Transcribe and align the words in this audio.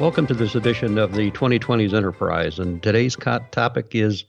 Welcome 0.00 0.28
to 0.28 0.34
this 0.34 0.54
edition 0.54 0.96
of 0.96 1.16
the 1.16 1.32
2020s 1.32 1.92
Enterprise, 1.92 2.60
and 2.60 2.80
today's 2.80 3.16
topic 3.16 3.96
is 3.96 4.24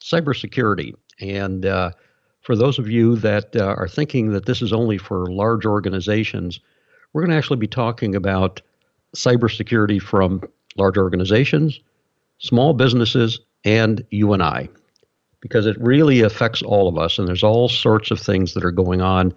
cybersecurity. 0.00 0.94
And 1.20 1.64
uh, 1.64 1.92
for 2.40 2.56
those 2.56 2.76
of 2.80 2.90
you 2.90 3.14
that 3.16 3.54
uh, 3.54 3.76
are 3.78 3.86
thinking 3.86 4.32
that 4.32 4.46
this 4.46 4.60
is 4.62 4.72
only 4.72 4.98
for 4.98 5.30
large 5.30 5.64
organizations, 5.64 6.58
we're 7.12 7.22
going 7.22 7.30
to 7.30 7.36
actually 7.36 7.58
be 7.58 7.68
talking 7.68 8.16
about 8.16 8.62
cybersecurity 9.14 10.02
from 10.02 10.42
large 10.76 10.98
organizations, 10.98 11.78
small 12.38 12.74
businesses, 12.74 13.38
and 13.64 14.04
you 14.10 14.32
and 14.32 14.42
I, 14.42 14.68
because 15.40 15.66
it 15.66 15.80
really 15.80 16.22
affects 16.22 16.62
all 16.62 16.88
of 16.88 16.98
us, 16.98 17.20
and 17.20 17.28
there's 17.28 17.44
all 17.44 17.68
sorts 17.68 18.10
of 18.10 18.18
things 18.18 18.54
that 18.54 18.64
are 18.64 18.72
going 18.72 19.02
on 19.02 19.32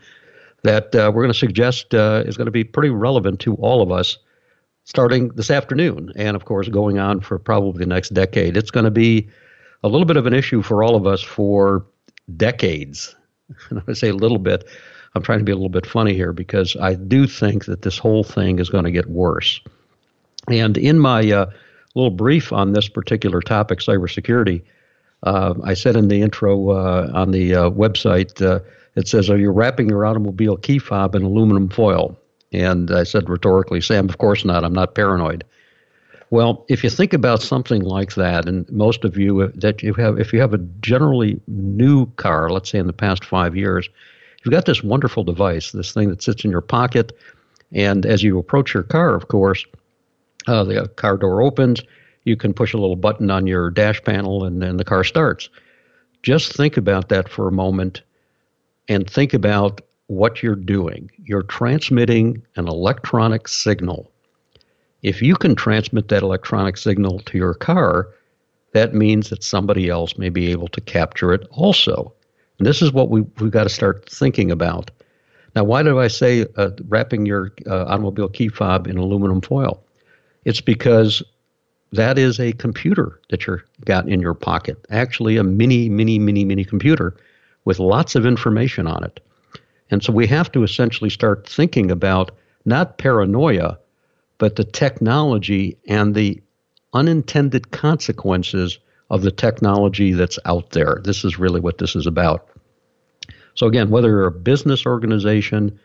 that 0.63 0.95
uh, 0.95 1.11
we're 1.13 1.21
going 1.21 1.33
to 1.33 1.37
suggest 1.37 1.93
uh, 1.93 2.23
is 2.25 2.37
going 2.37 2.45
to 2.45 2.51
be 2.51 2.63
pretty 2.63 2.89
relevant 2.89 3.39
to 3.41 3.53
all 3.57 3.83
of 3.83 3.91
us 3.91 4.17
starting 4.85 5.29
this 5.29 5.51
afternoon, 5.51 6.13
and 6.15 6.35
of 6.35 6.45
course, 6.45 6.69
going 6.69 6.97
on 6.97 7.19
for 7.19 7.37
probably 7.37 7.79
the 7.79 7.85
next 7.85 8.13
decade. 8.13 8.55
It's 8.55 8.71
going 8.71 8.85
to 8.85 8.91
be 8.91 9.27
a 9.83 9.89
little 9.89 10.05
bit 10.05 10.17
of 10.17 10.25
an 10.25 10.33
issue 10.33 10.61
for 10.61 10.83
all 10.83 10.95
of 10.95 11.05
us 11.05 11.21
for 11.21 11.85
decades. 12.37 13.15
And 13.69 13.83
I 13.87 13.93
say 13.93 14.09
a 14.09 14.15
little 14.15 14.39
bit. 14.39 14.67
I'm 15.13 15.21
trying 15.21 15.37
to 15.37 15.45
be 15.45 15.51
a 15.51 15.55
little 15.55 15.69
bit 15.69 15.85
funny 15.85 16.15
here 16.15 16.33
because 16.33 16.75
I 16.75 16.95
do 16.95 17.27
think 17.27 17.65
that 17.65 17.83
this 17.83 17.97
whole 17.97 18.23
thing 18.23 18.57
is 18.57 18.69
going 18.69 18.85
to 18.85 18.91
get 18.91 19.07
worse. 19.07 19.61
And 20.47 20.77
in 20.77 20.97
my 20.97 21.31
uh, 21.31 21.51
little 21.93 22.09
brief 22.09 22.51
on 22.51 22.73
this 22.73 22.89
particular 22.89 23.41
topic, 23.41 23.79
cybersecurity, 23.79 24.63
uh, 25.21 25.53
I 25.63 25.75
said 25.75 25.95
in 25.95 26.07
the 26.07 26.21
intro 26.21 26.71
uh, 26.71 27.11
on 27.13 27.31
the 27.31 27.55
uh, 27.55 27.69
website, 27.69 28.41
uh, 28.41 28.61
it 28.95 29.07
says, 29.07 29.29
Are 29.29 29.37
you 29.37 29.51
wrapping 29.51 29.89
your 29.89 30.05
automobile 30.05 30.57
key 30.57 30.79
fob 30.79 31.15
in 31.15 31.21
aluminum 31.21 31.69
foil? 31.69 32.17
And 32.55 32.89
I 32.89 33.03
said 33.03 33.29
rhetorically, 33.29 33.81
Sam, 33.81 34.07
of 34.07 34.17
course 34.17 34.45
not. 34.45 34.63
I'm 34.63 34.73
not 34.73 34.95
paranoid. 34.95 35.43
Well, 36.29 36.65
if 36.69 36.83
you 36.83 36.89
think 36.89 37.13
about 37.13 37.41
something 37.41 37.81
like 37.81 38.15
that, 38.15 38.47
and 38.47 38.69
most 38.71 39.03
of 39.03 39.17
you 39.17 39.41
uh, 39.41 39.49
that 39.55 39.83
you 39.83 39.93
have, 39.93 40.19
if 40.19 40.31
you 40.31 40.39
have 40.39 40.53
a 40.53 40.59
generally 40.79 41.39
new 41.47 42.05
car, 42.15 42.49
let's 42.49 42.69
say 42.69 42.79
in 42.79 42.87
the 42.87 42.93
past 42.93 43.25
five 43.25 43.55
years, 43.55 43.89
you've 44.43 44.53
got 44.53 44.65
this 44.65 44.83
wonderful 44.83 45.23
device, 45.23 45.71
this 45.71 45.91
thing 45.91 46.09
that 46.09 46.23
sits 46.23 46.45
in 46.45 46.51
your 46.51 46.61
pocket, 46.61 47.11
and 47.73 48.05
as 48.05 48.23
you 48.23 48.39
approach 48.39 48.73
your 48.73 48.83
car, 48.83 49.15
of 49.15 49.27
course, 49.27 49.65
uh, 50.47 50.63
the 50.63 50.87
car 50.95 51.17
door 51.17 51.41
opens. 51.41 51.81
You 52.23 52.37
can 52.37 52.53
push 52.53 52.73
a 52.73 52.77
little 52.77 52.95
button 52.95 53.29
on 53.29 53.47
your 53.47 53.69
dash 53.69 54.01
panel, 54.03 54.45
and 54.45 54.61
then 54.61 54.77
the 54.77 54.85
car 54.85 55.03
starts. 55.03 55.49
Just 56.23 56.53
think 56.53 56.77
about 56.77 57.09
that 57.09 57.29
for 57.29 57.47
a 57.47 57.51
moment, 57.51 58.01
and 58.87 59.09
think 59.09 59.33
about 59.33 59.81
what 60.07 60.43
you're 60.43 60.55
doing. 60.55 61.09
You're 61.23 61.43
transmitting 61.43 62.41
an 62.55 62.67
electronic 62.67 63.47
signal. 63.47 64.11
If 65.01 65.21
you 65.21 65.35
can 65.35 65.55
transmit 65.55 66.07
that 66.09 66.23
electronic 66.23 66.77
signal 66.77 67.19
to 67.19 67.37
your 67.37 67.53
car, 67.53 68.09
that 68.73 68.93
means 68.93 69.29
that 69.29 69.43
somebody 69.43 69.89
else 69.89 70.17
may 70.17 70.29
be 70.29 70.51
able 70.51 70.67
to 70.69 70.81
capture 70.81 71.33
it 71.33 71.47
also. 71.51 72.13
And 72.57 72.65
this 72.65 72.81
is 72.81 72.91
what 72.91 73.09
we, 73.09 73.21
we've 73.39 73.51
got 73.51 73.63
to 73.63 73.69
start 73.69 74.09
thinking 74.09 74.51
about. 74.51 74.91
Now, 75.55 75.63
why 75.63 75.83
do 75.83 75.99
I 75.99 76.07
say 76.07 76.45
uh, 76.57 76.71
wrapping 76.87 77.25
your 77.25 77.53
uh, 77.65 77.85
automobile 77.85 78.29
key 78.29 78.49
fob 78.49 78.87
in 78.87 78.97
aluminum 78.97 79.41
foil? 79.41 79.81
It's 80.43 80.61
because 80.61 81.23
that 81.93 82.17
is 82.17 82.39
a 82.39 82.51
computer 82.53 83.19
that 83.29 83.47
you've 83.47 83.63
got 83.85 84.07
in 84.09 84.19
your 84.19 84.33
pocket, 84.33 84.85
actually, 84.89 85.37
a 85.37 85.43
mini, 85.43 85.87
mini, 85.89 86.19
mini, 86.19 86.43
mini 86.43 86.65
computer 86.65 87.15
with 87.63 87.79
lots 87.79 88.15
of 88.15 88.25
information 88.25 88.85
on 88.87 89.03
it. 89.03 89.19
And 89.91 90.03
so 90.03 90.11
we 90.11 90.27
have 90.27 90.51
to 90.53 90.63
essentially 90.63 91.09
start 91.09 91.47
thinking 91.47 91.91
about 91.91 92.31
not 92.65 92.97
paranoia, 92.97 93.77
but 94.37 94.55
the 94.55 94.63
technology 94.63 95.77
and 95.87 96.15
the 96.15 96.41
unintended 96.93 97.71
consequences 97.71 98.79
of 99.09 99.21
the 99.21 99.31
technology 99.31 100.13
that's 100.13 100.39
out 100.45 100.71
there. 100.71 101.01
This 101.03 101.23
is 101.23 101.37
really 101.37 101.59
what 101.59 101.77
this 101.77 101.95
is 101.95 102.07
about. 102.07 102.49
So, 103.53 103.67
again, 103.67 103.89
whether 103.89 104.09
you're 104.09 104.25
a 104.25 104.31
business 104.31 104.85
organization, 104.85 105.79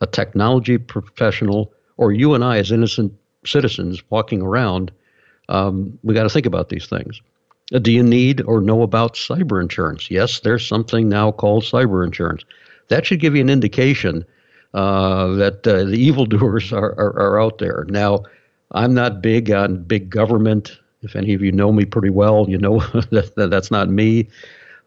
a 0.00 0.06
technology 0.06 0.76
professional, 0.76 1.72
or 1.96 2.12
you 2.12 2.34
and 2.34 2.44
I 2.44 2.58
as 2.58 2.72
innocent 2.72 3.14
citizens 3.46 4.02
walking 4.10 4.42
around, 4.42 4.90
um, 5.48 5.98
we 6.02 6.14
got 6.14 6.24
to 6.24 6.28
think 6.28 6.46
about 6.46 6.68
these 6.68 6.86
things. 6.86 7.20
Do 7.70 7.92
you 7.92 8.02
need 8.02 8.42
or 8.42 8.60
know 8.60 8.82
about 8.82 9.14
cyber 9.14 9.62
insurance? 9.62 10.10
Yes, 10.10 10.40
there's 10.40 10.66
something 10.66 11.08
now 11.08 11.32
called 11.32 11.62
cyber 11.62 12.04
insurance 12.04 12.44
that 12.88 13.06
should 13.06 13.20
give 13.20 13.34
you 13.34 13.40
an 13.40 13.50
indication 13.50 14.24
uh, 14.74 15.28
that 15.34 15.66
uh, 15.66 15.84
the 15.84 15.96
evildoers 15.96 16.72
are, 16.72 16.92
are, 16.98 17.18
are 17.18 17.40
out 17.40 17.58
there. 17.58 17.84
Now, 17.88 18.24
I'm 18.72 18.92
not 18.92 19.22
big 19.22 19.50
on 19.50 19.84
big 19.84 20.10
government. 20.10 20.78
If 21.02 21.14
any 21.14 21.34
of 21.34 21.42
you 21.42 21.52
know 21.52 21.72
me 21.72 21.84
pretty 21.84 22.10
well, 22.10 22.46
you 22.48 22.58
know 22.58 22.80
that, 23.10 23.32
that 23.36 23.50
that's 23.50 23.70
not 23.70 23.88
me. 23.88 24.28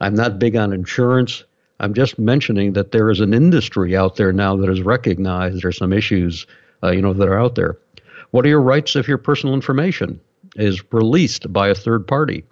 I'm 0.02 0.14
not 0.14 0.40
big 0.40 0.56
on 0.56 0.74
insurance. 0.74 1.44
I'm 1.80 1.94
just 1.94 2.18
mentioning 2.18 2.74
that 2.74 2.92
there 2.92 3.10
is 3.10 3.20
an 3.20 3.34
industry 3.34 3.96
out 3.96 4.16
there 4.16 4.34
now 4.34 4.56
that 4.56 4.68
has 4.68 4.82
recognized 4.82 5.62
there's 5.62 5.78
some 5.78 5.94
issues, 5.94 6.48
uh, 6.84 6.92
you 6.92 7.02
know, 7.02 7.14
that 7.14 7.28
are 7.28 7.40
out 7.40 7.56
there. 7.56 7.78
What 8.32 8.46
are 8.46 8.50
your 8.50 8.62
rights 8.62 8.96
if 8.96 9.08
your 9.08 9.20
personal 9.20 9.54
information 9.54 10.20
is 10.56 10.84
released 10.92 11.52
by 11.54 11.70
a 11.70 11.76
third 11.76 12.08
party? 12.08 12.44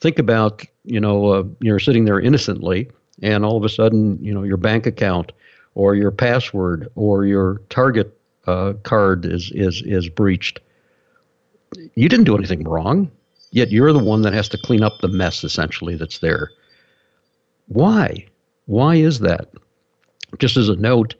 Think 0.00 0.18
about, 0.18 0.64
you 0.84 1.00
know, 1.00 1.26
uh, 1.26 1.42
you're 1.60 1.78
sitting 1.80 2.04
there 2.04 2.20
innocently 2.20 2.88
and 3.22 3.44
all 3.44 3.56
of 3.56 3.64
a 3.64 3.68
sudden, 3.68 4.18
you 4.22 4.34
know, 4.34 4.42
your 4.42 4.56
bank 4.56 4.86
account 4.86 5.32
or 5.74 5.94
your 5.94 6.10
password 6.10 6.88
or 6.96 7.24
your 7.24 7.62
Target 7.70 8.18
uh, 8.46 8.74
card 8.82 9.24
is 9.24 9.50
is 9.54 9.82
is 9.86 10.08
breached. 10.08 10.60
You 11.94 12.08
didn't 12.08 12.26
do 12.26 12.36
anything 12.36 12.64
wrong, 12.64 13.10
yet 13.52 13.70
you're 13.70 13.92
the 13.92 14.04
one 14.04 14.22
that 14.22 14.34
has 14.34 14.48
to 14.50 14.58
clean 14.58 14.82
up 14.82 14.98
the 15.00 15.08
mess 15.08 15.44
essentially 15.44 15.94
that's 15.94 16.18
there. 16.18 16.50
Why? 17.68 18.26
Why 18.66 18.96
is 18.96 19.20
that? 19.20 19.48
Just 20.38 20.56
as 20.56 20.68
a 20.68 20.76
note, 20.76 21.14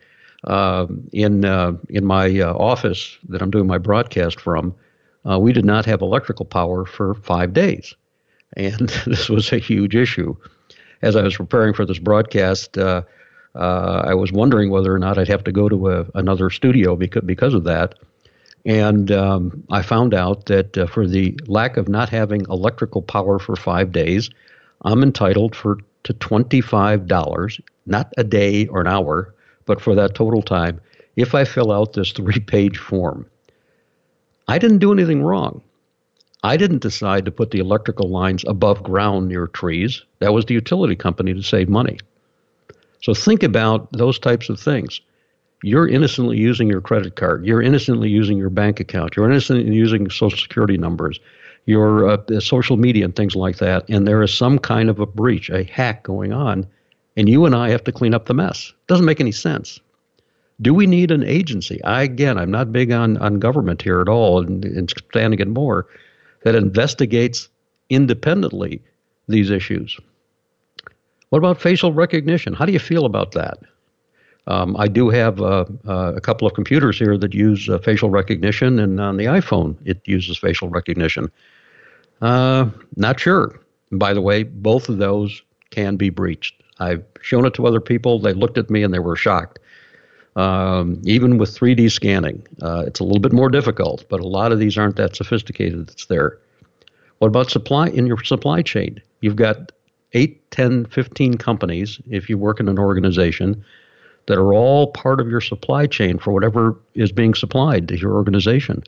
uh, 0.45 0.87
in 1.13 1.45
uh, 1.45 1.77
in 1.89 2.05
my 2.05 2.41
uh, 2.41 2.53
office 2.55 3.17
that 3.29 3.41
I'm 3.41 3.51
doing 3.51 3.67
my 3.67 3.79
broadcast 3.79 4.41
from, 4.41 4.75
uh, 5.29 5.39
we 5.39 5.53
did 5.53 5.65
not 5.65 5.87
have 5.87 6.03
electrical 6.03 6.45
power 6.45 6.85
for 6.85 7.15
five 7.15 7.53
days, 7.53 7.95
and 8.57 8.89
this 9.07 9.29
was 9.29 9.53
a 9.53 9.59
huge 9.59 9.95
issue 9.95 10.37
as 11.03 11.17
I 11.17 11.23
was 11.23 11.37
preparing 11.37 11.75
for 11.75 11.85
this 11.85 11.99
broadcast, 11.99 12.79
uh, 12.79 13.03
uh, 13.55 14.03
I 14.07 14.15
was 14.15 14.33
wondering 14.33 14.71
whether 14.71 14.95
or 14.95 14.99
not 14.99 15.19
I'd 15.19 15.29
have 15.29 15.45
to 15.45 15.53
go 15.53 15.69
to 15.69 15.91
a, 15.91 16.07
another 16.15 16.49
studio 16.51 16.97
because 16.97 17.23
because 17.25 17.55
of 17.55 17.65
that. 17.65 17.99
And 18.65 19.11
um, 19.11 19.65
I 19.71 19.83
found 19.83 20.15
out 20.15 20.47
that 20.47 20.79
uh, 20.79 20.87
for 20.87 21.07
the 21.07 21.39
lack 21.47 21.77
of 21.77 21.89
not 21.89 22.09
having 22.09 22.43
electrical 22.49 23.03
power 23.03 23.39
for 23.39 23.57
five 23.57 23.91
days, 23.91 24.31
I'm 24.85 25.03
entitled 25.03 25.57
for 25.57 25.79
to 26.05 26.13
twenty 26.15 26.61
five 26.61 27.07
dollars, 27.07 27.61
not 27.87 28.13
a 28.17 28.25
day 28.25 28.67
or 28.69 28.81
an 28.81 28.87
hour, 28.87 29.35
but 29.67 29.81
for 29.81 29.95
that 29.97 30.15
total 30.15 30.43
time, 30.43 30.81
if 31.17 31.35
I 31.35 31.45
fill 31.45 31.73
out 31.73 31.93
this 31.93 32.13
three 32.17 32.41
page 32.41 32.79
form. 32.79 33.27
I 34.49 34.59
didn't 34.59 34.79
do 34.79 34.93
anything 34.93 35.23
wrong. 35.23 35.63
I 36.43 36.57
didn't 36.57 36.83
decide 36.83 37.25
to 37.25 37.31
put 37.31 37.53
the 37.53 37.61
electrical 37.61 38.09
lines 38.09 38.45
above 38.49 38.83
ground 38.83 39.29
near 39.29 39.47
trees. 39.47 40.03
That 40.19 40.33
was 40.33 40.45
the 40.45 40.55
utility 40.55 40.97
company 40.97 41.35
to 41.35 41.43
save 41.43 41.69
money. 41.69 41.99
So 43.01 43.15
think 43.15 43.43
about 43.43 43.93
those 43.93 44.19
types 44.19 44.49
of 44.49 44.59
things. 44.59 45.01
You're 45.63 45.89
innocently 45.89 46.39
using 46.39 46.69
your 46.69 46.81
credit 46.81 47.15
card. 47.15 47.47
You're 47.47 47.63
innocently 47.63 48.09
using 48.09 48.39
your 48.39 48.51
bank 48.51 48.81
account. 48.81 49.17
You're 49.17 49.31
innocently 49.31 49.73
using 49.73 50.11
social 50.11 50.39
security 50.39 50.77
numbers, 50.77 51.21
your 51.67 52.09
uh, 52.11 52.41
social 52.41 52.77
media, 52.77 53.05
and 53.05 53.15
things 53.15 53.37
like 53.37 53.59
that. 53.59 53.89
And 53.89 54.07
there 54.07 54.23
is 54.23 54.35
some 54.35 54.59
kind 54.59 54.91
of 54.91 54.99
a 54.99 55.07
breach, 55.07 55.49
a 55.51 55.63
hack 55.63 56.03
going 56.03 56.33
on, 56.33 56.67
and 57.17 57.29
you 57.29 57.45
and 57.45 57.55
I 57.55 57.71
have 57.71 57.85
to 57.85 57.93
clean 57.93 58.15
up 58.15 58.27
the 58.27 58.35
mess. 58.35 58.71
It 58.71 58.87
Doesn't 58.89 59.07
make 59.07 59.21
any 59.21 59.31
sense. 59.31 59.79
Do 60.61 60.75
we 60.75 60.89
need 60.89 61.13
an 61.13 61.23
agency? 61.23 61.83
I 61.85 62.03
again, 62.03 62.39
I'm 62.39 62.51
not 62.51 62.73
big 62.73 62.91
on 62.91 63.17
on 63.19 63.39
government 63.39 63.83
here 63.83 64.01
at 64.01 64.09
all, 64.09 64.41
and, 64.41 64.65
and 64.65 64.91
standing 64.91 65.39
it 65.39 65.49
more 65.49 65.87
that 66.45 66.55
investigates 66.55 67.49
independently 67.91 68.83
these 69.29 69.51
issues. 69.51 69.99
What 71.31 71.39
about 71.39 71.61
facial 71.61 71.93
recognition? 71.93 72.53
How 72.53 72.67
do 72.67 72.73
you 72.73 72.79
feel 72.79 73.07
about 73.07 73.33
that? 73.33 73.59
Um, 74.49 74.77
I 74.77 74.89
do 74.89 75.09
have 75.09 75.41
uh, 75.41 75.65
uh, 75.87 76.13
a 76.17 76.21
couple 76.21 76.47
of 76.49 76.55
computers 76.55 76.99
here 76.99 77.17
that 77.17 77.33
use 77.33 77.69
uh, 77.69 77.79
facial 77.79 78.11
recognition, 78.11 78.79
and 78.79 79.01
on 79.01 79.17
the 79.17 79.27
iPhone, 79.27 79.77
it 79.85 80.01
uses 80.05 80.37
facial 80.37 80.69
recognition. 80.69 81.31
Uh, 82.21 82.69
not 82.97 83.21
sure. 83.21 83.61
By 83.93 84.13
the 84.13 84.21
way, 84.21 84.43
both 84.43 84.89
of 84.89 84.99
those 84.99 85.43
can 85.71 85.97
be 85.97 86.11
breached. 86.11 86.63
I've 86.81 87.05
shown 87.21 87.47
it 87.47 87.55
to 87.55 87.67
other 87.67 87.81
people. 87.81 88.19
They 88.19 88.33
looked 88.33 88.59
at 88.59 88.69
me 88.69 88.83
and 88.83 88.93
they 88.93 88.99
were 88.99 89.17
shocked. 89.17 89.59
Um, 90.35 91.01
even 91.05 91.37
with 91.37 91.51
3D 91.51 91.91
scanning, 91.91 92.47
uh, 92.63 92.85
it's 92.87 93.01
a 93.01 93.05
little 93.05 93.21
bit 93.21 93.33
more 93.33 93.51
difficult, 93.51 94.05
but 94.09 94.21
a 94.21 94.27
lot 94.27 94.51
of 94.51 94.59
these 94.59 94.79
aren't 94.79 94.97
that 94.97 95.15
sophisticated. 95.15 95.91
It's 95.91 96.07
there. 96.07 96.39
What 97.19 97.29
about 97.29 97.51
supply 97.51 97.89
in 97.89 98.07
your 98.07 98.23
supply 98.25 98.63
chain? 98.63 99.01
You've 99.21 99.37
got 99.37 99.73
8, 100.15 100.51
10, 100.51 100.87
15 100.87 101.35
companies, 101.35 102.01
if 102.11 102.29
you 102.29 102.39
work 102.39 102.61
in 102.61 102.69
an 102.69 102.79
organization, 102.79 103.65
that 104.27 104.39
are 104.39 104.53
all 104.53 104.89
part 104.89 105.21
of 105.21 105.29
your 105.29 105.41
supply 105.41 105.87
chain 105.87 106.19
for 106.19 106.33
whatever 106.33 106.77
is 106.95 107.13
being 107.13 107.35
supplied 107.35 107.89
to 107.89 107.99
your 107.99 108.15
organization. 108.15 108.83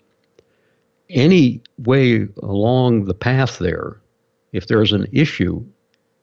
Any 1.11 1.61
way 1.79 2.27
along 2.43 3.05
the 3.05 3.15
path 3.15 3.59
there, 3.59 4.01
if 4.53 4.69
there's 4.69 4.93
an 4.93 5.07
issue 5.13 5.65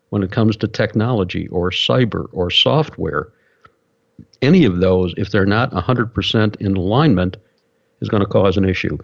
when 0.10 0.24
it 0.24 0.32
comes 0.32 0.58
to 0.58 0.68
technology 0.68 1.48
or 1.50 1.70
cyber 1.70 2.28
or 2.32 2.50
software, 2.50 3.32
any 4.42 4.66
of 4.66 4.80
those, 4.80 5.14
if 5.18 5.32
they're 5.32 5.46
not 5.46 5.72
100% 5.72 6.56
in 6.58 6.76
alignment, 6.76 7.38
is 8.02 8.10
going 8.10 8.22
to 8.22 8.30
cause 8.30 8.58
an 8.58 8.66
issue. 8.66 8.98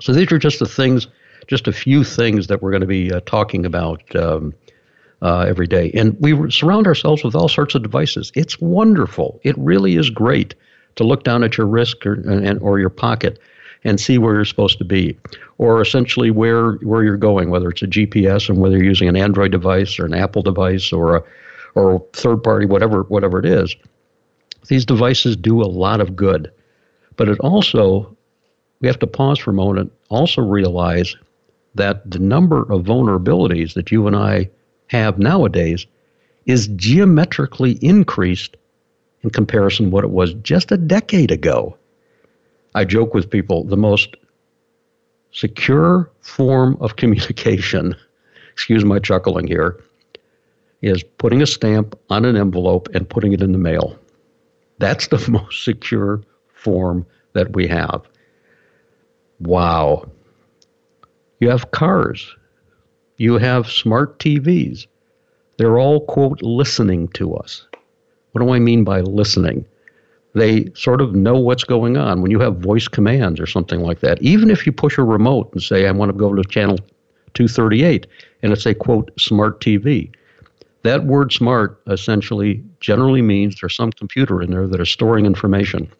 So 0.00 0.12
these 0.12 0.30
are 0.32 0.38
just 0.38 0.58
the 0.58 0.66
things, 0.66 1.06
just 1.46 1.68
a 1.68 1.72
few 1.72 2.04
things 2.04 2.46
that 2.46 2.62
we're 2.62 2.70
going 2.70 2.80
to 2.80 2.86
be 2.86 3.12
uh, 3.12 3.20
talking 3.26 3.64
about 3.66 4.02
um, 4.16 4.54
uh, 5.22 5.40
every 5.48 5.66
day. 5.66 5.90
And 5.94 6.16
we 6.20 6.50
surround 6.50 6.86
ourselves 6.86 7.24
with 7.24 7.34
all 7.34 7.48
sorts 7.48 7.74
of 7.74 7.82
devices. 7.82 8.32
It's 8.34 8.60
wonderful. 8.60 9.40
It 9.42 9.56
really 9.58 9.96
is 9.96 10.10
great 10.10 10.54
to 10.96 11.04
look 11.04 11.24
down 11.24 11.42
at 11.42 11.56
your 11.56 11.66
wrist 11.66 12.04
or, 12.06 12.14
and, 12.14 12.58
or 12.60 12.78
your 12.78 12.90
pocket 12.90 13.38
and 13.84 14.00
see 14.00 14.18
where 14.18 14.34
you're 14.34 14.44
supposed 14.44 14.78
to 14.78 14.84
be, 14.84 15.16
or 15.58 15.80
essentially 15.80 16.30
where 16.30 16.72
where 16.76 17.04
you're 17.04 17.18
going, 17.18 17.50
whether 17.50 17.68
it's 17.68 17.82
a 17.82 17.86
GPS 17.86 18.48
and 18.48 18.58
whether 18.58 18.76
you're 18.76 18.86
using 18.86 19.08
an 19.08 19.16
Android 19.16 19.52
device 19.52 19.98
or 19.98 20.06
an 20.06 20.14
Apple 20.14 20.42
device 20.42 20.92
or 20.92 21.16
a 21.16 21.22
or 21.74 22.04
third 22.12 22.42
party, 22.42 22.66
whatever 22.66 23.02
whatever 23.04 23.38
it 23.38 23.46
is. 23.46 23.76
These 24.68 24.86
devices 24.86 25.36
do 25.36 25.60
a 25.60 25.66
lot 25.66 26.00
of 26.00 26.16
good, 26.16 26.50
but 27.16 27.28
it 27.28 27.38
also 27.40 28.16
we 28.80 28.88
have 28.88 28.98
to 28.98 29.06
pause 29.06 29.38
for 29.38 29.50
a 29.50 29.54
moment. 29.54 29.92
Also 30.10 30.42
realize 30.42 31.16
that 31.74 32.08
the 32.10 32.18
number 32.18 32.60
of 32.70 32.84
vulnerabilities 32.84 33.74
that 33.74 33.90
you 33.90 34.06
and 34.06 34.14
I 34.14 34.50
have 34.88 35.18
nowadays 35.18 35.86
is 36.46 36.68
geometrically 36.68 37.72
increased 37.80 38.56
in 39.22 39.30
comparison 39.30 39.86
to 39.86 39.90
what 39.90 40.04
it 40.04 40.10
was 40.10 40.34
just 40.34 40.70
a 40.70 40.76
decade 40.76 41.30
ago. 41.30 41.76
I 42.74 42.84
joke 42.84 43.14
with 43.14 43.30
people 43.30 43.64
the 43.64 43.76
most 43.76 44.16
secure 45.32 46.10
form 46.20 46.76
of 46.80 46.96
communication, 46.96 47.96
excuse 48.52 48.84
my 48.84 48.98
chuckling 48.98 49.46
here, 49.46 49.80
is 50.82 51.02
putting 51.18 51.40
a 51.40 51.46
stamp 51.46 51.98
on 52.10 52.26
an 52.26 52.36
envelope 52.36 52.88
and 52.94 53.08
putting 53.08 53.32
it 53.32 53.40
in 53.40 53.52
the 53.52 53.58
mail. 53.58 53.98
That's 54.78 55.08
the 55.08 55.24
most 55.30 55.64
secure 55.64 56.22
form 56.52 57.06
that 57.34 57.54
we 57.54 57.66
have. 57.66 58.02
Wow. 59.40 60.08
You 61.40 61.50
have 61.50 61.70
cars. 61.72 62.34
You 63.18 63.38
have 63.38 63.70
smart 63.70 64.18
TVs. 64.18 64.86
They're 65.58 65.78
all, 65.78 66.00
quote, 66.06 66.42
listening 66.42 67.08
to 67.08 67.34
us. 67.34 67.66
What 68.32 68.42
do 68.42 68.52
I 68.52 68.58
mean 68.58 68.82
by 68.82 69.00
listening? 69.02 69.64
They 70.34 70.72
sort 70.74 71.00
of 71.00 71.14
know 71.14 71.36
what's 71.36 71.62
going 71.62 71.96
on. 71.96 72.22
When 72.22 72.32
you 72.32 72.40
have 72.40 72.56
voice 72.56 72.88
commands 72.88 73.38
or 73.38 73.46
something 73.46 73.80
like 73.80 74.00
that, 74.00 74.20
even 74.20 74.50
if 74.50 74.66
you 74.66 74.72
push 74.72 74.98
a 74.98 75.04
remote 75.04 75.52
and 75.52 75.62
say, 75.62 75.86
I 75.86 75.92
want 75.92 76.10
to 76.10 76.18
go 76.18 76.34
to 76.34 76.42
channel 76.42 76.78
238, 77.34 78.06
and 78.42 78.52
it's 78.52 78.66
a, 78.66 78.74
quote, 78.74 79.12
smart 79.16 79.60
TV, 79.60 80.10
that 80.84 81.04
word 81.04 81.32
smart 81.32 81.80
essentially 81.86 82.62
generally 82.78 83.22
means 83.22 83.58
there's 83.60 83.74
some 83.74 83.90
computer 83.90 84.42
in 84.42 84.50
there 84.50 84.66
that 84.66 84.80
is 84.80 84.90
storing 84.90 85.24
information. 85.26 85.90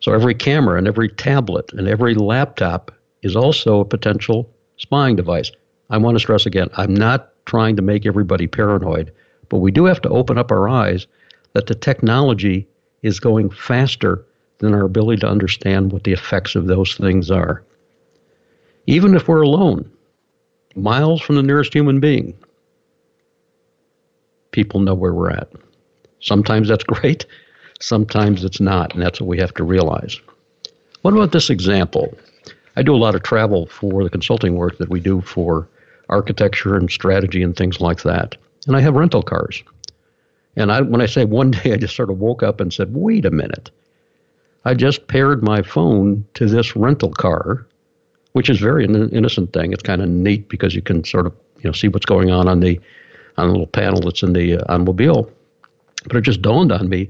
So 0.00 0.12
every 0.12 0.34
camera 0.34 0.76
and 0.76 0.86
every 0.86 1.08
tablet 1.08 1.72
and 1.72 1.88
every 1.88 2.14
laptop 2.14 2.90
is 3.22 3.36
also 3.36 3.80
a 3.80 3.84
potential 3.84 4.50
spying 4.76 5.16
device. 5.16 5.52
I 5.90 5.98
want 5.98 6.16
to 6.16 6.20
stress 6.20 6.46
again, 6.46 6.68
I'm 6.76 6.94
not 6.94 7.32
trying 7.46 7.76
to 7.76 7.82
make 7.82 8.06
everybody 8.06 8.46
paranoid, 8.46 9.12
but 9.48 9.58
we 9.58 9.70
do 9.70 9.84
have 9.84 10.02
to 10.02 10.08
open 10.08 10.36
up 10.36 10.50
our 10.50 10.68
eyes 10.68 11.06
that 11.52 11.66
the 11.66 11.74
technology 11.74 12.66
is 13.02 13.20
going 13.20 13.50
faster 13.50 14.24
than 14.58 14.74
our 14.74 14.84
ability 14.84 15.20
to 15.20 15.28
understand 15.28 15.92
what 15.92 16.02
the 16.02 16.12
effects 16.12 16.56
of 16.56 16.66
those 16.66 16.96
things 16.96 17.30
are. 17.30 17.62
Even 18.86 19.14
if 19.14 19.28
we're 19.28 19.42
alone, 19.42 19.88
miles 20.74 21.22
from 21.22 21.36
the 21.36 21.42
nearest 21.42 21.72
human 21.72 22.00
being, 22.00 22.36
people 24.58 24.80
know 24.80 24.94
where 24.94 25.14
we're 25.14 25.30
at. 25.30 25.48
Sometimes 26.18 26.66
that's 26.66 26.82
great, 26.82 27.24
sometimes 27.78 28.42
it's 28.42 28.58
not, 28.58 28.92
and 28.92 29.00
that's 29.00 29.20
what 29.20 29.28
we 29.28 29.38
have 29.38 29.54
to 29.54 29.62
realize. 29.62 30.20
What 31.02 31.14
about 31.14 31.30
this 31.30 31.48
example? 31.48 32.12
I 32.74 32.82
do 32.82 32.92
a 32.92 33.04
lot 33.04 33.14
of 33.14 33.22
travel 33.22 33.66
for 33.66 34.02
the 34.02 34.10
consulting 34.10 34.56
work 34.56 34.78
that 34.78 34.88
we 34.88 34.98
do 34.98 35.20
for 35.20 35.68
architecture 36.08 36.74
and 36.74 36.90
strategy 36.90 37.40
and 37.40 37.54
things 37.54 37.80
like 37.80 38.02
that. 38.02 38.34
And 38.66 38.74
I 38.76 38.80
have 38.80 38.96
rental 38.96 39.22
cars. 39.22 39.62
And 40.56 40.72
I, 40.72 40.80
when 40.80 41.00
I 41.00 41.06
say 41.06 41.24
one 41.24 41.50
day, 41.58 41.72
I 41.72 41.76
just 41.76 41.94
sort 41.94 42.10
of 42.10 42.18
woke 42.18 42.42
up 42.42 42.60
and 42.60 42.72
said, 42.72 42.92
wait 42.92 43.26
a 43.26 43.30
minute. 43.30 43.70
I 44.64 44.74
just 44.74 45.06
paired 45.06 45.44
my 45.44 45.62
phone 45.62 46.26
to 46.34 46.46
this 46.46 46.74
rental 46.74 47.12
car, 47.12 47.64
which 48.32 48.50
is 48.50 48.58
very 48.58 48.84
an 48.84 49.08
innocent 49.10 49.52
thing. 49.52 49.72
It's 49.72 49.84
kind 49.84 50.02
of 50.02 50.08
neat 50.08 50.48
because 50.48 50.74
you 50.74 50.82
can 50.82 51.04
sort 51.04 51.26
of 51.26 51.32
you 51.58 51.68
know 51.68 51.72
see 51.72 51.86
what's 51.86 52.06
going 52.06 52.32
on 52.32 52.48
on 52.48 52.58
the 52.58 52.80
on 53.38 53.46
the 53.46 53.52
little 53.52 53.66
panel 53.66 54.00
that's 54.00 54.22
in 54.22 54.32
the 54.32 54.56
uh, 54.56 54.64
automobile. 54.68 55.30
But 56.04 56.16
it 56.16 56.20
just 56.22 56.42
dawned 56.42 56.72
on 56.72 56.88
me, 56.88 57.08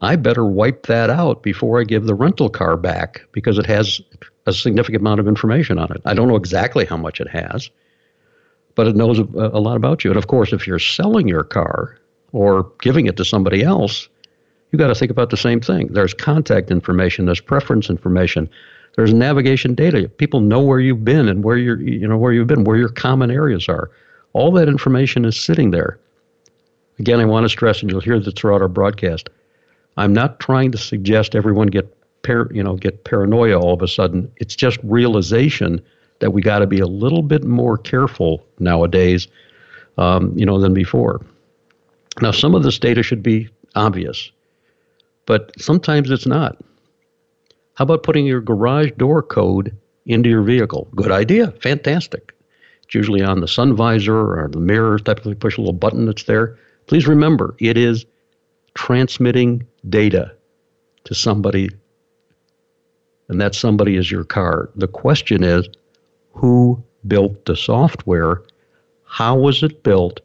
I 0.00 0.16
better 0.16 0.44
wipe 0.44 0.86
that 0.86 1.08
out 1.08 1.42
before 1.42 1.80
I 1.80 1.84
give 1.84 2.04
the 2.04 2.14
rental 2.14 2.50
car 2.50 2.76
back 2.76 3.22
because 3.32 3.58
it 3.58 3.66
has 3.66 4.00
a 4.44 4.52
significant 4.52 5.00
amount 5.00 5.20
of 5.20 5.28
information 5.28 5.78
on 5.78 5.90
it. 5.92 6.02
I 6.04 6.14
don't 6.14 6.28
know 6.28 6.36
exactly 6.36 6.84
how 6.84 6.96
much 6.96 7.20
it 7.20 7.28
has, 7.28 7.70
but 8.74 8.86
it 8.86 8.94
knows 8.94 9.18
a, 9.18 9.22
a 9.22 9.60
lot 9.60 9.76
about 9.76 10.04
you. 10.04 10.10
And 10.10 10.18
of 10.18 10.26
course, 10.26 10.52
if 10.52 10.66
you're 10.66 10.78
selling 10.78 11.28
your 11.28 11.44
car 11.44 11.98
or 12.32 12.70
giving 12.80 13.06
it 13.06 13.16
to 13.16 13.24
somebody 13.24 13.62
else, 13.62 14.08
you 14.70 14.78
got 14.78 14.88
to 14.88 14.94
think 14.94 15.10
about 15.10 15.30
the 15.30 15.36
same 15.36 15.60
thing. 15.60 15.88
There's 15.88 16.12
contact 16.12 16.70
information, 16.70 17.24
there's 17.24 17.40
preference 17.40 17.88
information, 17.88 18.50
there's 18.96 19.14
navigation 19.14 19.74
data. 19.74 20.08
People 20.08 20.40
know 20.40 20.60
where 20.60 20.80
you've 20.80 21.04
been 21.04 21.28
and 21.28 21.42
where 21.44 21.56
you're, 21.56 21.80
you 21.80 22.06
know, 22.06 22.18
where 22.18 22.32
you've 22.32 22.46
been, 22.46 22.64
where 22.64 22.76
your 22.76 22.88
common 22.88 23.30
areas 23.30 23.68
are. 23.68 23.90
All 24.36 24.52
that 24.52 24.68
information 24.68 25.24
is 25.24 25.34
sitting 25.34 25.70
there. 25.70 25.98
Again, 26.98 27.20
I 27.20 27.24
want 27.24 27.44
to 27.44 27.48
stress, 27.48 27.80
and 27.80 27.90
you'll 27.90 28.02
hear 28.02 28.20
this 28.20 28.34
throughout 28.34 28.60
our 28.60 28.68
broadcast. 28.68 29.30
I'm 29.96 30.12
not 30.12 30.40
trying 30.40 30.72
to 30.72 30.78
suggest 30.78 31.34
everyone 31.34 31.68
get 31.68 31.90
par- 32.22 32.50
you 32.52 32.62
know, 32.62 32.76
get 32.76 33.04
paranoia 33.04 33.58
all 33.58 33.72
of 33.72 33.80
a 33.80 33.88
sudden. 33.88 34.30
It's 34.36 34.54
just 34.54 34.78
realization 34.82 35.82
that 36.18 36.34
we 36.34 36.42
got 36.42 36.58
to 36.58 36.66
be 36.66 36.80
a 36.80 36.86
little 36.86 37.22
bit 37.22 37.44
more 37.44 37.78
careful 37.78 38.44
nowadays, 38.58 39.26
um, 39.96 40.36
you 40.36 40.44
know, 40.44 40.60
than 40.60 40.74
before. 40.74 41.24
Now, 42.20 42.30
some 42.30 42.54
of 42.54 42.62
this 42.62 42.78
data 42.78 43.02
should 43.02 43.22
be 43.22 43.48
obvious, 43.74 44.30
but 45.24 45.50
sometimes 45.58 46.10
it's 46.10 46.26
not. 46.26 46.58
How 47.72 47.84
about 47.84 48.02
putting 48.02 48.26
your 48.26 48.42
garage 48.42 48.90
door 48.98 49.22
code 49.22 49.74
into 50.04 50.28
your 50.28 50.42
vehicle? 50.42 50.88
Good 50.94 51.10
idea. 51.10 51.52
Fantastic. 51.62 52.35
It's 52.86 52.94
usually 52.94 53.22
on 53.22 53.40
the 53.40 53.48
sun 53.48 53.74
visor 53.74 54.40
or 54.40 54.48
the 54.48 54.60
mirror. 54.60 54.98
Typically, 54.98 55.34
push 55.34 55.58
a 55.58 55.60
little 55.60 55.72
button 55.72 56.06
that's 56.06 56.24
there. 56.24 56.56
Please 56.86 57.06
remember, 57.06 57.54
it 57.58 57.76
is 57.76 58.06
transmitting 58.74 59.66
data 59.88 60.32
to 61.04 61.14
somebody 61.14 61.68
and 63.28 63.40
that 63.40 63.54
somebody 63.54 63.96
is 63.96 64.10
your 64.10 64.24
car. 64.24 64.70
The 64.76 64.86
question 64.86 65.42
is 65.42 65.68
who 66.32 66.82
built 67.06 67.44
the 67.46 67.56
software? 67.56 68.42
How 69.04 69.36
was 69.36 69.62
it 69.62 69.82
built? 69.82 70.20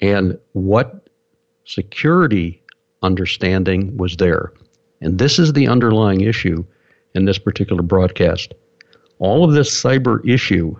And 0.00 0.38
what 0.52 1.08
security 1.64 2.62
understanding 3.02 3.96
was 3.96 4.16
there? 4.16 4.52
And 5.00 5.18
this 5.18 5.38
is 5.38 5.52
the 5.52 5.66
underlying 5.66 6.20
issue 6.20 6.64
in 7.14 7.24
this 7.24 7.38
particular 7.38 7.82
broadcast. 7.82 8.54
All 9.18 9.44
of 9.44 9.52
this 9.52 9.70
cyber 9.70 10.24
issue 10.28 10.76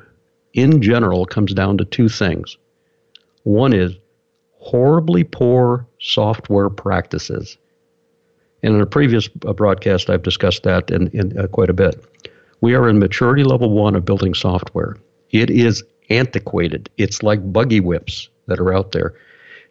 in 0.56 0.82
general 0.82 1.26
comes 1.26 1.54
down 1.54 1.78
to 1.78 1.84
two 1.84 2.08
things. 2.08 2.56
One 3.44 3.72
is 3.72 3.96
horribly 4.58 5.22
poor 5.22 5.86
software 6.00 6.70
practices. 6.70 7.56
And 8.62 8.74
in 8.74 8.80
a 8.80 8.86
previous 8.86 9.28
broadcast, 9.28 10.10
I've 10.10 10.22
discussed 10.22 10.64
that 10.64 10.90
in, 10.90 11.08
in 11.08 11.38
uh, 11.38 11.46
quite 11.46 11.70
a 11.70 11.74
bit. 11.74 12.02
We 12.62 12.74
are 12.74 12.88
in 12.88 12.98
maturity 12.98 13.44
level 13.44 13.70
one 13.70 13.94
of 13.94 14.04
building 14.04 14.34
software. 14.34 14.96
It 15.30 15.50
is 15.50 15.84
antiquated. 16.08 16.88
It's 16.96 17.22
like 17.22 17.52
buggy 17.52 17.80
whips 17.80 18.28
that 18.46 18.58
are 18.58 18.74
out 18.74 18.92
there. 18.92 19.14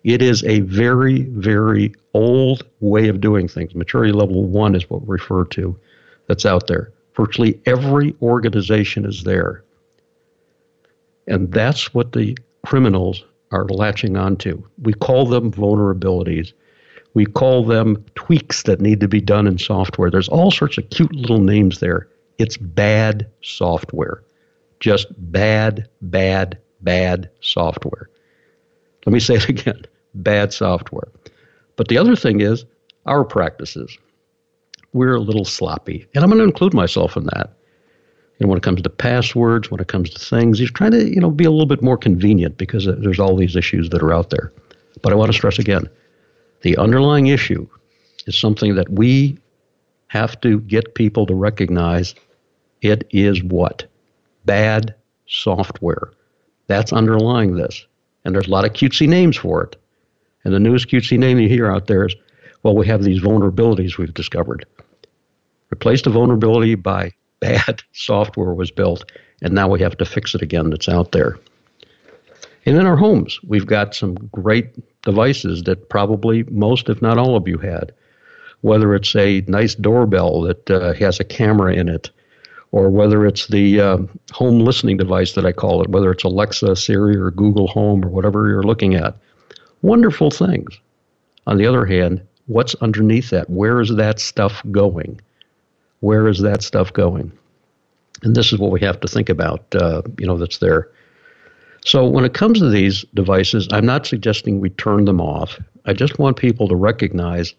It 0.04 0.22
is 0.22 0.44
a 0.44 0.60
very, 0.60 1.24
very 1.24 1.96
old 2.14 2.64
way 2.80 3.08
of 3.08 3.20
doing 3.20 3.48
things. 3.48 3.74
Maturity 3.74 4.14
level 4.14 4.44
one 4.44 4.76
is 4.76 4.88
what 4.88 5.02
we 5.02 5.14
refer 5.14 5.46
to 5.46 5.76
that's 6.28 6.46
out 6.46 6.68
there. 6.68 6.94
Virtually 7.16 7.60
every 7.66 8.16
organization 8.22 9.04
is 9.04 9.24
there. 9.24 9.65
And 11.28 11.52
that's 11.52 11.94
what 11.94 12.14
the 12.14 12.38
criminals 12.66 13.24
are 13.52 13.66
latching 13.66 14.18
onto. 14.18 14.64
We 14.82 14.94
call 14.94 15.26
them 15.26 15.52
vulnerabilities. 15.52 16.54
We 17.14 17.26
call 17.26 17.64
them 17.64 18.04
tweaks 18.16 18.64
that 18.64 18.82
need 18.82 19.00
to 19.00 19.08
be 19.08 19.22
done 19.22 19.48
in 19.48 19.58
software. 19.58 20.12
There's 20.12 20.30
all 20.30 20.52
sorts 20.52 20.78
of 20.78 20.90
cute 20.90 21.16
little 21.16 21.40
names 21.40 21.80
there. 21.80 22.08
It's 22.38 22.58
bad 22.58 23.28
software. 23.42 24.22
Just 24.80 25.08
bad, 25.32 25.88
bad, 26.02 26.60
bad 26.82 27.30
software. 27.40 28.10
Let 29.06 29.14
me 29.14 29.20
say 29.20 29.36
it 29.36 29.50
again 29.50 29.86
bad 30.16 30.54
software. 30.54 31.12
But 31.76 31.90
the 31.90 31.98
other 31.98 32.16
thing 32.16 32.42
is 32.42 32.66
our 33.06 33.24
practices. 33.24 33.98
We're 34.94 35.16
a 35.16 35.20
little 35.20 35.46
sloppy, 35.46 36.08
and 36.16 36.24
I'm 36.24 36.30
going 36.30 36.40
to 36.40 36.46
include 36.46 36.74
myself 36.74 37.18
in 37.18 37.26
that. 37.26 37.54
And 38.40 38.50
when 38.50 38.58
it 38.58 38.64
comes 38.64 38.82
to 38.82 38.90
passwords, 38.90 39.72
when 39.72 39.80
it 39.80 39.88
comes 39.88 40.10
to 40.10 40.20
things, 40.20 40.60
he's 40.60 40.72
trying 40.72 40.92
to 40.92 41.10
you 41.10 41.22
know 41.22 41.32
be 41.32 41.46
a 41.46 41.52
little 41.52 41.66
bit 41.66 41.82
more 41.82 41.98
convenient 41.98 42.58
because 42.58 42.88
uh, 42.88 42.96
there's 42.98 43.20
all 43.20 43.36
these 43.36 43.56
issues 43.56 43.90
that 43.90 44.02
are 44.02 44.14
out 44.14 44.30
there. 44.30 44.52
But 45.02 45.14
I 45.14 45.16
want 45.16 45.32
to 45.32 45.38
stress 45.38 45.60
again, 45.60 45.90
the 46.62 46.78
underlying 46.78 47.28
issue 47.28 47.68
is 48.26 48.38
something 48.38 48.76
that 48.76 48.90
we 48.90 49.38
have 50.08 50.40
to 50.42 50.60
get 50.62 50.96
people 50.96 51.26
to 51.26 51.36
recognize. 51.36 52.16
It 52.82 53.08
is 53.12 53.44
what 53.44 53.86
bad 54.46 54.96
software. 55.28 56.12
That's 56.68 56.92
underlying 56.92 57.56
this, 57.56 57.86
and 58.24 58.34
there's 58.34 58.48
a 58.48 58.52
lot 58.52 58.66
of 58.66 58.74
cutesy 58.74 59.08
names 59.08 59.38
for 59.38 59.64
it. 59.64 59.76
And 60.44 60.54
the 60.54 60.60
newest 60.60 60.88
cutesy 60.88 61.18
name 61.18 61.40
you 61.40 61.50
hear 61.50 61.72
out 61.72 61.88
there 61.88 62.06
is, 62.06 62.16
well, 62.64 62.76
we 62.76 62.88
have 62.88 63.04
these 63.04 63.22
vulnerabilities 63.22 63.98
we've 63.98 64.14
discovered. 64.14 64.66
Replace 65.72 66.04
the 66.04 66.10
vulnerability 66.10 66.76
by 66.76 67.12
bad 67.46 67.84
software 67.94 68.54
was 68.54 68.72
built, 68.72 69.10
and 69.42 69.54
now 69.54 69.68
we 69.68 69.80
have 69.82 69.98
to 69.98 70.06
fix 70.06 70.36
it 70.36 70.42
again 70.42 70.70
that's 70.70 70.90
out 70.90 71.12
there. 71.12 71.38
And 72.66 72.78
in 72.78 72.86
our 72.86 72.98
homes, 72.98 73.40
we've 73.44 73.68
got 73.68 73.94
some 73.94 74.16
great 74.32 74.70
devices 75.04 75.64
that 75.64 75.90
probably 75.90 76.44
most, 76.44 76.90
if 76.90 77.02
not 77.02 77.18
all 77.18 77.36
of 77.36 77.48
you, 77.48 77.58
had. 77.58 77.94
Whether 78.62 78.96
it's 78.96 79.16
a 79.16 79.42
nice 79.48 79.76
doorbell 79.76 80.42
that 80.42 80.72
uh, 80.72 80.94
has 80.94 81.20
a 81.20 81.24
camera 81.24 81.74
in 81.76 81.88
it, 81.88 82.10
or 82.72 82.90
whether 82.90 83.26
it's 83.26 83.48
the 83.48 83.80
uh, 83.80 83.98
home 84.32 84.60
listening 84.60 84.98
device 84.98 85.34
that 85.34 85.46
I 85.46 85.52
call 85.52 85.84
it, 85.84 85.90
whether 85.90 86.12
it's 86.12 86.24
Alexa, 86.24 86.76
Siri, 86.76 87.16
or 87.16 87.30
Google 87.30 87.68
Home, 87.68 88.04
or 88.04 88.10
whatever 88.10 88.48
you're 88.48 88.64
looking 88.64 88.96
at. 88.96 89.16
Wonderful 89.84 90.32
things. 90.32 90.80
On 91.46 91.58
the 91.58 91.68
other 91.68 91.86
hand, 91.86 92.26
what's 92.48 92.74
underneath 92.76 93.30
that? 93.30 93.48
Where 93.50 93.80
is 93.80 93.96
that 93.96 94.20
stuff 94.20 94.64
going? 94.72 95.22
Where 96.06 96.28
is 96.28 96.40
that 96.42 96.62
stuff 96.62 96.94
going? 96.94 97.32
And 98.22 98.36
this 98.36 98.54
is 98.54 98.60
what 98.60 98.72
we 98.72 98.80
have 98.82 99.00
to 99.00 99.08
think 99.08 99.28
about, 99.28 99.64
uh, 99.74 100.04
you 100.20 100.28
know, 100.28 100.38
that's 100.38 100.60
there. 100.60 100.92
So 101.84 102.08
when 102.08 102.26
it 102.26 102.36
comes 102.36 102.60
to 102.60 102.70
these 102.70 103.04
devices, 103.16 103.68
I'm 103.72 103.88
not 103.88 104.06
suggesting 104.06 104.60
we 104.60 104.70
turn 104.70 105.06
them 105.06 105.20
off. 105.20 105.60
I 105.86 105.94
just 105.94 106.20
want 106.20 106.38
people 106.38 106.68
to 106.68 106.76
recognize 106.76 107.56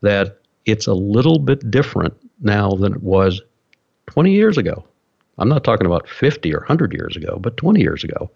that 0.00 0.38
it's 0.64 0.86
a 0.86 0.94
little 0.94 1.38
bit 1.38 1.70
different 1.70 2.14
now 2.40 2.70
than 2.70 2.94
it 2.94 3.02
was 3.02 3.42
20 4.06 4.32
years 4.32 4.56
ago. 4.56 4.82
I'm 5.36 5.50
not 5.50 5.62
talking 5.62 5.86
about 5.86 6.08
50 6.08 6.54
or 6.54 6.60
100 6.60 6.94
years 6.94 7.16
ago, 7.16 7.38
but 7.38 7.58
20 7.58 7.80
years 7.80 8.02
ago, 8.02 8.30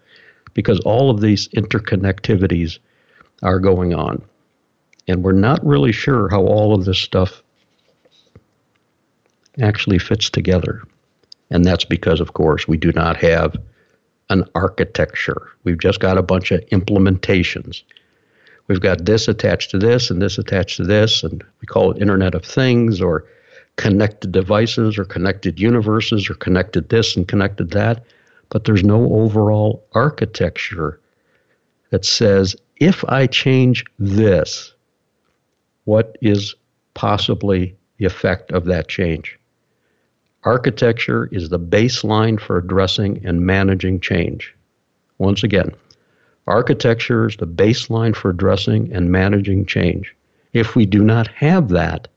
because 0.53 0.79
all 0.81 1.09
of 1.09 1.21
these 1.21 1.47
interconnectivities 1.49 2.77
are 3.41 3.59
going 3.59 3.95
on. 3.95 4.21
And 5.07 5.23
we're 5.23 5.31
not 5.31 5.65
really 5.65 5.91
sure 5.91 6.29
how 6.29 6.41
all 6.43 6.75
of 6.75 6.85
this 6.85 6.99
stuff 6.99 7.41
actually 9.61 9.99
fits 9.99 10.29
together. 10.29 10.83
And 11.49 11.65
that's 11.65 11.85
because, 11.85 12.19
of 12.19 12.33
course, 12.33 12.67
we 12.67 12.77
do 12.77 12.91
not 12.91 13.17
have 13.17 13.55
an 14.29 14.45
architecture. 14.55 15.49
We've 15.63 15.79
just 15.79 15.99
got 15.99 16.17
a 16.17 16.23
bunch 16.23 16.51
of 16.51 16.61
implementations. 16.67 17.83
We've 18.67 18.81
got 18.81 19.05
this 19.05 19.27
attached 19.27 19.71
to 19.71 19.79
this 19.79 20.11
and 20.11 20.21
this 20.21 20.37
attached 20.37 20.77
to 20.77 20.83
this, 20.83 21.23
and 21.23 21.43
we 21.59 21.65
call 21.65 21.91
it 21.91 22.01
Internet 22.01 22.35
of 22.35 22.45
Things 22.45 23.01
or 23.01 23.25
connected 23.77 24.31
devices 24.31 24.97
or 24.97 25.05
connected 25.05 25.59
universes 25.59 26.29
or 26.29 26.35
connected 26.35 26.89
this 26.89 27.15
and 27.15 27.27
connected 27.27 27.71
that. 27.71 28.03
But 28.49 28.65
there's 28.65 28.83
no 28.83 29.11
overall 29.13 29.83
architecture 29.93 30.99
that 31.89 32.05
says 32.05 32.55
if 32.77 33.03
I 33.05 33.25
change 33.25 33.85
this, 33.97 34.73
what 35.85 36.17
is 36.21 36.53
possibly 36.93 37.75
the 37.97 38.05
effect 38.05 38.51
of 38.51 38.65
that 38.65 38.87
change? 38.87 39.38
Architecture 40.45 41.27
is 41.33 41.49
the 41.49 41.59
baseline 41.59 42.39
for 42.39 42.57
addressing 42.57 43.25
and 43.25 43.45
managing 43.45 43.99
change. 43.99 44.55
Once 45.17 45.43
again, 45.43 45.71
architecture 46.47 47.27
is 47.27 47.35
the 47.35 47.47
baseline 47.47 48.15
for 48.15 48.29
addressing 48.29 48.91
and 48.93 49.11
managing 49.11 49.65
change. 49.65 50.15
If 50.53 50.75
we 50.75 50.85
do 50.85 51.03
not 51.03 51.27
have 51.27 51.69
that, 51.69 52.07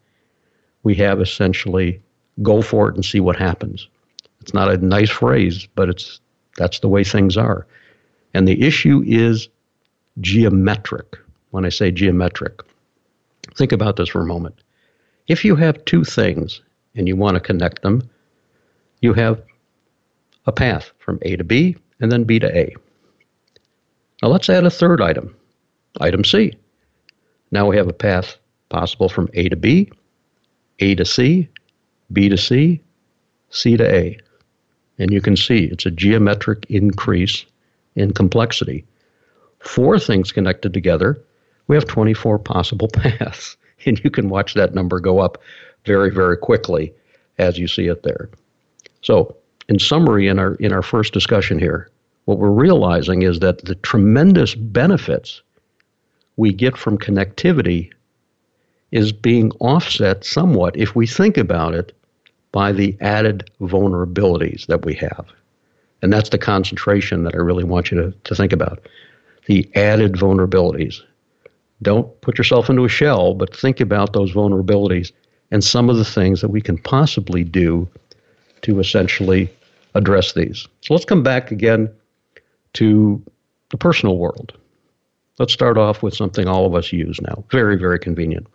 we 0.85 0.95
have 0.97 1.21
essentially 1.21 2.01
go 2.43 2.63
for 2.63 2.89
it 2.89 2.95
and 2.95 3.05
see 3.05 3.19
what 3.19 3.37
happens. 3.37 3.89
It's 4.41 4.55
not 4.55 4.71
a 4.71 4.79
nice 4.79 5.11
phrase, 5.11 5.67
but 5.75 5.89
it's 5.89 6.21
that's 6.57 6.79
the 6.79 6.89
way 6.89 7.03
things 7.03 7.37
are. 7.37 7.67
And 8.35 8.47
the 8.47 8.63
issue 8.63 9.03
is 9.05 9.49
geometric. 10.21 11.19
When 11.51 11.65
I 11.65 11.71
say 11.71 11.91
geometric, 11.91 12.63
think 13.57 13.73
about 13.73 13.97
this 13.97 14.09
for 14.09 14.21
a 14.21 14.27
moment. 14.27 14.55
If 15.29 15.45
you 15.45 15.57
have 15.57 15.85
two 15.85 16.05
things 16.05 16.61
and 16.95 17.09
you 17.09 17.17
want 17.17 17.35
to 17.35 17.41
connect 17.41 17.83
them, 17.83 18.09
you 19.03 19.13
have 19.13 19.43
a 20.47 20.53
path 20.53 20.93
from 20.99 21.19
A 21.23 21.37
to 21.37 21.45
B 21.45 21.77
and 22.01 22.11
then 22.11 22.25
B 22.25 22.39
to 22.39 22.57
A. 22.57 22.75
Now 24.23 24.29
let's 24.29 24.49
add 24.49 24.65
a 24.65 24.71
third 24.71 25.03
item, 25.03 25.37
item 26.01 26.25
C. 26.25 26.55
Now 27.51 27.67
we 27.69 27.77
have 27.77 27.89
a 27.89 27.93
path 27.93 28.37
possible 28.71 29.09
from 29.09 29.29
A 29.35 29.49
to 29.49 29.57
B, 29.57 29.91
A 30.79 30.95
to 30.95 31.05
C, 31.05 31.49
B 32.13 32.29
to 32.29 32.39
C, 32.39 32.81
C 33.51 33.77
to 33.77 33.85
A. 33.85 34.19
And 34.99 35.13
you 35.13 35.21
can 35.21 35.37
see 35.37 35.65
it's 35.65 35.85
a 35.85 35.91
geometric 35.91 36.65
increase 36.69 37.45
in 37.97 38.13
complexity. 38.13 38.87
Four 39.59 39.99
things 39.99 40.33
connected 40.33 40.73
together, 40.73 41.21
we 41.67 41.77
have 41.77 41.87
24 41.87 42.39
possible 42.39 42.89
paths. 42.93 43.57
And 43.85 44.03
you 44.05 44.11
can 44.11 44.29
watch 44.29 44.55
that 44.55 44.75
number 44.77 45.01
go 45.01 45.19
up 45.19 45.39
very, 45.85 46.11
very 46.11 46.37
quickly 46.37 46.95
as 47.39 47.59
you 47.59 47.67
see 47.67 47.89
it 47.89 48.05
there. 48.05 48.31
So, 49.03 49.37
in 49.69 49.79
summary, 49.79 50.29
in 50.29 50.39
our 50.39 50.55
in 50.55 50.73
our 50.73 50.83
first 50.83 51.13
discussion 51.13 51.59
here, 51.59 51.89
what 52.25 52.39
we're 52.39 52.51
realizing 52.51 53.23
is 53.23 53.41
that 53.41 53.65
the 53.65 53.75
tremendous 53.77 54.55
benefits 54.55 55.43
we 56.37 56.53
get 56.53 56.77
from 56.77 56.99
connectivity 56.99 57.93
is 58.91 59.13
being 59.13 59.51
offset 59.53 60.25
somewhat, 60.25 60.77
if 60.77 60.95
we 60.95 61.07
think 61.07 61.37
about 61.37 61.75
it, 61.75 61.97
by 62.53 62.73
the 62.73 62.97
added 63.01 63.51
vulnerabilities 63.61 64.67
that 64.67 64.85
we 64.85 64.95
have. 64.95 65.27
And 66.03 66.13
that's 66.13 66.29
the 66.29 66.39
concentration 66.39 67.25
that 67.25 67.35
I 67.35 67.39
really 67.39 67.65
want 67.65 67.91
you 67.91 68.01
to, 68.03 68.13
to 68.25 68.35
think 68.35 68.53
about. 68.53 68.87
The 69.47 69.69
added 69.75 70.13
vulnerabilities. 70.13 71.01
Don't 71.81 72.21
put 72.21 72.39
yourself 72.39 72.69
into 72.69 72.85
a 72.85 72.89
shell, 72.89 73.35
but 73.35 73.57
think 73.57 73.81
about 73.81 74.13
those 74.13 74.33
vulnerabilities 74.33 75.13
and 75.51 75.65
some 75.65 75.89
of 75.91 75.97
the 75.97 76.05
things 76.05 76.41
that 76.41 76.49
we 76.49 76.61
can 76.61 76.79
possibly 76.79 77.45
do 77.45 77.89
to 78.63 78.81
essentially 78.81 79.51
address 79.95 80.33
these. 80.33 80.67
So 80.81 80.95
let's 80.95 81.05
come 81.05 81.23
back 81.23 81.51
again 81.51 81.93
to 82.75 83.23
the 83.71 83.77
personal 83.77 84.17
world. 84.17 84.57
Let's 85.39 85.53
start 85.53 85.79
off 85.79 86.03
with 86.03 86.15
something 86.15 86.47
all 86.47 86.67
of 86.67 86.75
us 86.75 86.93
use 86.93 87.21
now. 87.21 87.45
Very, 87.51 87.77
very 87.77 87.99
convenient. 87.99 88.47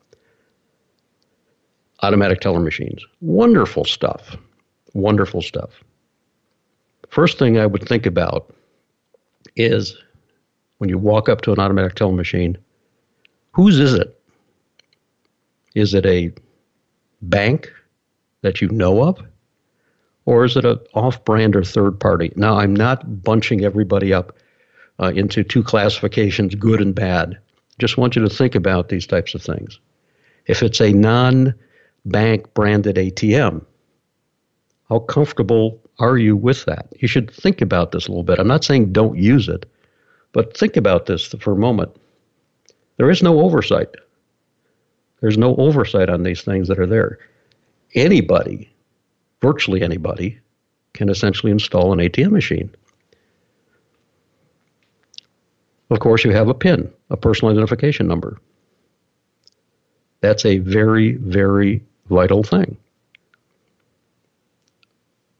Automatic 2.02 2.40
teller 2.40 2.60
machines. 2.60 3.04
Wonderful 3.22 3.86
stuff. 3.86 4.38
Wonderful 4.94 5.42
stuff. 5.42 5.84
First 7.10 7.40
thing 7.40 7.58
I 7.58 7.66
would 7.66 7.88
think 7.88 8.06
about 8.06 8.54
is 9.56 9.98
when 10.78 10.90
you 10.90 10.98
walk 10.98 11.30
up 11.30 11.42
to 11.42 11.52
an 11.52 11.60
automatic 11.60 11.96
teller 11.96 12.14
machine, 12.14 12.58
whose 13.52 13.80
is 13.80 13.94
it? 13.94 14.20
Is 15.74 15.94
it 15.94 16.06
a 16.06 16.32
bank 17.22 17.72
that 18.42 18.62
you 18.62 18.70
know 18.70 19.04
of? 19.04 19.20
Or 20.27 20.43
is 20.43 20.57
it 20.57 20.65
an 20.65 20.77
off-brand 20.93 21.55
or 21.55 21.63
third 21.63 21.98
party? 22.01 22.34
Now, 22.36 22.60
I'm 22.60 22.75
not 22.75 23.24
bunching 23.24 23.63
everybody 23.63 24.13
up 24.13 24.36
uh, 25.00 25.13
into 25.15 25.41
two 25.41 25.63
classifications, 25.63 26.53
good 26.53 26.81
and 26.81 26.93
bad. 26.93 27.38
Just 27.79 27.98
want 27.98 28.17
you 28.17 28.22
to 28.22 28.29
think 28.29 28.53
about 28.53 28.89
these 28.89 29.07
types 29.07 29.34
of 29.34 29.41
things. 29.41 29.79
If 30.48 30.62
it's 30.62 30.81
a 30.81 30.91
non-bank 30.91 32.53
branded 32.53 32.98
ATM, 32.98 33.65
how 34.89 35.00
comfortable 35.00 35.79
are 36.00 36.17
you 36.17 36.36
with 36.36 36.65
that? 36.65 36.88
You 37.00 37.07
should 37.07 37.31
think 37.31 37.62
about 37.62 37.93
this 37.93 38.07
a 38.07 38.12
little 38.12 38.24
bit. 38.24 38.38
I'm 38.38 38.48
not 38.48 38.65
saying 38.65 38.91
don't 38.91 39.17
use 39.17 39.48
it, 39.48 39.65
but 40.34 40.57
think 40.57 40.75
about 40.75 41.05
this 41.05 41.27
for 41.39 41.53
a 41.53 41.57
moment. 41.57 41.96
There 42.98 43.10
is 43.10 43.24
no 43.24 43.39
oversight. 43.39 43.96
There's 45.22 45.38
no 45.38 45.55
oversight 45.55 46.10
on 46.10 46.24
these 46.24 46.41
things 46.41 46.67
that 46.67 46.79
are 46.79 46.86
there. 46.86 47.17
Anybody 47.96 48.69
virtually 49.41 49.82
anybody 49.82 50.39
can 50.94 51.10
essentially 51.10 51.51
install 51.51 51.94
an 51.94 52.00
ATM 52.00 52.32
machine. 52.32 52.70
Of 55.89 56.00
course, 56.00 56.24
you 56.24 56.32
have 56.32 56.50
a 56.50 56.53
PIN, 56.53 56.91
a 57.10 57.17
personal 57.17 57.51
identification 57.51 58.08
number. 58.08 58.38
That's 60.22 60.46
a 60.46 60.58
very, 60.58 61.13
very 61.13 61.84
vital 62.10 62.44
thing. 62.44 62.77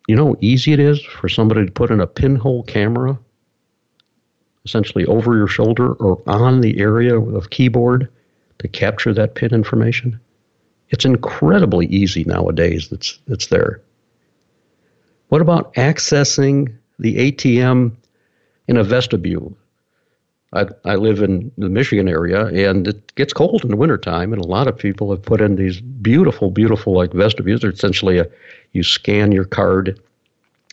You 0.08 0.16
know 0.16 0.28
how 0.28 0.36
easy 0.40 0.72
it 0.72 0.80
is 0.80 1.04
for 1.04 1.28
somebody 1.28 1.66
to 1.66 1.72
put 1.72 1.92
in 1.92 2.00
a 2.00 2.08
pinhole 2.08 2.64
camera 2.64 3.20
essentially 4.64 5.06
over 5.06 5.36
your 5.36 5.48
shoulder 5.48 5.94
or 5.94 6.22
on 6.28 6.62
the 6.62 6.80
area 6.80 7.20
of 7.20 7.50
keyboard 7.50 8.10
to 8.60 8.68
capture 8.68 9.14
that 9.14 9.36
PIN 9.36 9.54
information? 9.54 10.20
It's 10.90 11.04
incredibly 11.04 11.88
easy 11.88 12.24
nowadays 12.24 12.88
that's, 12.88 13.20
that's 13.28 13.48
there. 13.48 13.82
What 15.30 15.42
about 15.42 15.74
accessing 15.74 16.74
the 17.00 17.32
ATM 17.32 17.92
in 18.68 18.78
a 18.78 18.84
vestibule? 18.84 19.58
I, 20.54 20.68
I 20.86 20.96
live 20.96 21.22
in 21.22 21.52
the 21.58 21.68
Michigan 21.68 22.08
area, 22.08 22.46
and 22.46 22.88
it 22.88 23.16
gets 23.16 23.34
cold 23.34 23.64
in 23.64 23.70
the 23.70 23.76
wintertime, 23.76 24.32
and 24.32 24.42
a 24.42 24.48
lot 24.48 24.68
of 24.68 24.78
people 24.78 25.12
have 25.12 25.22
put 25.22 25.42
in 25.42 25.58
these 25.58 25.82
beautiful, 25.82 26.52
beautiful 26.52 26.94
like 26.94 27.12
vestibules. 27.12 27.62
They're 27.62 27.72
essentially 27.72 28.18
a 28.20 28.28
you 28.72 28.84
scan 28.84 29.34
your 29.34 29.44
card, 29.44 30.00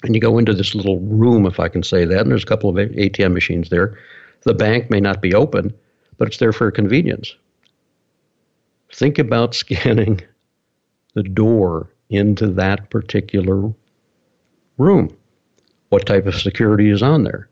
and 0.04 0.14
you 0.14 0.20
go 0.20 0.38
into 0.38 0.54
this 0.54 0.74
little 0.74 1.00
room, 1.00 1.44
if 1.46 1.58
I 1.58 1.68
can 1.68 1.82
say 1.82 2.04
that, 2.04 2.20
and 2.20 2.30
there's 2.30 2.44
a 2.44 2.46
couple 2.46 2.70
of 2.70 2.76
ATM 2.76 3.32
machines 3.32 3.70
there. 3.70 3.98
The 4.42 4.54
bank 4.54 4.90
may 4.90 5.00
not 5.00 5.20
be 5.20 5.34
open, 5.34 5.74
but 6.18 6.28
it's 6.28 6.36
there 6.36 6.52
for 6.52 6.70
convenience. 6.70 7.34
Think 8.92 9.18
about 9.18 9.54
scanning 9.54 10.20
the 11.14 11.24
door 11.24 11.90
into 12.10 12.46
that 12.46 12.90
particular 12.90 13.72
room. 14.78 15.16
What 15.88 16.06
type 16.06 16.26
of 16.26 16.34
security 16.34 16.90
is 16.90 17.02
on 17.02 17.24
there? 17.24 17.48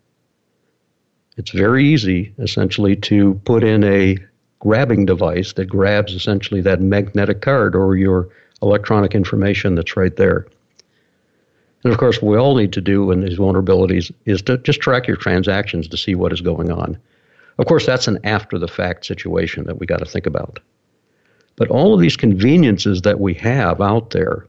It's 1.37 1.51
very 1.51 1.85
easy, 1.85 2.35
essentially, 2.39 2.97
to 2.97 3.41
put 3.45 3.65
in 3.65 3.85
a 3.85 4.19
grabbing 4.59 5.07
device 5.07 5.55
that 5.55 5.67
grabs 5.67 6.15
essentially 6.15 6.61
that 6.61 6.81
magnetic 6.81 7.41
card 7.41 7.75
or 7.75 7.97
your 7.97 8.29
electronic 8.61 9.15
information 9.15 9.75
that's 9.75 9.97
right 9.97 10.15
there. 10.17 10.47
And 11.85 11.93
of 11.93 11.99
course, 11.99 12.23
what 12.23 12.31
we 12.31 12.39
all 12.39 12.55
need 12.55 12.73
to 12.75 12.81
do 12.81 13.11
in 13.11 13.23
these 13.23 13.39
vulnerabilities 13.39 14.13
is 14.25 14.41
to 14.43 14.59
just 14.59 14.81
track 14.81 15.09
your 15.09 15.17
transactions 15.17 15.89
to 15.89 15.97
see 15.97 16.15
what 16.15 16.33
is 16.33 16.41
going 16.41 16.71
on. 16.71 16.97
Of 17.59 17.67
course, 17.67 17.87
that's 17.87 18.07
an 18.09 18.19
after 18.25 18.59
the 18.59 18.69
fact 18.69 19.05
situation 19.05 19.65
that 19.65 19.79
we 19.79 19.87
got 19.87 19.99
to 19.99 20.05
think 20.05 20.27
about. 20.27 20.61
But 21.57 21.69
all 21.69 21.93
of 21.93 22.01
these 22.01 22.17
conveniences 22.17 23.03
that 23.03 23.21
we 23.21 23.35
have 23.35 23.81
out 23.81 24.11
there, 24.11 24.47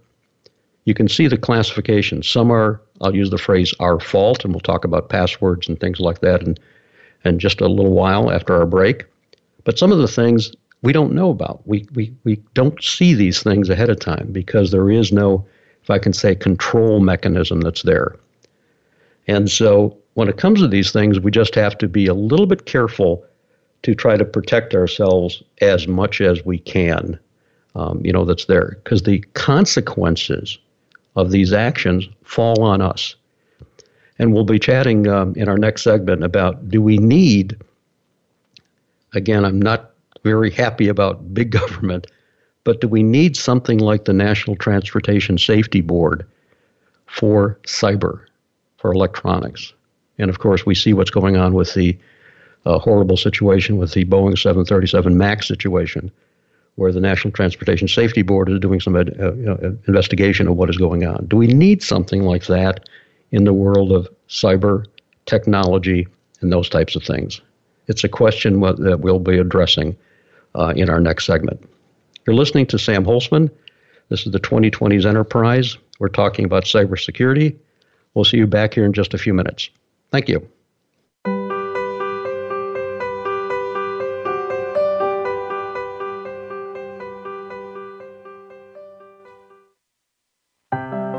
you 0.86 0.94
can 0.94 1.08
see 1.08 1.28
the 1.28 1.38
classification. 1.38 2.24
Some 2.24 2.52
are, 2.52 2.82
I'll 3.02 3.16
use 3.16 3.30
the 3.30 3.38
phrase 3.38 3.74
our 3.80 4.00
fault, 4.00 4.44
and 4.44 4.54
we'll 4.54 4.62
talk 4.62 4.86
about 4.86 5.10
passwords 5.10 5.68
and 5.68 5.80
things 5.80 6.00
like 6.00 6.22
that 6.22 6.44
in, 6.44 6.58
in 7.24 7.40
just 7.40 7.62
a 7.62 7.68
little 7.68 7.94
while 7.94 8.32
after 8.32 8.54
our 8.56 8.66
break. 8.66 9.06
But 9.63 9.80
some 9.80 9.92
of 9.92 10.00
the 10.00 10.08
things 10.08 10.52
we 10.84 10.94
don't 10.94 11.13
know 11.13 11.32
about. 11.32 11.66
We, 11.66 11.88
we, 11.96 12.13
we 12.24 12.36
don't 12.54 12.82
see 12.84 13.13
these 13.13 13.42
things 13.42 13.70
ahead 13.70 13.90
of 13.90 14.00
time 14.00 14.30
because 14.32 14.72
there 14.72 14.92
is 14.92 15.12
no, 15.12 15.46
if 15.82 15.90
I 15.90 15.98
can 15.98 16.13
say, 16.13 16.36
control 16.36 17.00
mechanism 17.00 17.62
that's 17.62 17.84
there. 17.84 18.16
And 19.28 19.50
so 19.50 19.98
when 20.13 20.28
it 20.28 20.38
comes 20.38 20.60
to 20.60 20.68
these 20.68 20.92
things, 20.92 21.20
we 21.20 21.32
just 21.32 21.56
have 21.56 21.78
to 21.80 21.88
be 21.88 22.06
a 22.06 22.13
little 22.13 22.46
bit 22.46 22.66
careful 22.66 23.25
to 23.84 23.96
try 23.96 24.18
to 24.18 24.25
protect 24.25 24.75
ourselves 24.75 25.42
as 25.62 25.88
much 25.88 26.20
as 26.22 26.46
we 26.46 26.60
can. 26.60 27.18
Um, 27.75 28.02
you 28.04 28.12
know, 28.12 28.25
that's 28.25 28.46
there 28.46 28.78
because 28.84 29.04
the 29.04 29.20
consequences 29.34 30.60
of 31.15 31.32
these 31.32 31.53
actions 31.53 32.08
fall 32.24 32.63
on 32.63 32.82
us. 32.82 33.15
And 34.20 34.34
we'll 34.34 34.43
be 34.43 34.60
chatting 34.60 35.08
um, 35.08 35.34
in 35.36 35.50
our 35.50 35.58
next 35.58 35.84
segment 35.84 36.24
about 36.24 36.70
do 36.70 36.82
we 36.82 36.98
need, 36.98 37.58
again, 39.13 39.46
I'm 39.46 39.62
not 39.62 39.91
very 40.23 40.52
happy 40.52 40.88
about 40.88 41.34
big 41.34 41.52
government, 41.60 42.08
but 42.63 42.82
do 42.82 42.88
we 42.88 43.04
need 43.04 43.36
something 43.36 43.80
like 43.80 44.06
the 44.06 44.13
National 44.13 44.56
Transportation 44.56 45.38
Safety 45.38 45.82
Board 45.82 46.26
for 47.08 47.60
cyber, 47.63 48.21
for 48.78 48.91
electronics? 48.91 49.73
And 50.17 50.30
of 50.30 50.39
course, 50.39 50.65
we 50.65 50.76
see 50.76 50.93
what's 50.93 51.10
going 51.10 51.38
on 51.38 51.54
with 51.54 51.73
the 51.73 51.97
uh, 52.65 52.80
horrible 52.80 53.17
situation 53.17 53.78
with 53.78 53.93
the 53.93 54.06
Boeing 54.06 54.38
737 54.38 55.17
MAX 55.17 55.47
situation, 55.47 56.12
where 56.76 56.92
the 56.92 57.00
National 57.00 57.32
Transportation 57.32 57.88
Safety 57.88 58.22
Board 58.22 58.50
is 58.50 58.60
doing 58.60 58.80
some 58.80 58.96
uh, 58.96 59.00
uh, 59.00 59.72
investigation 59.88 60.48
of 60.48 60.56
what 60.56 60.70
is 60.70 60.78
going 60.78 61.06
on. 61.06 61.26
Do 61.28 61.38
we 61.38 61.48
need 61.48 61.84
something 61.84 62.24
like 62.24 62.46
that 62.48 62.90
in 63.32 63.44
the 63.44 63.54
world 63.54 63.92
of 63.92 64.08
cyber 64.28 64.86
technology 65.26 66.08
and 66.42 66.52
those 66.52 66.70
types 66.70 66.96
of 66.96 67.04
things? 67.04 67.42
It's 67.88 68.04
a 68.04 68.10
question 68.10 68.60
that 68.62 69.00
we'll 69.02 69.20
be 69.20 69.38
addressing 69.38 69.96
uh, 70.56 70.74
in 70.76 70.90
our 70.90 71.00
next 71.00 71.26
segment. 71.26 71.62
You're 72.26 72.36
listening 72.36 72.66
to 72.68 72.80
Sam 72.80 73.06
Holcman. 73.06 73.52
This 74.10 74.26
is 74.26 74.32
the 74.32 74.40
2020s 74.40 75.06
Enterprise. 75.06 75.78
We're 76.00 76.08
talking 76.10 76.46
about 76.46 76.64
cybersecurity. 76.64 77.56
We'll 78.14 78.26
see 78.26 78.38
you 78.38 78.48
back 78.48 78.74
here 78.74 78.86
in 78.86 78.94
just 78.94 79.14
a 79.14 79.18
few 79.18 79.34
minutes. 79.34 79.70
Thank 80.12 80.30
you. 80.30 80.48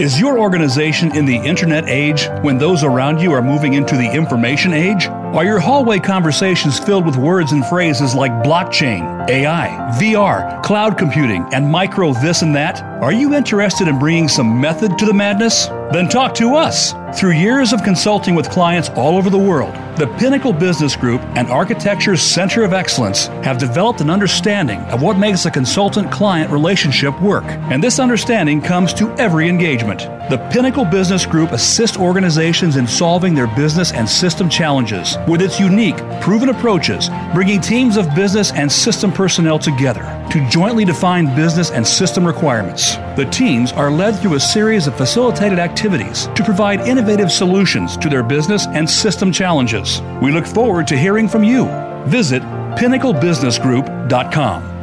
Is 0.00 0.18
your 0.18 0.40
organization 0.40 1.14
in 1.16 1.24
the 1.24 1.37
internet 1.37 1.88
age 1.88 2.26
when 2.42 2.59
those 2.59 2.83
around 2.83 3.20
you 3.20 3.30
are 3.30 3.40
moving 3.40 3.74
into 3.74 3.96
the 3.96 4.12
information 4.12 4.72
age? 4.72 5.07
Are 5.35 5.44
your 5.44 5.59
hallway 5.59 5.99
conversations 5.99 6.79
filled 6.79 7.05
with 7.05 7.16
words 7.16 7.51
and 7.51 7.66
phrases 7.66 8.14
like 8.14 8.31
blockchain, 8.44 9.29
AI, 9.29 9.66
VR, 10.01 10.62
cloud 10.62 10.97
computing, 10.97 11.53
and 11.53 11.68
micro 11.68 12.12
this 12.12 12.42
and 12.42 12.55
that? 12.55 12.81
Are 13.03 13.12
you 13.12 13.35
interested 13.35 13.88
in 13.88 13.99
bringing 13.99 14.29
some 14.29 14.61
method 14.61 14.97
to 14.97 15.07
the 15.07 15.12
madness? 15.12 15.66
Then 15.90 16.09
talk 16.09 16.37
to 16.37 16.55
us. 16.55 16.94
Through 17.18 17.33
years 17.33 17.73
of 17.73 17.83
consulting 17.83 18.37
with 18.37 18.49
clients 18.49 18.90
all 18.90 19.16
over 19.16 19.29
the 19.29 19.37
world, 19.37 19.75
the 19.97 20.07
Pinnacle 20.20 20.53
Business 20.53 20.94
Group 20.94 21.20
and 21.37 21.51
Architecture's 21.51 22.23
Center 22.23 22.62
of 22.62 22.73
Excellence 22.73 23.27
have 23.42 23.59
developed 23.59 24.01
an 24.01 24.11
understanding 24.11 24.79
of 24.83 25.03
what 25.03 25.18
makes 25.18 25.47
a 25.47 25.51
consultant 25.51 26.12
client 26.12 26.53
relationship 26.53 27.20
work. 27.20 27.44
And 27.44 27.83
this 27.83 27.99
understanding 27.99 28.61
comes 28.61 28.94
to 28.94 29.11
every 29.14 29.49
engagement. 29.49 30.03
The 30.30 30.38
Pinnacle 30.50 30.87
Business 30.87 31.26
Group 31.26 31.52
assists 31.52 31.98
organizations 31.98 32.76
in 32.76 32.87
solving 32.87 33.34
their 33.34 33.46
business 33.46 33.92
and 33.92 34.08
system 34.08 34.48
challenges 34.48 35.18
with 35.28 35.42
its 35.42 35.60
unique, 35.60 35.98
proven 36.22 36.48
approaches, 36.48 37.10
bringing 37.34 37.60
teams 37.60 37.98
of 37.98 38.14
business 38.14 38.50
and 38.50 38.72
system 38.72 39.12
personnel 39.12 39.58
together 39.58 40.00
to 40.30 40.48
jointly 40.48 40.87
define 40.87 41.26
business 41.37 41.70
and 41.70 41.87
system 41.87 42.26
requirements. 42.26 42.96
The 43.16 43.28
teams 43.30 43.72
are 43.72 43.90
led 43.90 44.18
through 44.18 44.37
a 44.37 44.40
series 44.40 44.87
of 44.87 44.96
facilitated 44.96 45.58
activities 45.58 46.26
to 46.28 46.42
provide 46.42 46.80
innovative 46.88 47.30
solutions 47.30 47.98
to 47.98 48.08
their 48.08 48.22
business 48.22 48.66
and 48.68 48.88
system 48.88 49.30
challenges. 49.30 50.00
We 50.22 50.32
look 50.32 50.46
forward 50.46 50.87
to 50.87 50.96
hearing 50.96 51.28
from 51.28 51.44
you. 51.44 51.66
Visit 52.06 52.42
pinnaclebusinessgroup.com. 52.78 54.73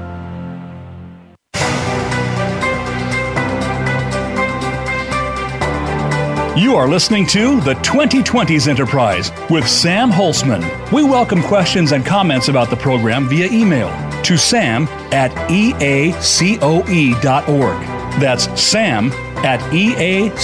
You 6.57 6.75
are 6.75 6.89
listening 6.89 7.25
to 7.27 7.61
the 7.61 7.75
2020s 7.75 8.67
Enterprise 8.67 9.31
with 9.49 9.65
Sam 9.65 10.11
Holcman. 10.11 10.91
We 10.91 11.01
welcome 11.01 11.41
questions 11.41 11.93
and 11.93 12.05
comments 12.05 12.49
about 12.49 12.69
the 12.69 12.75
program 12.75 13.29
via 13.29 13.47
email 13.49 13.89
to 14.23 14.35
sam 14.35 14.85
at 15.13 15.31
eacoe.org. 15.49 16.11
That's 18.19 18.61
sam 18.61 19.13
at 19.45 19.61
eacoe.org. 19.71 20.35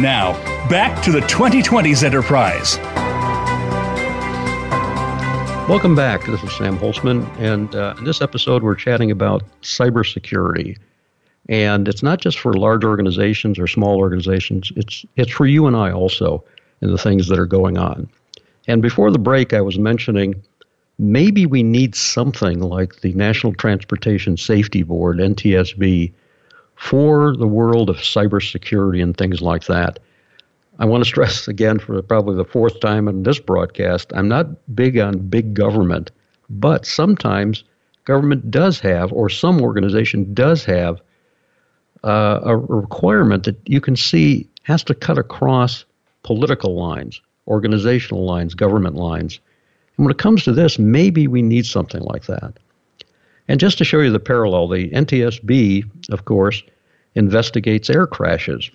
Now, 0.00 0.32
back 0.68 1.00
to 1.04 1.12
the 1.12 1.20
2020s 1.20 2.02
Enterprise. 2.02 2.78
Welcome 5.68 5.94
back. 5.94 6.26
This 6.26 6.42
is 6.42 6.52
Sam 6.56 6.76
Holcman, 6.76 7.24
and 7.38 7.72
uh, 7.76 7.94
in 7.98 8.04
this 8.04 8.20
episode, 8.20 8.64
we're 8.64 8.74
chatting 8.74 9.12
about 9.12 9.44
cybersecurity. 9.62 10.76
And 11.48 11.86
it's 11.86 12.02
not 12.02 12.20
just 12.20 12.38
for 12.38 12.54
large 12.54 12.84
organizations 12.84 13.58
or 13.58 13.66
small 13.66 13.96
organizations, 13.96 14.72
it's, 14.76 15.04
it's 15.16 15.30
for 15.30 15.46
you 15.46 15.66
and 15.66 15.76
I 15.76 15.92
also 15.92 16.44
in 16.80 16.90
the 16.90 16.98
things 16.98 17.28
that 17.28 17.38
are 17.38 17.46
going 17.46 17.78
on. 17.78 18.08
And 18.66 18.82
before 18.82 19.10
the 19.10 19.18
break, 19.18 19.52
I 19.52 19.60
was 19.60 19.78
mentioning 19.78 20.42
maybe 20.98 21.46
we 21.46 21.62
need 21.62 21.94
something 21.94 22.60
like 22.60 23.00
the 23.00 23.12
National 23.14 23.52
Transportation 23.54 24.36
Safety 24.36 24.82
Board, 24.82 25.18
NTSB, 25.18 26.12
for 26.76 27.36
the 27.36 27.46
world 27.46 27.88
of 27.88 27.96
cybersecurity 27.96 29.02
and 29.02 29.16
things 29.16 29.40
like 29.40 29.64
that. 29.64 29.98
I 30.78 30.84
want 30.84 31.04
to 31.04 31.08
stress 31.08 31.48
again 31.48 31.78
for 31.78 32.00
probably 32.02 32.36
the 32.36 32.44
fourth 32.44 32.80
time 32.80 33.08
in 33.08 33.22
this 33.22 33.38
broadcast 33.38 34.12
I'm 34.14 34.28
not 34.28 34.74
big 34.74 34.98
on 34.98 35.18
big 35.18 35.54
government, 35.54 36.10
but 36.50 36.86
sometimes 36.86 37.64
government 38.04 38.50
does 38.50 38.78
have, 38.80 39.12
or 39.12 39.28
some 39.28 39.60
organization 39.60 40.32
does 40.34 40.64
have, 40.64 41.00
uh, 42.04 42.40
a 42.42 42.56
requirement 42.56 43.44
that 43.44 43.56
you 43.66 43.80
can 43.80 43.96
see 43.96 44.48
has 44.62 44.82
to 44.84 44.94
cut 44.94 45.18
across 45.18 45.84
political 46.22 46.74
lines 46.74 47.20
organizational 47.48 48.24
lines, 48.24 48.54
government 48.54 48.96
lines. 48.96 49.40
And 49.96 50.04
when 50.04 50.12
it 50.12 50.18
comes 50.18 50.44
to 50.44 50.52
this, 50.52 50.78
maybe 50.78 51.26
we 51.26 51.42
need 51.42 51.66
something 51.66 52.02
like 52.02 52.26
that. 52.26 52.54
And 53.48 53.60
just 53.60 53.78
to 53.78 53.84
show 53.84 54.00
you 54.00 54.10
the 54.10 54.18
parallel, 54.18 54.68
the 54.68 54.90
NTSB, 54.90 56.10
of 56.10 56.24
course, 56.24 56.62
investigates 57.14 57.88
air 57.88 58.06
crashes. 58.06 58.70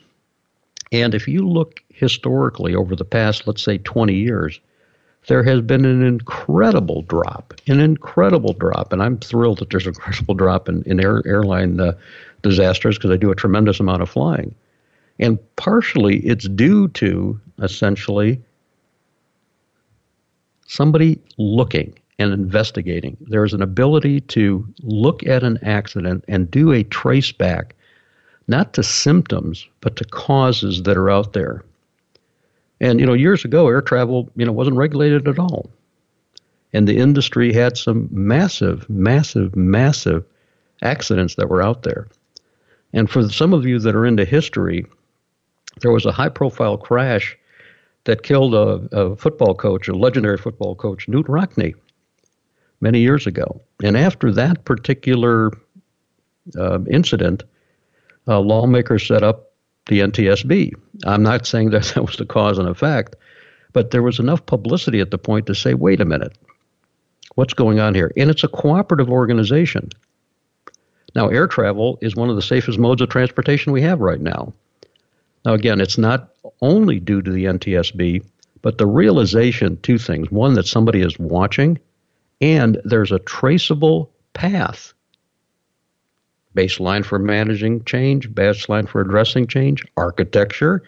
And 0.92 1.14
if 1.14 1.28
you 1.28 1.48
look 1.48 1.82
historically 1.90 2.76
over 2.76 2.96
the 2.96 3.06
past, 3.06 3.48
let's 3.48 3.64
say, 3.64 3.78
20 3.78 4.14
years, 4.14 4.60
there 5.28 5.44
has 5.44 5.62
been 5.62 5.86
an 5.86 6.04
incredible 6.04 7.04
drop, 7.04 7.54
an 7.68 7.80
incredible 7.80 8.54
drop. 8.54 8.92
And 8.92 9.04
I'm 9.04 9.18
thrilled 9.20 9.60
that 9.60 9.70
there's 9.70 9.86
an 9.86 9.94
incredible 9.94 10.34
drop 10.34 10.68
in, 10.68 10.84
in 10.84 11.00
air, 11.00 11.22
airline 11.26 11.80
uh, 11.80 11.94
disasters 12.42 12.98
because 12.98 13.12
I 13.12 13.18
do 13.18 13.32
a 13.32 13.36
tremendous 13.36 13.80
amount 13.80 14.02
of 14.02 14.10
flying. 14.10 14.54
And 15.20 15.40
partially 15.56 16.18
it's 16.20 16.48
due 16.48 16.88
to 16.90 17.40
essentially 17.62 18.42
somebody 20.68 21.20
looking 21.38 21.94
and 22.18 22.34
investigating. 22.34 23.18
There's 23.22 23.54
an 23.54 23.62
ability 23.62 24.22
to 24.22 24.66
look 24.84 25.26
at 25.26 25.44
an 25.44 25.60
accident 25.64 26.24
and 26.28 26.50
do 26.50 26.72
a 26.72 26.84
trace 26.84 27.32
back, 27.32 27.76
not 28.48 28.74
to 28.74 28.84
symptoms, 28.84 29.68
but 29.82 29.96
to 29.98 30.06
causes 30.06 30.84
that 30.84 30.98
are 30.98 31.10
out 31.10 31.34
there. 31.34 31.64
And 32.80 33.00
you 33.00 33.06
know, 33.06 33.14
years 33.14 33.46
ago, 33.46 33.68
air 33.68 33.82
travel, 33.82 34.30
you 34.36 34.46
know, 34.46 34.52
wasn't 34.52 34.78
regulated 34.78 35.28
at 35.28 35.40
all, 35.40 35.70
and 36.74 36.88
the 36.88 36.98
industry 36.98 37.54
had 37.54 37.78
some 37.78 38.08
massive, 38.12 38.90
massive, 38.90 39.56
massive 39.56 40.24
accidents 40.82 41.36
that 41.36 41.50
were 41.50 41.62
out 41.62 41.84
there. 41.84 42.08
And 42.94 43.10
for 43.10 43.28
some 43.30 43.54
of 43.54 43.66
you 43.66 43.80
that 43.80 43.96
are 43.96 44.06
into 44.06 44.26
history, 44.26 44.86
there 45.82 45.92
was 45.92 46.06
a 46.06 46.12
high-profile 46.12 46.78
crash 46.78 47.38
that 48.04 48.24
killed 48.24 48.54
a, 48.54 48.88
a 48.92 49.16
football 49.16 49.56
coach, 49.56 49.88
a 49.88 49.94
legendary 49.94 50.38
football 50.38 50.76
coach, 50.76 51.08
Knute 51.08 51.28
Rockne, 51.28 51.76
many 52.82 53.00
years 53.00 53.28
ago. 53.28 53.62
And 53.84 53.96
after 53.96 54.32
that 54.32 54.66
particular 54.66 55.52
uh, 56.58 56.80
incident, 56.90 57.44
uh, 58.28 58.40
lawmakers 58.40 59.08
set 59.08 59.24
up 59.24 59.52
the 59.88 60.00
NTSB. 60.00 60.74
I'm 61.06 61.24
not 61.24 61.46
saying 61.46 61.70
that 61.72 61.84
that 61.96 62.06
was 62.06 62.18
the 62.18 62.26
cause 62.26 62.58
and 62.58 62.68
effect, 62.68 63.16
but 63.74 63.92
there 63.92 64.04
was 64.04 64.20
enough 64.20 64.46
publicity 64.46 65.00
at 65.00 65.12
the 65.12 65.18
point 65.18 65.46
to 65.48 65.56
say, 65.56 65.74
wait 65.74 66.02
a 66.02 66.06
minute, 66.06 66.38
what's 67.36 67.54
going 67.54 67.80
on 67.80 67.96
here? 67.96 68.12
And 68.18 68.30
it's 68.30 68.44
a 68.44 68.48
cooperative 68.48 69.10
organization. 69.10 69.90
Now, 71.14 71.28
air 71.28 71.48
travel 71.48 71.98
is 72.02 72.16
one 72.16 72.30
of 72.30 72.36
the 72.36 72.42
safest 72.42 72.80
modes 72.80 73.02
of 73.02 73.10
transportation 73.10 73.74
we 73.74 73.82
have 73.82 74.00
right 74.00 74.22
now. 74.22 74.54
Now, 75.46 75.54
again, 75.54 75.82
it's 75.82 75.98
not 75.98 76.30
only 76.62 77.00
due 77.00 77.22
to 77.22 77.32
the 77.32 77.46
NTSB, 77.46 78.24
but 78.62 78.78
the 78.78 78.86
realization 78.86 79.78
two 79.82 79.98
things. 79.98 80.32
One, 80.32 80.54
that 80.54 80.68
somebody 80.68 81.02
is 81.02 81.18
watching, 81.20 81.80
and 82.40 82.80
there's 82.86 83.12
a 83.12 83.20
traceable 83.20 84.12
path 84.34 84.94
baseline 86.56 87.06
for 87.06 87.18
managing 87.20 87.84
change, 87.86 88.30
baseline 88.30 88.88
for 88.88 89.02
addressing 89.02 89.48
change, 89.48 89.84
architecture. 89.98 90.84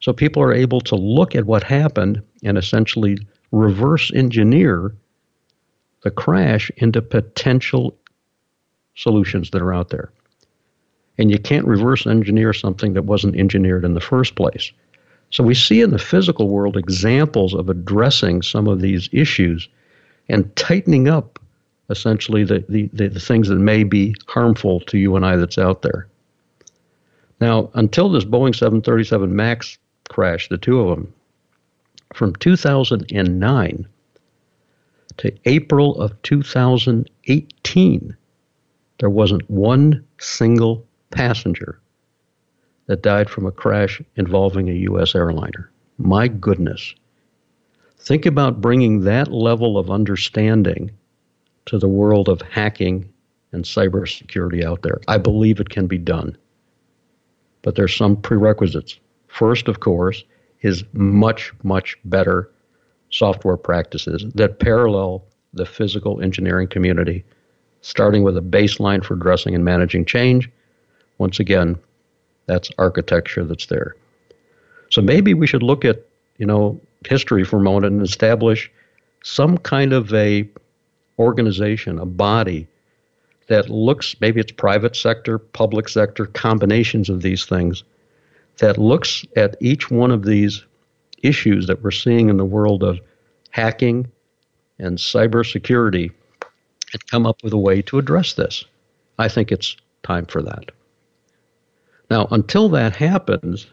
So 0.00 0.12
people 0.12 0.42
are 0.42 0.52
able 0.52 0.80
to 0.82 0.94
look 0.94 1.34
at 1.34 1.46
what 1.46 1.62
happened 1.62 2.22
and 2.44 2.58
essentially 2.58 3.18
reverse 3.52 4.12
engineer 4.12 4.94
the 6.02 6.10
crash 6.10 6.70
into 6.78 7.02
potential 7.02 7.96
solutions 9.00 9.50
that 9.50 9.62
are 9.62 9.74
out 9.74 9.90
there. 9.90 10.10
And 11.18 11.30
you 11.30 11.38
can't 11.38 11.66
reverse 11.66 12.06
engineer 12.06 12.52
something 12.52 12.94
that 12.94 13.04
wasn't 13.04 13.36
engineered 13.36 13.84
in 13.84 13.94
the 13.94 14.00
first 14.00 14.34
place. 14.34 14.72
So 15.30 15.44
we 15.44 15.54
see 15.54 15.80
in 15.80 15.90
the 15.90 15.98
physical 15.98 16.48
world 16.48 16.76
examples 16.76 17.54
of 17.54 17.68
addressing 17.68 18.42
some 18.42 18.66
of 18.66 18.80
these 18.80 19.08
issues 19.12 19.68
and 20.28 20.54
tightening 20.56 21.08
up 21.08 21.38
essentially 21.88 22.44
the, 22.44 22.64
the, 22.68 22.88
the, 22.92 23.20
things 23.20 23.48
that 23.48 23.56
may 23.56 23.82
be 23.82 24.14
harmful 24.28 24.80
to 24.80 24.96
you 24.96 25.16
and 25.16 25.26
I 25.26 25.36
that's 25.36 25.58
out 25.58 25.82
there. 25.82 26.06
Now, 27.40 27.70
until 27.74 28.08
this 28.10 28.24
Boeing 28.24 28.54
737 28.54 29.34
MAX 29.34 29.76
crash, 30.08 30.48
the 30.48 30.58
two 30.58 30.80
of 30.80 30.88
them, 30.88 31.12
from 32.14 32.34
2009 32.36 33.88
to 35.16 35.32
April 35.44 36.00
of 36.00 36.22
2018, 36.22 38.16
there 39.00 39.10
wasn't 39.10 39.48
one 39.50 40.04
single 40.18 40.86
passenger 41.10 41.80
that 42.86 43.02
died 43.02 43.28
from 43.28 43.46
a 43.46 43.52
crash 43.52 44.00
involving 44.16 44.68
a 44.68 44.74
U.S. 44.74 45.14
airliner. 45.14 45.70
My 45.98 46.28
goodness. 46.28 46.94
Think 47.98 48.26
about 48.26 48.60
bringing 48.60 49.00
that 49.00 49.32
level 49.32 49.78
of 49.78 49.90
understanding 49.90 50.90
to 51.66 51.78
the 51.78 51.88
world 51.88 52.28
of 52.28 52.42
hacking 52.42 53.08
and 53.52 53.64
cybersecurity 53.64 54.64
out 54.64 54.82
there. 54.82 55.00
I 55.08 55.18
believe 55.18 55.60
it 55.60 55.70
can 55.70 55.86
be 55.86 55.98
done. 55.98 56.36
But 57.62 57.76
there's 57.76 57.96
some 57.96 58.16
prerequisites. 58.16 58.98
First, 59.28 59.68
of 59.68 59.80
course, 59.80 60.24
is 60.62 60.84
much, 60.92 61.52
much 61.62 61.96
better 62.04 62.50
software 63.10 63.56
practices 63.56 64.24
that 64.34 64.60
parallel 64.60 65.24
the 65.52 65.66
physical 65.66 66.20
engineering 66.20 66.68
community, 66.68 67.24
starting 67.82 68.22
with 68.22 68.36
a 68.36 68.42
baseline 68.42 69.04
for 69.04 69.14
addressing 69.14 69.54
and 69.54 69.64
managing 69.64 70.04
change. 70.04 70.50
Once 71.18 71.40
again, 71.40 71.78
that's 72.46 72.70
architecture 72.78 73.44
that's 73.44 73.66
there. 73.66 73.94
So 74.90 75.00
maybe 75.00 75.34
we 75.34 75.46
should 75.46 75.62
look 75.62 75.84
at, 75.84 76.04
you 76.38 76.46
know, 76.46 76.80
history 77.06 77.44
for 77.44 77.58
a 77.58 77.62
moment 77.62 77.92
and 77.92 78.02
establish 78.02 78.70
some 79.22 79.58
kind 79.58 79.92
of 79.92 80.12
a 80.12 80.48
organization, 81.18 81.98
a 81.98 82.06
body 82.06 82.66
that 83.48 83.68
looks, 83.68 84.16
maybe 84.20 84.40
it's 84.40 84.52
private 84.52 84.96
sector, 84.96 85.38
public 85.38 85.88
sector, 85.88 86.26
combinations 86.26 87.10
of 87.10 87.22
these 87.22 87.44
things, 87.44 87.84
that 88.58 88.78
looks 88.78 89.24
at 89.36 89.56
each 89.60 89.90
one 89.90 90.10
of 90.10 90.24
these 90.24 90.64
issues 91.22 91.66
that 91.66 91.82
we're 91.82 91.90
seeing 91.90 92.28
in 92.28 92.36
the 92.36 92.44
world 92.44 92.82
of 92.82 93.00
hacking 93.50 94.10
and 94.78 94.98
cybersecurity 94.98 96.10
and 96.92 97.06
come 97.06 97.26
up 97.26 97.42
with 97.42 97.52
a 97.52 97.58
way 97.58 97.82
to 97.82 97.98
address 97.98 98.34
this. 98.34 98.64
I 99.18 99.28
think 99.28 99.52
it's 99.52 99.76
time 100.02 100.26
for 100.26 100.42
that. 100.42 100.70
Now, 102.10 102.26
until 102.30 102.68
that 102.70 102.96
happens, 102.96 103.66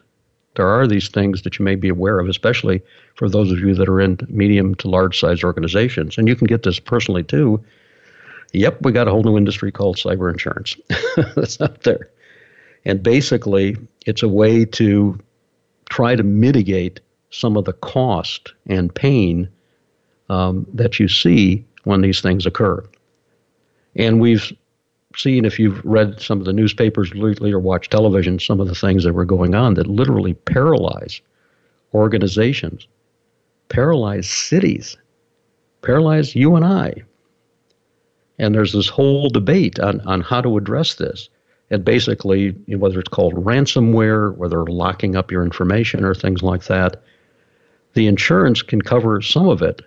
there 0.55 0.67
are 0.67 0.87
these 0.87 1.09
things 1.09 1.43
that 1.43 1.57
you 1.57 1.65
may 1.65 1.75
be 1.75 1.89
aware 1.89 2.19
of, 2.19 2.27
especially 2.27 2.81
for 3.15 3.29
those 3.29 3.51
of 3.51 3.59
you 3.59 3.73
that 3.75 3.87
are 3.87 4.01
in 4.01 4.17
medium 4.27 4.75
to 4.75 4.87
large 4.87 5.19
size 5.19 5.43
organizations. 5.43 6.17
And 6.17 6.27
you 6.27 6.35
can 6.35 6.47
get 6.47 6.63
this 6.63 6.79
personally 6.79 7.23
too. 7.23 7.63
Yep, 8.53 8.81
we 8.81 8.91
got 8.91 9.07
a 9.07 9.11
whole 9.11 9.23
new 9.23 9.37
industry 9.37 9.71
called 9.71 9.97
cyber 9.97 10.31
insurance 10.31 10.75
that's 11.35 11.59
out 11.61 11.83
there. 11.83 12.09
And 12.85 13.03
basically, 13.03 13.75
it's 14.05 14.23
a 14.23 14.29
way 14.29 14.65
to 14.65 15.19
try 15.89 16.15
to 16.15 16.23
mitigate 16.23 16.99
some 17.29 17.57
of 17.57 17.65
the 17.65 17.73
cost 17.73 18.53
and 18.67 18.93
pain 18.93 19.49
um, 20.29 20.65
that 20.73 20.99
you 20.99 21.07
see 21.07 21.65
when 21.83 22.01
these 22.01 22.21
things 22.21 22.45
occur. 22.45 22.83
And 23.97 24.21
we've 24.21 24.53
seen, 25.15 25.43
if 25.43 25.57
you've 25.57 25.83
read 25.83 26.21
some 26.21 26.39
of 26.39 26.45
the 26.45 26.53
newspapers 26.53 27.13
lately 27.15 27.51
or 27.51 27.59
watched 27.59 27.91
television, 27.91 28.39
some 28.39 28.59
of 28.59 28.67
the 28.67 28.75
things 28.75 29.03
that 29.03 29.13
were 29.13 29.25
going 29.25 29.55
on 29.55 29.73
that 29.73 29.87
literally 29.87 30.35
paralyze 30.35 31.19
organizations, 31.93 32.87
paralyze 33.69 34.29
cities, 34.29 34.95
paralyze 35.81 36.35
you 36.35 36.55
and 36.55 36.63
I. 36.63 36.93
And 38.37 38.53
there's 38.53 38.73
this 38.73 38.87
whole 38.87 39.29
debate 39.29 39.79
on, 39.79 39.99
on 40.01 40.21
how 40.21 40.41
to 40.41 40.57
address 40.57 40.95
this. 40.95 41.29
And 41.71 41.83
basically, 41.83 42.51
whether 42.67 42.99
it's 42.99 43.09
called 43.09 43.33
ransomware, 43.33 44.35
whether 44.37 44.63
locking 44.65 45.15
up 45.15 45.31
your 45.31 45.43
information 45.43 46.05
or 46.05 46.13
things 46.13 46.43
like 46.43 46.65
that, 46.65 47.01
the 47.93 48.07
insurance 48.07 48.61
can 48.61 48.81
cover 48.81 49.21
some 49.21 49.49
of 49.49 49.63
it, 49.63 49.81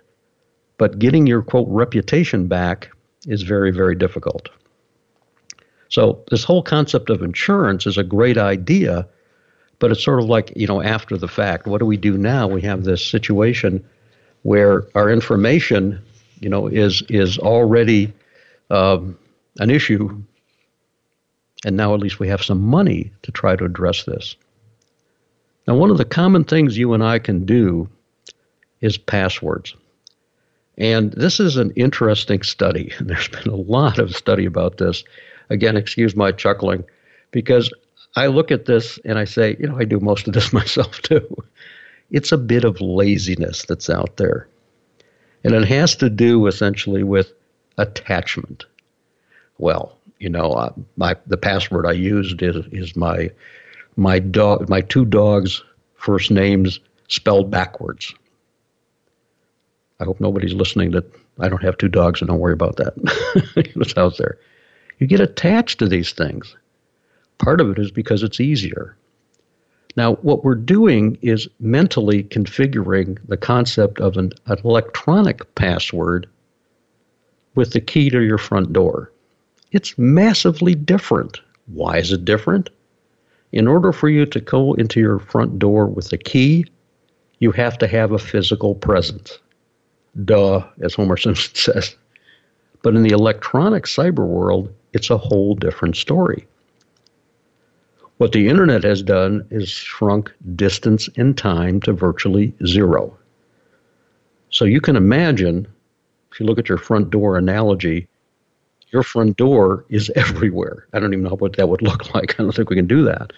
but 0.77 0.99
getting 0.99 1.25
your 1.25 1.41
quote 1.41 1.67
reputation 1.69 2.47
back 2.47 2.91
is 3.27 3.43
very, 3.43 3.71
very 3.71 3.95
difficult. 3.95 4.49
So 5.89 6.23
this 6.29 6.43
whole 6.43 6.63
concept 6.63 7.09
of 7.09 7.21
insurance 7.21 7.85
is 7.85 7.97
a 7.97 8.03
great 8.03 8.37
idea, 8.37 9.07
but 9.79 9.91
it's 9.91 10.03
sort 10.03 10.19
of 10.19 10.25
like, 10.25 10.53
you 10.55 10.65
know, 10.65 10.81
after 10.81 11.17
the 11.17 11.27
fact. 11.27 11.67
What 11.67 11.79
do 11.79 11.85
we 11.85 11.97
do 11.97 12.17
now? 12.17 12.47
We 12.47 12.61
have 12.61 12.83
this 12.83 13.05
situation 13.05 13.83
where 14.43 14.85
our 14.95 15.09
information, 15.09 16.01
you 16.39 16.49
know, 16.49 16.67
is 16.67 17.03
is 17.09 17.37
already 17.37 18.13
um, 18.69 19.17
an 19.59 19.69
issue, 19.69 20.23
and 21.65 21.75
now 21.75 21.93
at 21.93 21.99
least 21.99 22.19
we 22.19 22.27
have 22.29 22.41
some 22.41 22.61
money 22.61 23.11
to 23.23 23.31
try 23.31 23.55
to 23.55 23.65
address 23.65 24.05
this. 24.05 24.35
Now, 25.67 25.75
one 25.75 25.91
of 25.91 25.97
the 25.97 26.05
common 26.05 26.43
things 26.43 26.77
you 26.77 26.93
and 26.93 27.03
I 27.03 27.19
can 27.19 27.45
do 27.45 27.89
is 28.79 28.97
passwords. 28.97 29.75
And 30.81 31.11
this 31.11 31.39
is 31.39 31.57
an 31.57 31.71
interesting 31.75 32.41
study. 32.41 32.91
There's 32.99 33.27
been 33.27 33.53
a 33.53 33.55
lot 33.55 33.99
of 33.99 34.15
study 34.15 34.45
about 34.45 34.79
this. 34.79 35.03
Again, 35.51 35.77
excuse 35.77 36.15
my 36.15 36.31
chuckling, 36.31 36.83
because 37.29 37.71
I 38.15 38.27
look 38.27 38.51
at 38.51 38.65
this 38.65 38.97
and 39.05 39.19
I 39.19 39.25
say, 39.25 39.55
you 39.59 39.67
know, 39.67 39.77
I 39.77 39.85
do 39.85 39.99
most 39.99 40.27
of 40.27 40.33
this 40.33 40.51
myself 40.61 40.99
too. 41.03 41.37
It's 42.09 42.31
a 42.31 42.37
bit 42.37 42.63
of 42.63 42.81
laziness 42.81 43.63
that's 43.63 43.91
out 43.91 44.17
there. 44.17 44.47
And 45.43 45.53
it 45.53 45.67
has 45.67 45.95
to 45.97 46.09
do 46.09 46.47
essentially 46.47 47.03
with 47.03 47.31
attachment. 47.77 48.65
Well, 49.59 49.95
you 50.17 50.29
know, 50.29 50.51
uh, 50.51 50.73
my 50.97 51.15
the 51.27 51.37
password 51.37 51.85
I 51.85 51.93
used 51.93 52.41
is 52.41 52.65
is 52.71 52.95
my 52.95 53.31
my 53.95 54.19
dog 54.19 54.67
my 54.67 54.81
two 54.81 55.05
dogs' 55.05 55.63
first 55.95 56.31
names 56.31 56.79
spelled 57.07 57.49
backwards. 57.49 58.13
I 60.01 60.05
hope 60.05 60.19
nobody's 60.19 60.55
listening 60.55 60.91
that 60.91 61.05
I 61.39 61.47
don't 61.47 61.61
have 61.61 61.77
two 61.77 61.87
dogs, 61.87 62.21
and 62.21 62.27
don't 62.27 62.39
worry 62.39 62.53
about 62.53 62.77
that. 62.77 62.93
it's 63.55 63.95
out 63.95 64.17
there. 64.17 64.39
You 64.97 65.05
get 65.05 65.19
attached 65.19 65.77
to 65.79 65.87
these 65.87 66.11
things. 66.11 66.55
Part 67.37 67.61
of 67.61 67.69
it 67.69 67.77
is 67.77 67.91
because 67.91 68.23
it's 68.23 68.39
easier. 68.39 68.97
Now, 69.95 70.15
what 70.15 70.43
we're 70.43 70.55
doing 70.55 71.19
is 71.21 71.47
mentally 71.59 72.23
configuring 72.23 73.19
the 73.27 73.37
concept 73.37 73.99
of 73.99 74.17
an, 74.17 74.31
electronic 74.63 75.53
password 75.53 76.27
with 77.53 77.73
the 77.73 77.81
key 77.81 78.09
to 78.09 78.21
your 78.21 78.37
front 78.39 78.73
door. 78.73 79.11
It's 79.71 79.97
massively 79.99 80.73
different. 80.73 81.41
Why 81.67 81.97
is 81.97 82.11
it 82.11 82.25
different? 82.25 82.71
In 83.51 83.67
order 83.67 83.91
for 83.91 84.09
you 84.09 84.25
to 84.25 84.39
go 84.39 84.73
into 84.73 84.99
your 84.99 85.19
front 85.19 85.59
door 85.59 85.85
with 85.85 86.11
a 86.11 86.17
key, 86.17 86.65
you 87.39 87.51
have 87.51 87.77
to 87.79 87.87
have 87.87 88.11
a 88.11 88.19
physical 88.19 88.73
presence. 88.73 89.37
Duh, 90.25 90.63
as 90.81 90.95
Homer 90.95 91.17
Simpson 91.17 91.55
says. 91.55 91.95
But 92.83 92.95
in 92.95 93.03
the 93.03 93.13
electronic 93.13 93.83
cyber 93.83 94.25
world, 94.25 94.73
it's 94.93 95.09
a 95.09 95.17
whole 95.17 95.55
different 95.55 95.95
story. 95.95 96.47
What 98.17 98.33
the 98.33 98.47
internet 98.47 98.83
has 98.83 99.01
done 99.01 99.45
is 99.49 99.69
shrunk 99.69 100.31
distance 100.55 101.09
and 101.17 101.37
time 101.37 101.79
to 101.81 101.93
virtually 101.93 102.53
zero. 102.65 103.17
So 104.51 104.65
you 104.65 104.81
can 104.81 104.95
imagine, 104.95 105.67
if 106.31 106.39
you 106.39 106.45
look 106.45 106.59
at 106.59 106.69
your 106.69 106.77
front 106.77 107.09
door 107.09 107.37
analogy, 107.37 108.07
your 108.91 109.03
front 109.03 109.37
door 109.37 109.85
is 109.89 110.11
everywhere. 110.15 110.85
I 110.93 110.99
don't 110.99 111.13
even 111.13 111.23
know 111.23 111.35
what 111.35 111.55
that 111.55 111.69
would 111.69 111.81
look 111.89 112.13
like. 112.13 112.39
I 112.39 112.43
don't 112.43 112.53
think 112.53 112.69
we 112.69 112.75
can 112.75 112.87
do 112.87 113.03
that. 113.05 113.31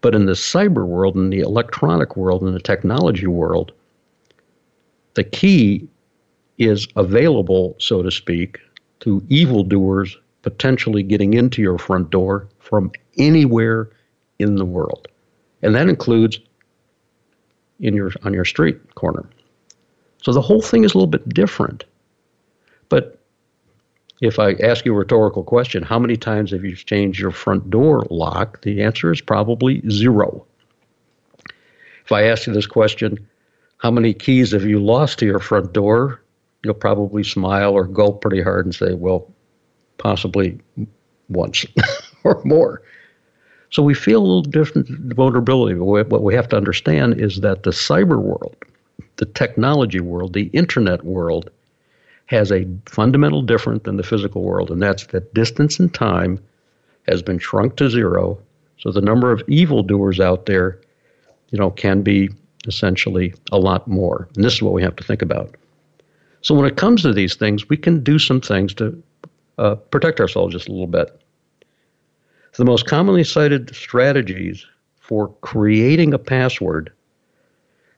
But 0.00 0.14
in 0.14 0.26
the 0.26 0.32
cyber 0.32 0.86
world, 0.86 1.14
in 1.14 1.30
the 1.30 1.40
electronic 1.40 2.16
world, 2.16 2.42
in 2.42 2.54
the 2.54 2.60
technology 2.60 3.26
world, 3.26 3.72
the 5.14 5.24
key 5.24 5.88
is 6.58 6.86
available, 6.96 7.76
so 7.78 8.02
to 8.02 8.10
speak, 8.10 8.58
to 9.00 9.24
evildoers 9.28 10.16
potentially 10.42 11.02
getting 11.02 11.34
into 11.34 11.62
your 11.62 11.78
front 11.78 12.10
door 12.10 12.48
from 12.58 12.90
anywhere 13.18 13.90
in 14.38 14.56
the 14.56 14.64
world. 14.64 15.08
And 15.62 15.74
that 15.74 15.88
includes 15.88 16.40
in 17.80 17.94
your 17.94 18.10
on 18.22 18.32
your 18.32 18.44
street 18.44 18.94
corner. 18.94 19.28
So 20.22 20.32
the 20.32 20.40
whole 20.40 20.62
thing 20.62 20.84
is 20.84 20.92
a 20.92 20.98
little 20.98 21.06
bit 21.06 21.28
different. 21.28 21.84
But 22.88 23.18
if 24.20 24.38
I 24.38 24.52
ask 24.54 24.84
you 24.84 24.92
a 24.94 24.98
rhetorical 24.98 25.44
question, 25.44 25.82
how 25.82 25.98
many 25.98 26.16
times 26.16 26.50
have 26.50 26.64
you 26.64 26.76
changed 26.76 27.18
your 27.18 27.30
front 27.30 27.70
door 27.70 28.06
lock? 28.10 28.60
The 28.62 28.82
answer 28.82 29.10
is 29.12 29.20
probably 29.20 29.82
zero. 29.88 30.46
If 32.04 32.12
I 32.12 32.24
ask 32.24 32.46
you 32.46 32.52
this 32.52 32.66
question, 32.66 33.26
how 33.80 33.90
many 33.90 34.12
keys 34.12 34.52
have 34.52 34.64
you 34.64 34.78
lost 34.78 35.18
to 35.18 35.26
your 35.26 35.38
front 35.38 35.72
door? 35.72 36.20
You'll 36.62 36.74
probably 36.74 37.24
smile 37.24 37.72
or 37.72 37.84
gulp 37.84 38.20
pretty 38.20 38.42
hard 38.42 38.66
and 38.66 38.74
say, 38.74 38.92
well, 38.92 39.26
possibly 39.96 40.60
once 41.30 41.64
or 42.24 42.42
more. 42.44 42.82
So 43.70 43.82
we 43.82 43.94
feel 43.94 44.20
a 44.20 44.22
little 44.22 44.42
different 44.42 44.88
vulnerability. 45.14 45.76
But 45.78 46.08
what 46.10 46.22
we 46.22 46.34
have 46.34 46.48
to 46.50 46.58
understand 46.58 47.18
is 47.18 47.40
that 47.40 47.62
the 47.62 47.70
cyber 47.70 48.20
world, 48.20 48.54
the 49.16 49.24
technology 49.24 50.00
world, 50.00 50.34
the 50.34 50.50
internet 50.52 51.02
world 51.02 51.48
has 52.26 52.52
a 52.52 52.66
fundamental 52.84 53.40
different 53.40 53.84
than 53.84 53.96
the 53.96 54.02
physical 54.02 54.42
world, 54.42 54.70
and 54.70 54.82
that's 54.82 55.06
that 55.06 55.32
distance 55.32 55.80
and 55.80 55.92
time 55.94 56.38
has 57.08 57.22
been 57.22 57.38
shrunk 57.38 57.76
to 57.76 57.88
zero. 57.88 58.38
So 58.78 58.92
the 58.92 59.00
number 59.00 59.32
of 59.32 59.42
evildoers 59.48 60.20
out 60.20 60.44
there, 60.44 60.78
you 61.50 61.58
know, 61.58 61.70
can 61.70 62.02
be 62.02 62.28
essentially 62.66 63.34
a 63.52 63.58
lot 63.58 63.86
more. 63.88 64.28
And 64.34 64.44
this 64.44 64.54
is 64.54 64.62
what 64.62 64.74
we 64.74 64.82
have 64.82 64.96
to 64.96 65.04
think 65.04 65.22
about. 65.22 65.56
So 66.42 66.54
when 66.54 66.66
it 66.66 66.76
comes 66.76 67.02
to 67.02 67.12
these 67.12 67.34
things, 67.34 67.68
we 67.68 67.76
can 67.76 68.02
do 68.02 68.18
some 68.18 68.40
things 68.40 68.74
to 68.74 69.02
uh, 69.58 69.74
protect 69.74 70.20
ourselves 70.20 70.54
just 70.54 70.68
a 70.68 70.72
little 70.72 70.86
bit. 70.86 71.20
The 72.56 72.64
most 72.64 72.86
commonly 72.86 73.24
cited 73.24 73.74
strategies 73.74 74.66
for 75.00 75.28
creating 75.40 76.12
a 76.12 76.18
password 76.18 76.92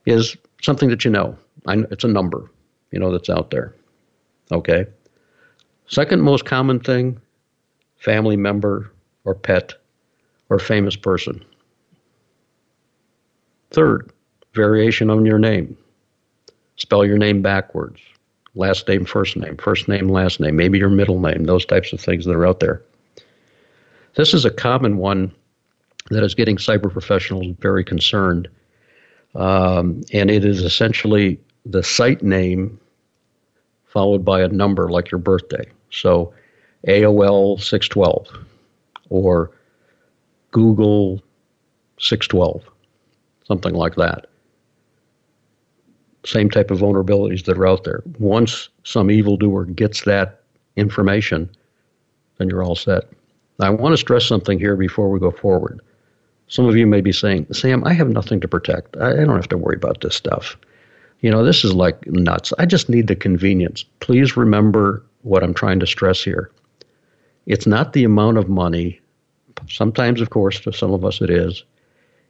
is 0.05 0.37
something 0.61 0.89
that 0.89 1.03
you 1.03 1.11
know. 1.11 1.37
It's 1.67 2.03
a 2.03 2.07
number, 2.07 2.49
you 2.91 2.99
know, 2.99 3.11
that's 3.11 3.29
out 3.29 3.51
there. 3.51 3.73
Okay. 4.51 4.85
Second 5.87 6.21
most 6.21 6.45
common 6.45 6.79
thing 6.79 7.19
family 7.97 8.37
member 8.37 8.91
or 9.25 9.33
pet 9.33 9.73
or 10.49 10.59
famous 10.59 10.95
person. 10.95 11.43
Third, 13.71 14.12
variation 14.53 15.09
on 15.09 15.25
your 15.25 15.39
name. 15.39 15.77
Spell 16.77 17.05
your 17.05 17.17
name 17.17 17.41
backwards. 17.41 17.99
Last 18.55 18.87
name, 18.87 19.05
first 19.05 19.35
name, 19.35 19.57
first 19.57 19.87
name, 19.87 20.09
last 20.09 20.39
name, 20.39 20.55
maybe 20.55 20.77
your 20.77 20.89
middle 20.89 21.19
name, 21.19 21.45
those 21.45 21.65
types 21.65 21.91
of 21.91 21.99
things 21.99 22.25
that 22.25 22.35
are 22.35 22.45
out 22.45 22.59
there. 22.59 22.83
This 24.15 24.33
is 24.33 24.45
a 24.45 24.51
common 24.51 24.97
one 24.97 25.33
that 26.11 26.23
is 26.23 26.35
getting 26.35 26.57
cyber 26.57 26.91
professionals 26.91 27.47
very 27.59 27.83
concerned. 27.83 28.47
Um, 29.33 30.03
and 30.13 30.29
it 30.29 30.45
is 30.45 30.61
essentially 30.61 31.39
the 31.65 31.81
site 31.81 32.21
name 32.21 32.79
followed 33.85 34.23
by 34.23 34.41
a 34.41 34.47
number 34.49 34.89
like 34.89 35.09
your 35.09 35.19
birthday. 35.19 35.65
So 35.89 36.33
AOL 36.87 37.59
612 37.59 38.27
or 39.09 39.51
Google 40.51 41.23
612, 41.99 42.63
something 43.47 43.73
like 43.73 43.95
that. 43.95 44.27
Same 46.25 46.49
type 46.49 46.71
of 46.71 46.79
vulnerabilities 46.79 47.45
that 47.45 47.57
are 47.57 47.67
out 47.67 47.83
there. 47.83 48.01
Once 48.19 48.69
some 48.83 49.11
evildoer 49.11 49.65
gets 49.65 50.03
that 50.03 50.41
information, 50.75 51.49
then 52.37 52.49
you're 52.49 52.63
all 52.63 52.75
set. 52.75 53.03
Now, 53.59 53.67
I 53.67 53.69
want 53.71 53.93
to 53.93 53.97
stress 53.97 54.25
something 54.25 54.57
here 54.57 54.75
before 54.75 55.09
we 55.09 55.19
go 55.19 55.31
forward. 55.31 55.81
Some 56.47 56.65
of 56.65 56.75
you 56.75 56.87
may 56.87 57.01
be 57.01 57.11
saying, 57.11 57.47
Sam, 57.51 57.83
I 57.83 57.93
have 57.93 58.09
nothing 58.09 58.39
to 58.41 58.47
protect. 58.47 58.97
I 58.97 59.13
don't 59.15 59.35
have 59.35 59.49
to 59.49 59.57
worry 59.57 59.75
about 59.75 60.01
this 60.01 60.15
stuff. 60.15 60.57
You 61.21 61.31
know, 61.31 61.43
this 61.43 61.63
is 61.63 61.73
like 61.73 62.05
nuts. 62.07 62.53
I 62.59 62.65
just 62.65 62.89
need 62.89 63.07
the 63.07 63.15
convenience. 63.15 63.83
Please 64.01 64.35
remember 64.35 65.03
what 65.21 65.43
I'm 65.43 65.53
trying 65.53 65.79
to 65.79 65.87
stress 65.87 66.23
here. 66.23 66.51
It's 67.45 67.67
not 67.67 67.93
the 67.93 68.03
amount 68.03 68.37
of 68.37 68.49
money. 68.49 68.99
Sometimes, 69.69 70.21
of 70.21 70.29
course, 70.29 70.59
to 70.61 70.73
some 70.73 70.91
of 70.91 71.05
us 71.05 71.21
it 71.21 71.29
is. 71.29 71.63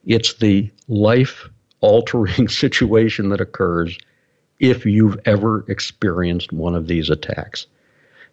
It's 0.06 0.34
the 0.36 0.69
life 0.88 1.49
altering 1.84 2.48
situation 2.63 3.30
that 3.30 3.41
occurs 3.41 3.98
if 4.60 4.86
you've 4.86 5.19
ever 5.26 5.65
experienced 5.67 6.52
one 6.54 6.74
of 6.74 6.88
these 6.88 7.10
attacks. 7.10 7.67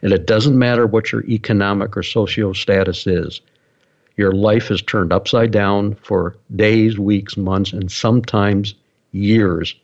And 0.01 0.13
it 0.13 0.27
doesn't 0.27 0.59
matter 0.59 0.87
what 0.87 1.13
your 1.13 1.25
economic 1.25 1.97
or 1.97 2.03
socio 2.03 2.53
status 2.53 3.07
is. 3.07 3.41
Your 4.17 4.33
life 4.33 4.71
is 4.71 4.81
turned 4.81 5.13
upside 5.13 5.51
down 5.51 5.97
for 5.97 6.37
days, 6.55 6.99
weeks, 6.99 7.37
months, 7.37 7.73
and 7.73 7.91
sometimes 7.91 8.75
years 9.13 9.75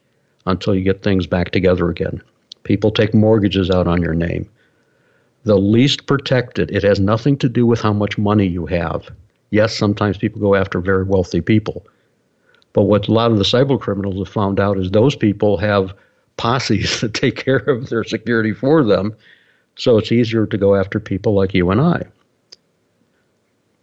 until 0.46 0.74
you 0.74 0.82
get 0.82 1.02
things 1.02 1.26
back 1.26 1.50
together 1.50 1.90
again. 1.90 2.22
People 2.62 2.90
take 2.90 3.14
mortgages 3.14 3.68
out 3.70 3.86
on 3.86 4.00
your 4.00 4.14
name. 4.14 4.48
The 5.44 5.58
least 5.58 6.06
protected, 6.06 6.70
it 6.70 6.82
has 6.82 7.00
nothing 7.00 7.36
to 7.38 7.48
do 7.48 7.66
with 7.66 7.80
how 7.80 7.92
much 7.92 8.18
money 8.18 8.46
you 8.46 8.66
have. 8.66 9.08
Yes, 9.50 9.76
sometimes 9.76 10.18
people 10.18 10.40
go 10.40 10.54
after 10.54 10.80
very 10.80 11.04
wealthy 11.04 11.40
people. 11.40 11.84
But 12.76 12.82
what 12.82 13.08
a 13.08 13.12
lot 13.12 13.32
of 13.32 13.38
the 13.38 13.44
cyber 13.44 13.80
criminals 13.80 14.18
have 14.18 14.28
found 14.28 14.60
out 14.60 14.76
is 14.76 14.90
those 14.90 15.16
people 15.16 15.56
have 15.56 15.94
posses 16.36 17.00
that 17.00 17.14
take 17.14 17.36
care 17.36 17.56
of 17.56 17.88
their 17.88 18.04
security 18.04 18.52
for 18.52 18.84
them 18.84 19.16
so 19.76 19.96
it's 19.96 20.12
easier 20.12 20.46
to 20.46 20.58
go 20.58 20.74
after 20.74 21.00
people 21.00 21.32
like 21.32 21.54
you 21.54 21.70
and 21.70 21.80
I. 21.80 22.02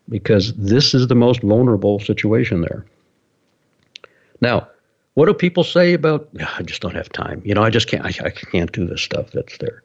Because 0.10 0.54
this 0.54 0.94
is 0.94 1.08
the 1.08 1.16
most 1.16 1.42
vulnerable 1.42 2.00
situation 2.02 2.62
there. 2.62 2.86
Now, 4.42 4.68
what 5.16 5.26
do 5.26 5.34
people 5.34 5.64
say 5.64 5.94
about, 5.94 6.30
I 6.56 6.62
just 6.62 6.84
don't 6.84 6.96
have 6.96 7.10
time. 7.10 7.42
You 7.44 7.56
know, 7.56 7.64
I 7.64 7.72
just 7.72 7.88
can't, 7.88 8.06
I, 8.06 8.14
I 8.24 8.30
can't 8.30 8.72
do 8.72 8.86
this 8.86 9.02
stuff 9.02 9.32
that's 9.32 9.58
there. 9.58 9.82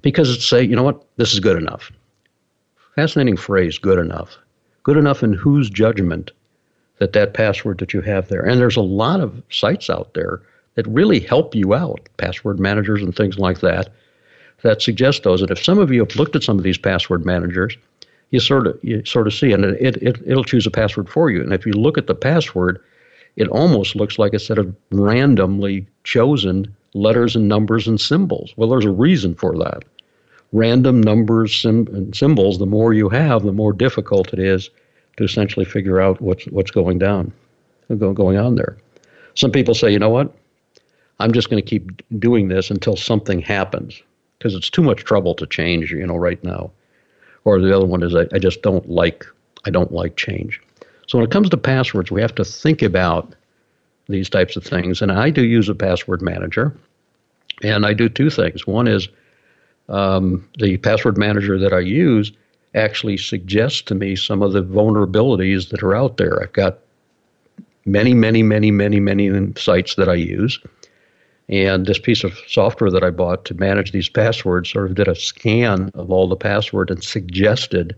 Because 0.00 0.34
it's 0.34 0.46
say, 0.46 0.62
you 0.62 0.74
know 0.74 0.82
what, 0.82 1.04
this 1.18 1.34
is 1.34 1.40
good 1.40 1.58
enough. 1.58 1.92
Fascinating 2.94 3.36
phrase, 3.36 3.76
good 3.76 3.98
enough. 3.98 4.38
Good 4.84 4.96
enough 4.96 5.22
in 5.22 5.34
whose 5.34 5.68
judgment 5.68 6.30
that 7.02 7.14
that 7.14 7.34
password 7.34 7.78
that 7.78 7.92
you 7.92 8.00
have 8.00 8.28
there. 8.28 8.42
And 8.42 8.60
there's 8.60 8.76
a 8.76 8.80
lot 8.80 9.18
of 9.18 9.42
sites 9.50 9.90
out 9.90 10.14
there 10.14 10.40
that 10.76 10.86
really 10.86 11.18
help 11.18 11.52
you 11.52 11.74
out, 11.74 12.08
password 12.16 12.60
managers 12.60 13.02
and 13.02 13.12
things 13.12 13.40
like 13.40 13.58
that, 13.58 13.88
that 14.62 14.80
suggest 14.80 15.24
those. 15.24 15.42
And 15.42 15.50
if 15.50 15.60
some 15.60 15.80
of 15.80 15.90
you 15.90 16.04
have 16.04 16.14
looked 16.14 16.36
at 16.36 16.44
some 16.44 16.58
of 16.58 16.62
these 16.62 16.78
password 16.78 17.26
managers, 17.26 17.76
you 18.30 18.38
sort 18.38 18.68
of 18.68 18.78
you 18.84 19.04
sort 19.04 19.26
of 19.26 19.34
see, 19.34 19.50
and 19.52 19.64
it, 19.64 19.96
it 19.96 20.22
it'll 20.24 20.44
choose 20.44 20.64
a 20.64 20.70
password 20.70 21.08
for 21.08 21.28
you. 21.28 21.42
And 21.42 21.52
if 21.52 21.66
you 21.66 21.72
look 21.72 21.98
at 21.98 22.06
the 22.06 22.14
password, 22.14 22.80
it 23.34 23.48
almost 23.48 23.96
looks 23.96 24.16
like 24.16 24.32
a 24.32 24.38
set 24.38 24.58
of 24.58 24.72
randomly 24.92 25.84
chosen 26.04 26.72
letters 26.94 27.34
and 27.34 27.48
numbers 27.48 27.88
and 27.88 28.00
symbols. 28.00 28.54
Well, 28.56 28.68
there's 28.68 28.84
a 28.84 28.90
reason 28.90 29.34
for 29.34 29.58
that. 29.58 29.82
Random 30.52 31.00
numbers 31.00 31.52
sim- 31.52 31.88
and 31.92 32.14
symbols, 32.14 32.60
the 32.60 32.66
more 32.66 32.94
you 32.94 33.08
have, 33.08 33.42
the 33.42 33.52
more 33.52 33.72
difficult 33.72 34.32
it 34.32 34.38
is 34.38 34.70
to 35.16 35.24
essentially 35.24 35.64
figure 35.64 36.00
out 36.00 36.20
what's 36.20 36.44
what's 36.46 36.70
going 36.70 36.98
down, 36.98 37.32
going 37.96 38.38
on 38.38 38.56
there. 38.56 38.76
Some 39.34 39.50
people 39.50 39.74
say, 39.74 39.90
you 39.90 39.98
know 39.98 40.10
what? 40.10 40.34
I'm 41.18 41.32
just 41.32 41.50
going 41.50 41.62
to 41.62 41.68
keep 41.68 42.02
doing 42.18 42.48
this 42.48 42.70
until 42.70 42.96
something 42.96 43.40
happens 43.40 44.02
because 44.38 44.54
it's 44.54 44.70
too 44.70 44.82
much 44.82 45.04
trouble 45.04 45.34
to 45.36 45.46
change, 45.46 45.92
you 45.92 46.06
know, 46.06 46.16
right 46.16 46.42
now. 46.42 46.70
Or 47.44 47.60
the 47.60 47.74
other 47.74 47.86
one 47.86 48.02
is 48.02 48.14
I, 48.14 48.26
I 48.32 48.38
just 48.38 48.62
don't 48.62 48.88
like 48.88 49.26
I 49.64 49.70
don't 49.70 49.92
like 49.92 50.16
change. 50.16 50.60
So 51.06 51.18
when 51.18 51.26
it 51.26 51.30
comes 51.30 51.50
to 51.50 51.56
passwords, 51.56 52.10
we 52.10 52.20
have 52.20 52.34
to 52.36 52.44
think 52.44 52.82
about 52.82 53.34
these 54.08 54.28
types 54.28 54.56
of 54.56 54.64
things. 54.64 55.02
And 55.02 55.12
I 55.12 55.30
do 55.30 55.44
use 55.44 55.68
a 55.68 55.74
password 55.74 56.22
manager, 56.22 56.76
and 57.62 57.86
I 57.86 57.92
do 57.92 58.08
two 58.08 58.30
things. 58.30 58.66
One 58.66 58.88
is 58.88 59.08
um, 59.88 60.48
the 60.58 60.76
password 60.78 61.18
manager 61.18 61.58
that 61.58 61.72
I 61.72 61.80
use 61.80 62.32
actually 62.74 63.16
suggests 63.16 63.82
to 63.82 63.94
me 63.94 64.16
some 64.16 64.42
of 64.42 64.52
the 64.52 64.62
vulnerabilities 64.62 65.70
that 65.70 65.82
are 65.82 65.94
out 65.94 66.16
there. 66.16 66.42
I've 66.42 66.52
got 66.52 66.78
many, 67.84 68.14
many, 68.14 68.42
many, 68.42 68.70
many, 68.70 69.00
many 69.00 69.52
sites 69.56 69.96
that 69.96 70.08
I 70.08 70.14
use. 70.14 70.58
And 71.48 71.86
this 71.86 71.98
piece 71.98 72.24
of 72.24 72.38
software 72.46 72.90
that 72.90 73.04
I 73.04 73.10
bought 73.10 73.44
to 73.46 73.54
manage 73.54 73.92
these 73.92 74.08
passwords 74.08 74.70
sort 74.70 74.86
of 74.86 74.94
did 74.94 75.08
a 75.08 75.14
scan 75.14 75.90
of 75.94 76.10
all 76.10 76.28
the 76.28 76.36
password 76.36 76.90
and 76.90 77.02
suggested 77.02 77.94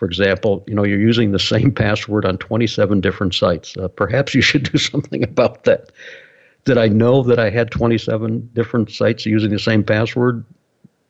for 0.00 0.06
example, 0.06 0.64
you 0.66 0.74
know, 0.74 0.82
you're 0.82 0.98
using 0.98 1.30
the 1.30 1.38
same 1.38 1.70
password 1.70 2.24
on 2.24 2.38
27 2.38 3.02
different 3.02 3.34
sites. 3.34 3.76
Uh, 3.76 3.86
perhaps 3.86 4.34
you 4.34 4.40
should 4.40 4.62
do 4.72 4.78
something 4.78 5.22
about 5.22 5.64
that. 5.64 5.92
Did 6.64 6.78
I 6.78 6.88
know 6.88 7.22
that 7.22 7.38
I 7.38 7.50
had 7.50 7.70
27 7.70 8.48
different 8.54 8.90
sites 8.90 9.26
using 9.26 9.50
the 9.50 9.58
same 9.58 9.84
password? 9.84 10.42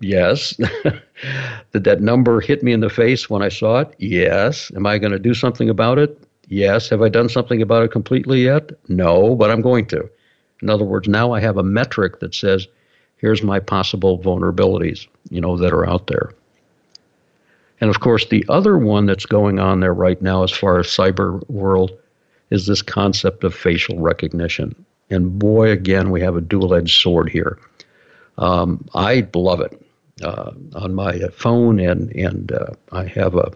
Yes. 0.00 0.54
Did 1.72 1.84
that 1.84 2.00
number 2.00 2.40
hit 2.40 2.62
me 2.62 2.72
in 2.72 2.80
the 2.80 2.90
face 2.90 3.28
when 3.28 3.42
I 3.42 3.50
saw 3.50 3.80
it? 3.80 3.94
Yes. 3.98 4.72
Am 4.74 4.86
I 4.86 4.98
going 4.98 5.12
to 5.12 5.18
do 5.18 5.34
something 5.34 5.68
about 5.68 5.98
it? 5.98 6.18
Yes. 6.48 6.88
Have 6.88 7.02
I 7.02 7.10
done 7.10 7.28
something 7.28 7.60
about 7.62 7.84
it 7.84 7.92
completely 7.92 8.42
yet? 8.42 8.70
No, 8.88 9.36
but 9.36 9.50
I'm 9.50 9.60
going 9.60 9.86
to. 9.86 10.10
In 10.62 10.70
other 10.70 10.84
words, 10.84 11.06
now 11.06 11.32
I 11.32 11.40
have 11.40 11.58
a 11.58 11.62
metric 11.62 12.20
that 12.20 12.34
says, 12.34 12.66
here's 13.18 13.42
my 13.42 13.60
possible 13.60 14.18
vulnerabilities, 14.18 15.06
you 15.30 15.40
know, 15.40 15.56
that 15.58 15.72
are 15.72 15.88
out 15.88 16.06
there. 16.06 16.32
And 17.82 17.88
of 17.88 18.00
course, 18.00 18.26
the 18.26 18.44
other 18.48 18.78
one 18.78 19.06
that's 19.06 19.26
going 19.26 19.58
on 19.58 19.80
there 19.80 19.94
right 19.94 20.20
now, 20.20 20.42
as 20.42 20.50
far 20.50 20.78
as 20.78 20.86
cyber 20.86 21.48
world, 21.48 21.92
is 22.50 22.66
this 22.66 22.82
concept 22.82 23.44
of 23.44 23.54
facial 23.54 23.98
recognition. 24.00 24.74
And 25.08 25.38
boy, 25.38 25.70
again, 25.70 26.10
we 26.10 26.20
have 26.20 26.36
a 26.36 26.42
dual 26.42 26.74
edged 26.74 27.00
sword 27.00 27.30
here. 27.30 27.58
Um, 28.38 28.86
I 28.94 29.26
love 29.34 29.60
it 29.60 29.80
uh, 30.22 30.52
on 30.74 30.94
my 30.94 31.18
phone, 31.33 31.80
and 31.80 32.11
and 32.16 32.52
uh, 32.52 32.72
I 32.92 33.04
have 33.06 33.35
a, 33.35 33.52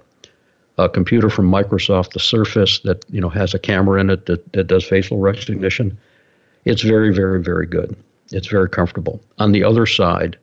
a 0.79 0.89
computer 0.89 1.31
from 1.31 1.51
Microsoft, 1.51 2.13
the 2.13 2.21
Surface, 2.21 2.81
that 2.81 3.05
you 3.11 3.21
know 3.21 3.29
has 3.29 3.55
a 3.55 3.59
camera 3.59 4.01
in 4.01 4.11
it 4.11 4.27
that, 4.27 4.53
that 4.53 4.67
does 4.67 4.85
facial 4.85 5.19
recognition. 5.19 5.97
It's 6.65 6.83
very, 6.83 7.13
very, 7.13 7.43
very 7.43 7.67
good. 7.67 7.97
It's 8.33 8.49
very 8.49 8.71
comfortable. 8.71 9.21
On 9.39 9.53
the 9.53 9.65
other 9.65 9.87
side, 9.87 10.39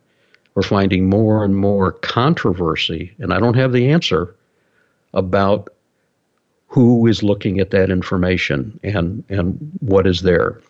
we're 0.54 0.62
finding 0.64 1.10
more 1.10 1.44
and 1.44 1.56
more 1.56 1.94
controversy, 1.94 3.14
and 3.20 3.34
I 3.34 3.40
don't 3.40 3.56
have 3.56 3.74
the 3.74 3.90
answer 3.92 4.36
about 5.14 5.70
who 6.68 7.06
is 7.08 7.22
looking 7.22 7.60
at 7.60 7.72
that 7.72 7.90
information 7.90 8.80
and, 8.84 9.24
and 9.28 9.58
what 9.82 10.08
is 10.08 10.22
there. 10.22 10.62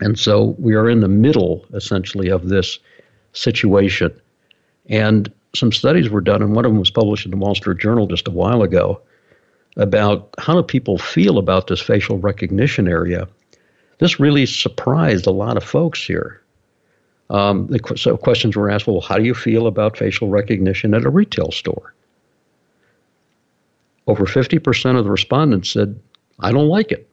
And 0.00 0.18
so 0.18 0.54
we 0.58 0.74
are 0.74 0.90
in 0.90 1.00
the 1.00 1.08
middle, 1.08 1.64
essentially, 1.72 2.28
of 2.28 2.48
this 2.48 2.78
situation. 3.32 4.12
And 4.88 5.32
some 5.54 5.72
studies 5.72 6.10
were 6.10 6.20
done, 6.20 6.42
and 6.42 6.54
one 6.54 6.64
of 6.64 6.70
them 6.70 6.78
was 6.78 6.90
published 6.90 7.24
in 7.24 7.30
the 7.30 7.36
Wall 7.36 7.54
Street 7.54 7.78
Journal 7.78 8.06
just 8.06 8.28
a 8.28 8.32
while 8.32 8.62
ago 8.62 9.00
about 9.76 10.34
how 10.38 10.54
do 10.54 10.62
people 10.62 10.98
feel 10.98 11.38
about 11.38 11.66
this 11.66 11.80
facial 11.80 12.18
recognition 12.18 12.88
area. 12.88 13.28
This 13.98 14.20
really 14.20 14.46
surprised 14.46 15.26
a 15.26 15.30
lot 15.30 15.56
of 15.56 15.64
folks 15.64 16.04
here. 16.04 16.42
Um, 17.30 17.70
so 17.96 18.16
questions 18.16 18.56
were 18.56 18.70
asked, 18.70 18.86
well, 18.86 19.00
how 19.00 19.16
do 19.16 19.24
you 19.24 19.34
feel 19.34 19.66
about 19.66 19.96
facial 19.96 20.28
recognition 20.28 20.92
at 20.92 21.04
a 21.04 21.10
retail 21.10 21.50
store? 21.50 21.94
Over 24.06 24.26
50% 24.26 24.98
of 24.98 25.04
the 25.04 25.10
respondents 25.10 25.70
said, 25.70 25.98
I 26.40 26.52
don't 26.52 26.68
like 26.68 26.92
it. 26.92 27.08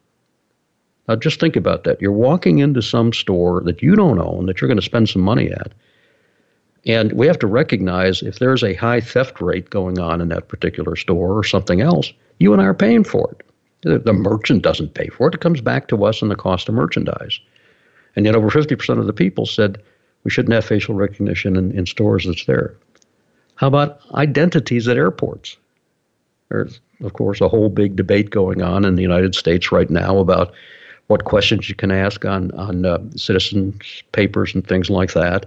Now, 1.07 1.15
just 1.15 1.39
think 1.39 1.55
about 1.55 1.85
that. 1.85 2.01
You're 2.01 2.11
walking 2.11 2.59
into 2.59 2.81
some 2.81 3.13
store 3.13 3.61
that 3.61 3.81
you 3.81 3.95
don't 3.95 4.19
own, 4.19 4.45
that 4.47 4.59
you're 4.59 4.67
going 4.67 4.79
to 4.79 4.83
spend 4.83 5.09
some 5.09 5.21
money 5.21 5.51
at. 5.51 5.71
And 6.85 7.11
we 7.13 7.27
have 7.27 7.39
to 7.39 7.47
recognize 7.47 8.21
if 8.21 8.39
there's 8.39 8.63
a 8.63 8.73
high 8.73 9.01
theft 9.01 9.41
rate 9.41 9.69
going 9.69 9.99
on 9.99 10.21
in 10.21 10.29
that 10.29 10.47
particular 10.47 10.95
store 10.95 11.37
or 11.37 11.43
something 11.43 11.81
else, 11.81 12.13
you 12.39 12.53
and 12.53 12.61
I 12.61 12.65
are 12.65 12.73
paying 12.73 13.03
for 13.03 13.31
it. 13.31 13.45
The, 13.81 14.13
merchant 14.13 14.61
doesn't 14.61 14.93
pay 14.93 15.07
for 15.07 15.27
it. 15.29 15.35
It 15.35 15.41
comes 15.41 15.61
back 15.61 15.87
to 15.87 16.03
us 16.03 16.21
in 16.21 16.27
the 16.27 16.35
cost 16.35 16.67
of 16.67 16.75
merchandise. 16.75 17.39
And 18.15 18.25
yet, 18.25 18.35
over 18.35 18.49
50% 18.49 18.99
of 18.99 19.05
the 19.05 19.13
people 19.13 19.45
said 19.45 19.81
we 20.23 20.31
shouldn't 20.31 20.53
have 20.53 20.65
facial 20.65 20.95
recognition 20.95 21.55
in, 21.55 21.71
in 21.71 21.85
stores 21.85 22.25
that's 22.25 22.45
there. 22.45 22.75
How 23.55 23.67
about 23.67 23.99
identities 24.13 24.87
at 24.87 24.97
airports? 24.97 25.57
There's, 26.49 26.81
of 27.01 27.13
course, 27.13 27.39
a 27.39 27.47
whole 27.47 27.69
big 27.69 27.95
debate 27.95 28.31
going 28.31 28.61
on 28.61 28.83
in 28.83 28.95
the 28.95 29.01
United 29.01 29.35
States 29.35 29.71
right 29.71 29.89
now 29.89 30.17
about 30.17 30.53
what 31.07 31.25
questions 31.25 31.69
you 31.69 31.75
can 31.75 31.91
ask 31.91 32.25
on 32.25 32.51
on 32.51 32.85
uh, 32.85 32.99
citizens' 33.15 34.03
papers 34.11 34.53
and 34.53 34.65
things 34.65 34.89
like 34.89 35.13
that. 35.13 35.45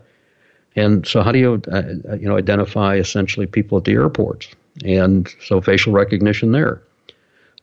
And 0.75 1.07
so, 1.07 1.23
how 1.23 1.33
do 1.33 1.39
you 1.39 1.63
uh, 1.71 1.83
uh, 2.11 2.15
you 2.15 2.29
know 2.29 2.37
identify 2.37 2.97
essentially 2.97 3.47
people 3.47 3.79
at 3.79 3.85
the 3.85 3.93
airports? 3.93 4.49
And 4.85 5.29
so, 5.45 5.61
facial 5.61 5.93
recognition 5.93 6.53
there. 6.53 6.83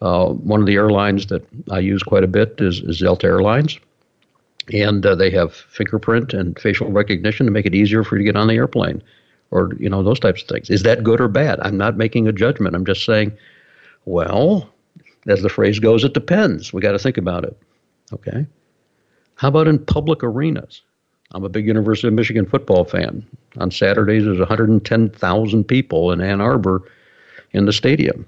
Uh, 0.01 0.27
one 0.27 0.59
of 0.59 0.65
the 0.65 0.75
airlines 0.75 1.25
that 1.27 1.45
I 1.71 1.79
use 1.79 2.03
quite 2.03 2.23
a 2.23 2.27
bit 2.27 2.55
is, 2.59 2.79
is 2.79 2.99
Delta 2.99 3.27
Airlines. 3.27 3.79
And 4.71 5.05
uh, 5.05 5.15
they 5.15 5.29
have 5.31 5.53
fingerprint 5.53 6.33
and 6.33 6.57
facial 6.59 6.91
recognition 6.91 7.45
to 7.47 7.51
make 7.51 7.65
it 7.65 7.75
easier 7.75 8.03
for 8.03 8.15
you 8.15 8.19
to 8.19 8.31
get 8.31 8.37
on 8.37 8.47
the 8.47 8.53
airplane 8.53 9.01
or 9.51 9.71
you 9.79 9.89
know 9.89 10.03
those 10.03 10.19
types 10.19 10.41
of 10.41 10.47
things. 10.47 10.69
Is 10.69 10.83
that 10.83 11.03
good 11.03 11.19
or 11.19 11.27
bad? 11.27 11.59
I'm 11.61 11.77
not 11.77 11.97
making 11.97 12.27
a 12.27 12.31
judgment. 12.31 12.75
I'm 12.75 12.85
just 12.85 13.05
saying 13.05 13.31
well 14.05 14.69
as 15.27 15.41
the 15.41 15.49
phrase 15.49 15.79
goes 15.79 16.03
it 16.03 16.13
depends. 16.13 16.71
We 16.71 16.81
got 16.81 16.91
to 16.93 16.99
think 16.99 17.17
about 17.17 17.43
it. 17.43 17.57
Okay. 18.13 18.45
How 19.35 19.47
about 19.47 19.67
in 19.67 19.79
public 19.79 20.23
arenas 20.23 20.81
i'm 21.31 21.43
a 21.43 21.49
big 21.49 21.67
university 21.67 22.07
of 22.07 22.13
michigan 22.13 22.45
football 22.45 22.85
fan 22.85 23.25
on 23.57 23.71
saturdays 23.71 24.25
there's 24.25 24.39
110000 24.39 25.63
people 25.63 26.11
in 26.11 26.21
ann 26.21 26.41
arbor 26.41 26.81
in 27.51 27.65
the 27.65 27.73
stadium 27.73 28.25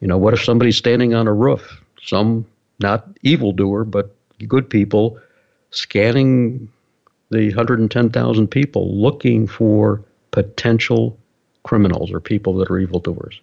you 0.00 0.08
know 0.08 0.18
what 0.18 0.34
if 0.34 0.42
somebody's 0.42 0.76
standing 0.76 1.14
on 1.14 1.26
a 1.26 1.32
roof 1.32 1.82
some 2.02 2.46
not 2.80 3.06
evildoer 3.22 3.84
but 3.84 4.14
good 4.46 4.68
people 4.70 5.18
scanning 5.70 6.68
the 7.30 7.48
110,000 7.48 8.48
people 8.48 8.96
looking 8.96 9.46
for 9.46 10.02
potential 10.30 11.18
criminals 11.62 12.10
or 12.12 12.20
people 12.20 12.54
that 12.54 12.70
are 12.70 12.78
evildoers. 12.78 13.40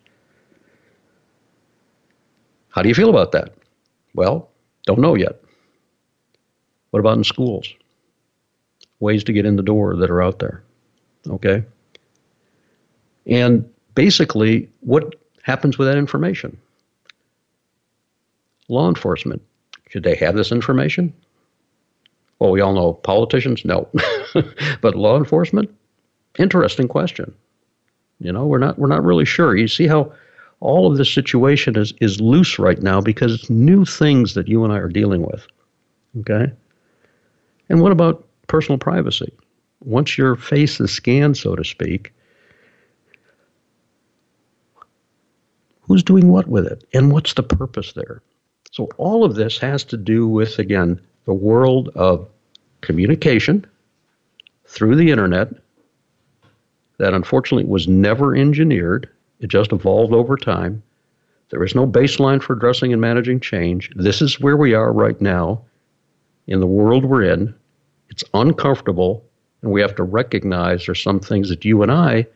How 2.70 2.82
do 2.82 2.90
you 2.90 2.96
feel 2.96 3.10
about 3.10 3.32
that? 3.34 3.54
Well, 4.16 4.50
don't 4.86 5.00
know 5.00 5.16
yet. 5.16 5.42
What 6.92 7.00
about 7.00 7.18
in 7.18 7.24
schools? 7.24 7.74
Ways 9.00 9.24
to 9.26 9.34
get 9.34 9.46
in 9.46 9.56
the 9.56 9.64
door 9.64 9.96
that 9.96 10.10
are 10.10 10.22
out 10.22 10.40
there. 10.40 10.64
Okay? 11.28 11.64
And 13.28 13.70
basically, 13.94 14.70
what 14.82 15.16
happens 15.44 15.78
with 15.78 15.88
that 15.88 15.98
information? 15.98 16.58
Law 18.68 18.88
enforcement 18.88 19.42
should 19.90 20.04
they 20.04 20.16
have 20.16 20.36
this 20.36 20.52
information? 20.52 21.14
Well, 22.40 22.52
we 22.52 22.62
all 22.62 22.74
know 22.74 22.94
politicians, 22.94 23.64
no. 23.64 23.88
but 24.82 24.96
law 24.96 25.18
enforcement, 25.18 25.74
interesting 26.38 26.88
question. 26.88 27.34
You 28.20 28.32
know, 28.32 28.46
we're 28.46 28.60
not 28.60 28.78
we're 28.78 28.88
not 28.88 29.04
really 29.04 29.26
sure. 29.26 29.56
You 29.56 29.68
see 29.68 29.88
how 29.88 30.12
all 30.60 30.90
of 30.90 30.98
this 30.98 31.14
situation 31.14 31.78
is 31.78 31.94
is 32.02 32.20
loose 32.20 32.60
right 32.60 32.82
now 32.82 33.02
because 33.02 33.34
it's 33.34 33.50
new 33.50 33.86
things 33.86 34.34
that 34.34 34.48
you 34.48 34.64
and 34.64 34.74
I 34.74 34.78
are 34.78 34.90
dealing 34.90 35.22
with. 35.22 35.48
Okay? 36.20 36.52
And 37.70 37.82
what 37.82 37.92
about 37.92 38.25
personal 38.48 38.80
privacy? 38.80 39.34
Once 39.82 40.18
your 40.18 40.36
face 40.36 40.80
is 40.80 40.92
scanned, 40.92 41.38
so 41.38 41.56
to 41.56 41.64
speak, 41.64 42.14
who's 45.82 46.04
doing 46.04 46.30
what 46.30 46.48
with 46.48 46.66
it? 46.68 46.84
And 46.94 47.12
what's 47.12 47.34
the 47.34 47.44
purpose 47.44 47.94
there? 47.94 48.22
So 48.72 48.90
all 48.98 49.24
of 49.24 49.36
this 49.36 49.58
has 49.60 49.84
to 49.86 49.98
do 49.98 50.28
with, 50.28 50.60
again, 50.60 51.00
the 51.26 51.34
world 51.34 51.90
of 51.96 52.28
communication 52.82 53.66
through 54.66 54.96
the 54.96 55.12
internet 55.12 55.54
that 56.98 57.14
unfortunately 57.14 57.66
was 57.66 57.88
never 57.88 58.36
engineered. 58.36 59.10
It 59.40 59.48
just 59.48 59.74
evolved 59.74 60.14
over 60.14 60.38
time 60.38 60.84
There 61.50 61.64
is 61.64 61.76
no 61.76 61.88
baseline 61.88 62.42
for 62.42 62.54
addressing 62.54 62.92
and 62.92 63.02
managing 63.02 63.40
change. 63.40 63.90
This 63.96 64.22
is 64.22 64.40
where 64.40 64.58
we 64.58 64.74
are 64.74 64.92
right 64.92 65.20
now 65.22 65.62
in 66.48 66.60
the 66.60 66.68
world 66.68 67.06
we're 67.06 67.24
in. 67.24 67.54
It's 68.10 68.24
uncomfortable, 68.34 69.26
and 69.62 69.72
we 69.72 69.82
have 69.82 69.96
to 69.96 70.04
recognize 70.04 70.86
there's 70.86 71.02
some 71.02 71.20
things 71.20 71.50
that 71.50 71.66
you 71.66 71.82
and 71.82 71.92
I 71.92 72.28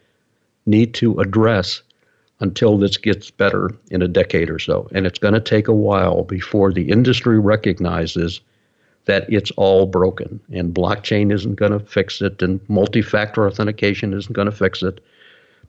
need 0.66 0.94
to 0.96 1.20
address 1.20 1.82
until 2.40 2.78
this 2.78 2.98
gets 2.98 3.32
better 3.32 3.72
in 3.92 4.02
a 4.02 4.08
decade 4.08 4.50
or 4.50 4.60
so. 4.60 4.88
And 4.94 5.06
it's 5.06 5.20
going 5.20 5.34
to 5.34 5.42
take 5.42 5.68
a 5.68 5.74
while 5.74 6.24
before 6.24 6.72
the 6.72 6.90
industry 6.90 7.40
recognizes 7.40 8.42
that 9.06 9.32
it's 9.32 9.52
all 9.52 9.86
broken 9.86 10.40
and 10.52 10.74
blockchain 10.74 11.34
isn't 11.34 11.56
going 11.56 11.72
to 11.72 11.80
fix 11.80 12.22
it 12.22 12.42
and 12.42 12.60
multi 12.70 13.02
factor 13.02 13.48
authentication 13.48 14.14
isn't 14.14 14.34
going 14.34 14.46
to 14.46 14.56
fix 14.56 14.84
it 14.84 15.04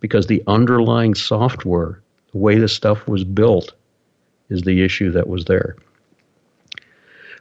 because 0.00 0.26
the 0.26 0.42
underlying 0.46 1.14
software, 1.14 2.00
the 2.32 2.38
way 2.38 2.58
this 2.58 2.72
stuff 2.72 3.06
was 3.08 3.24
built, 3.24 3.72
is 4.48 4.62
the 4.62 4.82
issue 4.82 5.10
that 5.12 5.28
was 5.28 5.44
there. 5.46 5.76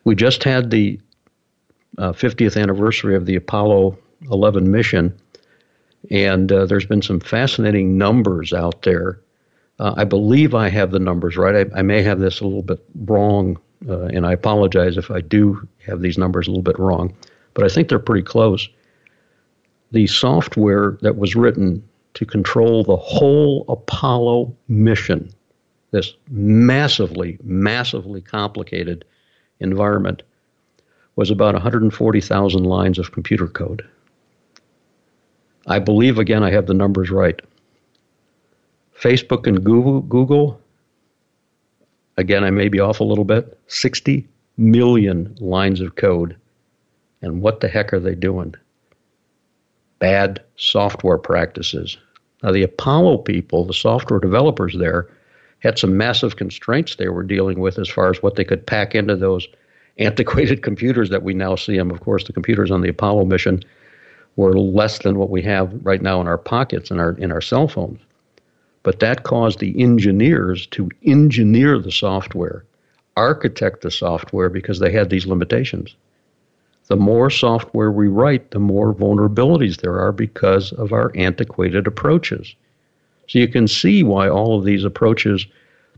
We 0.03 0.15
just 0.15 0.43
had 0.43 0.69
the 0.69 0.99
uh, 1.97 2.11
50th 2.11 2.61
anniversary 2.61 3.15
of 3.15 3.25
the 3.25 3.35
Apollo 3.35 3.97
11 4.31 4.71
mission, 4.71 5.17
and 6.11 6.51
uh, 6.51 6.65
there's 6.65 6.85
been 6.85 7.01
some 7.01 7.19
fascinating 7.19 7.97
numbers 7.97 8.53
out 8.53 8.83
there. 8.83 9.19
Uh, 9.79 9.93
I 9.97 10.03
believe 10.03 10.53
I 10.53 10.69
have 10.69 10.91
the 10.91 10.99
numbers 10.99 11.37
right. 11.37 11.67
I, 11.67 11.79
I 11.79 11.81
may 11.81 12.01
have 12.03 12.19
this 12.19 12.41
a 12.41 12.45
little 12.45 12.63
bit 12.63 12.83
wrong, 13.05 13.57
uh, 13.87 14.05
and 14.05 14.25
I 14.25 14.33
apologize 14.33 14.97
if 14.97 15.09
I 15.09 15.21
do 15.21 15.67
have 15.85 16.01
these 16.01 16.17
numbers 16.17 16.47
a 16.47 16.51
little 16.51 16.63
bit 16.63 16.79
wrong, 16.79 17.15
but 17.53 17.63
I 17.63 17.69
think 17.69 17.89
they're 17.89 17.99
pretty 17.99 18.23
close. 18.23 18.67
The 19.91 20.07
software 20.07 20.97
that 21.01 21.17
was 21.17 21.35
written 21.35 21.83
to 22.15 22.25
control 22.25 22.83
the 22.83 22.97
whole 22.97 23.65
Apollo 23.69 24.55
mission, 24.67 25.31
this 25.91 26.13
massively, 26.29 27.39
massively 27.43 28.21
complicated 28.21 29.05
environment, 29.59 30.23
was 31.19 31.29
about 31.29 31.53
140,000 31.53 32.63
lines 32.63 32.97
of 32.97 33.11
computer 33.11 33.45
code. 33.45 33.85
I 35.67 35.77
believe, 35.77 36.17
again, 36.17 36.43
I 36.43 36.51
have 36.51 36.65
the 36.65 36.73
numbers 36.73 37.11
right. 37.11 37.41
Facebook 38.97 39.45
and 39.45 39.61
Google, 39.61 39.99
Google, 39.99 40.61
again, 42.15 42.45
I 42.45 42.51
may 42.51 42.69
be 42.69 42.79
off 42.79 43.01
a 43.01 43.03
little 43.03 43.25
bit, 43.25 43.59
60 43.67 44.25
million 44.55 45.35
lines 45.41 45.81
of 45.81 45.97
code. 45.97 46.37
And 47.21 47.41
what 47.41 47.59
the 47.59 47.67
heck 47.67 47.91
are 47.91 47.99
they 47.99 48.15
doing? 48.15 48.55
Bad 49.99 50.41
software 50.55 51.17
practices. 51.17 51.97
Now, 52.43 52.53
the 52.53 52.63
Apollo 52.63 53.17
people, 53.17 53.65
the 53.65 53.73
software 53.73 54.21
developers 54.21 54.77
there, 54.77 55.09
had 55.59 55.77
some 55.77 55.97
massive 55.97 56.37
constraints 56.37 56.95
they 56.95 57.09
were 57.09 57.23
dealing 57.23 57.59
with 57.59 57.77
as 57.77 57.89
far 57.89 58.09
as 58.09 58.23
what 58.23 58.37
they 58.37 58.45
could 58.45 58.65
pack 58.65 58.95
into 58.95 59.17
those 59.17 59.45
antiquated 59.99 60.63
computers 60.63 61.09
that 61.09 61.23
we 61.23 61.33
now 61.33 61.55
see 61.55 61.77
them. 61.77 61.91
Of 61.91 61.99
course, 61.99 62.23
the 62.23 62.33
computers 62.33 62.71
on 62.71 62.81
the 62.81 62.89
Apollo 62.89 63.25
mission 63.25 63.61
were 64.35 64.57
less 64.57 64.99
than 64.99 65.17
what 65.17 65.29
we 65.29 65.41
have 65.43 65.73
right 65.85 66.01
now 66.01 66.21
in 66.21 66.27
our 66.27 66.37
pockets 66.37 66.89
and 66.89 66.99
our 66.99 67.11
in 67.13 67.31
our 67.31 67.41
cell 67.41 67.67
phones. 67.67 67.99
But 68.83 68.99
that 69.01 69.23
caused 69.23 69.59
the 69.59 69.79
engineers 69.81 70.65
to 70.67 70.89
engineer 71.03 71.77
the 71.77 71.91
software, 71.91 72.63
architect 73.17 73.81
the 73.81 73.91
software 73.91 74.49
because 74.49 74.79
they 74.79 74.91
had 74.91 75.09
these 75.09 75.27
limitations. 75.27 75.95
The 76.87 76.95
more 76.95 77.29
software 77.29 77.91
we 77.91 78.07
write, 78.07 78.49
the 78.49 78.59
more 78.59 78.95
vulnerabilities 78.95 79.81
there 79.81 79.99
are 79.99 80.11
because 80.11 80.71
of 80.71 80.91
our 80.91 81.11
antiquated 81.15 81.85
approaches. 81.85 82.55
So 83.27 83.37
you 83.37 83.47
can 83.47 83.67
see 83.67 84.01
why 84.03 84.27
all 84.27 84.57
of 84.57 84.65
these 84.65 84.83
approaches 84.83 85.45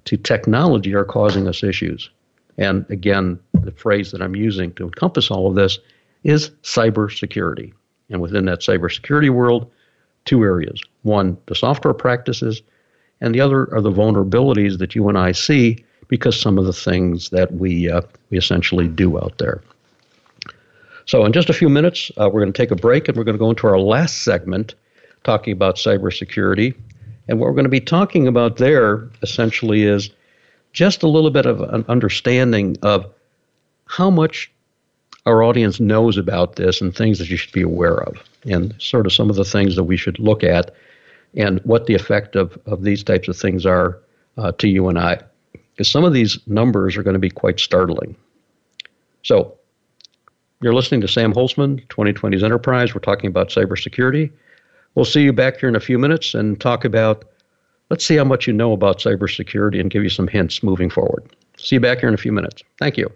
to 0.05 0.17
technology 0.17 0.93
are 0.93 1.05
causing 1.05 1.47
us 1.47 1.63
issues. 1.63 2.09
And 2.57 2.85
again, 2.89 3.39
the 3.53 3.71
phrase 3.71 4.11
that 4.11 4.21
I'm 4.21 4.35
using 4.35 4.73
to 4.73 4.83
encompass 4.83 5.31
all 5.31 5.47
of 5.47 5.55
this 5.55 5.79
is 6.23 6.49
cybersecurity. 6.63 7.73
And 8.09 8.21
within 8.21 8.45
that 8.45 8.59
cybersecurity 8.59 9.29
world, 9.29 9.71
two 10.25 10.43
areas. 10.43 10.81
One, 11.03 11.37
the 11.47 11.55
software 11.55 11.93
practices, 11.93 12.61
and 13.21 13.33
the 13.33 13.41
other 13.41 13.73
are 13.73 13.81
the 13.81 13.91
vulnerabilities 13.91 14.77
that 14.79 14.95
you 14.95 15.07
and 15.09 15.17
I 15.17 15.31
see 15.31 15.83
because 16.07 16.39
some 16.39 16.57
of 16.57 16.65
the 16.65 16.73
things 16.73 17.29
that 17.29 17.53
we, 17.53 17.89
uh, 17.89 18.01
we 18.29 18.37
essentially 18.37 18.87
do 18.87 19.17
out 19.17 19.37
there. 19.37 19.61
So, 21.05 21.25
in 21.25 21.33
just 21.33 21.49
a 21.49 21.53
few 21.53 21.69
minutes, 21.69 22.11
uh, 22.17 22.29
we're 22.31 22.41
going 22.41 22.53
to 22.53 22.57
take 22.57 22.71
a 22.71 22.75
break 22.75 23.07
and 23.07 23.17
we're 23.17 23.23
going 23.23 23.35
to 23.35 23.39
go 23.39 23.49
into 23.49 23.67
our 23.67 23.79
last 23.79 24.23
segment 24.23 24.75
talking 25.23 25.53
about 25.53 25.75
cybersecurity. 25.75 26.75
And 27.27 27.39
what 27.39 27.47
we're 27.47 27.53
going 27.53 27.65
to 27.65 27.69
be 27.69 27.81
talking 27.81 28.27
about 28.27 28.57
there 28.57 29.09
essentially 29.21 29.83
is 29.83 30.09
just 30.73 31.03
a 31.03 31.07
little 31.07 31.31
bit 31.31 31.45
of 31.45 31.61
an 31.61 31.85
understanding 31.87 32.77
of 32.81 33.05
how 33.85 34.09
much 34.09 34.51
our 35.25 35.43
audience 35.43 35.79
knows 35.79 36.17
about 36.17 36.55
this 36.55 36.81
and 36.81 36.95
things 36.95 37.19
that 37.19 37.29
you 37.29 37.37
should 37.37 37.53
be 37.53 37.61
aware 37.61 38.01
of, 38.03 38.17
and 38.45 38.73
sort 38.79 39.05
of 39.05 39.13
some 39.13 39.29
of 39.29 39.35
the 39.35 39.45
things 39.45 39.75
that 39.75 39.83
we 39.83 39.97
should 39.97 40.17
look 40.17 40.43
at, 40.43 40.73
and 41.35 41.59
what 41.63 41.85
the 41.85 41.93
effect 41.93 42.35
of, 42.35 42.57
of 42.65 42.83
these 42.83 43.03
types 43.03 43.27
of 43.27 43.37
things 43.37 43.65
are 43.65 43.99
uh, 44.37 44.51
to 44.53 44.67
you 44.67 44.87
and 44.87 44.97
I. 44.97 45.21
Because 45.53 45.91
some 45.91 46.03
of 46.03 46.13
these 46.13 46.39
numbers 46.47 46.97
are 46.97 47.03
going 47.03 47.13
to 47.13 47.19
be 47.19 47.29
quite 47.29 47.59
startling. 47.59 48.15
So, 49.23 49.57
you're 50.61 50.73
listening 50.73 51.01
to 51.01 51.07
Sam 51.07 51.33
Holcman, 51.33 51.87
2020's 51.87 52.43
Enterprise. 52.43 52.93
We're 52.93 53.01
talking 53.01 53.27
about 53.27 53.49
cybersecurity. 53.49 54.31
We'll 54.93 55.05
see 55.05 55.23
you 55.23 55.33
back 55.33 55.57
here 55.57 55.69
in 55.69 55.75
a 55.75 55.79
few 55.79 55.97
minutes 55.97 56.33
and 56.33 56.59
talk 56.59 56.85
about, 56.85 57.25
let's 57.91 58.05
see 58.05 58.15
how 58.15 58.23
much 58.23 58.47
you 58.47 58.53
know 58.53 58.71
about 58.71 58.99
cybersecurity 58.99 59.79
and 59.79 59.91
give 59.91 60.01
you 60.01 60.09
some 60.09 60.27
hints 60.27 60.63
moving 60.63 60.89
forward. 60.89 61.23
See 61.57 61.75
you 61.75 61.81
back 61.81 61.99
here 61.99 62.07
in 62.07 62.15
a 62.15 62.17
few 62.17 62.31
minutes. 62.31 62.63
Thank 62.79 62.97
you. 62.97 63.11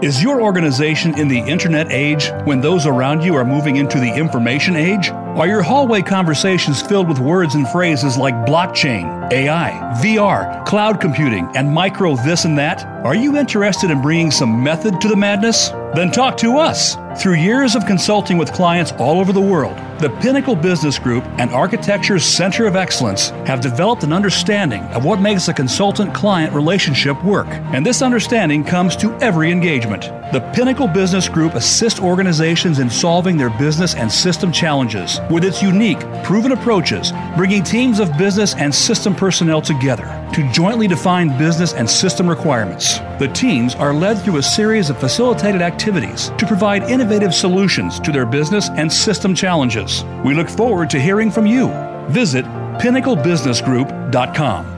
Is 0.00 0.22
your 0.22 0.42
organization 0.42 1.18
in 1.18 1.28
the 1.28 1.38
internet 1.38 1.90
age 1.90 2.30
when 2.44 2.60
those 2.60 2.86
around 2.86 3.22
you 3.22 3.34
are 3.34 3.44
moving 3.44 3.76
into 3.76 3.98
the 3.98 4.14
information 4.14 4.76
age? 4.76 5.08
Are 5.10 5.48
your 5.48 5.62
hallway 5.62 6.02
conversations 6.02 6.82
filled 6.82 7.08
with 7.08 7.18
words 7.18 7.54
and 7.54 7.66
phrases 7.68 8.16
like 8.16 8.34
blockchain, 8.46 9.32
AI, 9.32 9.70
VR, 10.02 10.64
cloud 10.66 11.00
computing, 11.00 11.50
and 11.56 11.72
micro 11.72 12.16
this 12.16 12.44
and 12.44 12.58
that? 12.58 12.84
Are 13.04 13.14
you 13.14 13.38
interested 13.38 13.90
in 13.90 14.02
bringing 14.02 14.30
some 14.30 14.62
method 14.62 15.00
to 15.00 15.08
the 15.08 15.16
madness? 15.16 15.70
Then 15.94 16.10
talk 16.10 16.36
to 16.38 16.58
us. 16.58 16.96
Through 17.16 17.34
years 17.34 17.76
of 17.76 17.86
consulting 17.86 18.38
with 18.38 18.52
clients 18.52 18.90
all 18.92 19.20
over 19.20 19.32
the 19.32 19.40
world, 19.40 19.78
the 20.00 20.10
Pinnacle 20.20 20.56
Business 20.56 20.98
Group 20.98 21.24
and 21.38 21.50
Architecture's 21.52 22.24
Center 22.24 22.66
of 22.66 22.74
Excellence 22.74 23.28
have 23.46 23.60
developed 23.60 24.02
an 24.02 24.12
understanding 24.12 24.82
of 24.92 25.04
what 25.04 25.20
makes 25.20 25.46
a 25.46 25.54
consultant 25.54 26.12
client 26.12 26.52
relationship 26.52 27.22
work. 27.24 27.46
And 27.72 27.86
this 27.86 28.02
understanding 28.02 28.64
comes 28.64 28.96
to 28.96 29.14
every 29.18 29.52
engagement. 29.52 30.02
The 30.32 30.40
Pinnacle 30.52 30.88
Business 30.88 31.28
Group 31.28 31.54
assists 31.54 32.00
organizations 32.00 32.80
in 32.80 32.90
solving 32.90 33.36
their 33.36 33.50
business 33.50 33.94
and 33.94 34.10
system 34.10 34.50
challenges 34.50 35.20
with 35.30 35.44
its 35.44 35.62
unique, 35.62 36.00
proven 36.24 36.50
approaches, 36.50 37.12
bringing 37.36 37.62
teams 37.62 38.00
of 38.00 38.18
business 38.18 38.54
and 38.56 38.74
system 38.74 39.14
personnel 39.14 39.62
together 39.62 40.04
to 40.34 40.50
jointly 40.50 40.88
define 40.88 41.38
business 41.38 41.72
and 41.74 41.88
system 41.88 42.28
requirements. 42.28 42.98
The 43.20 43.30
teams 43.32 43.76
are 43.76 43.94
led 43.94 44.18
through 44.18 44.38
a 44.38 44.42
series 44.42 44.90
of 44.90 44.98
facilitated 44.98 45.62
activities 45.62 46.30
to 46.36 46.46
provide 46.46 46.82
innovative 46.82 47.03
solutions 47.32 48.00
to 48.00 48.12
their 48.12 48.26
business 48.26 48.68
and 48.70 48.92
system 48.92 49.34
challenges. 49.34 50.04
We 50.24 50.34
look 50.34 50.48
forward 50.48 50.90
to 50.90 51.00
hearing 51.00 51.30
from 51.30 51.46
you. 51.46 51.68
Visit 52.08 52.44
pinnaclebusinessgroup.com. 52.78 54.74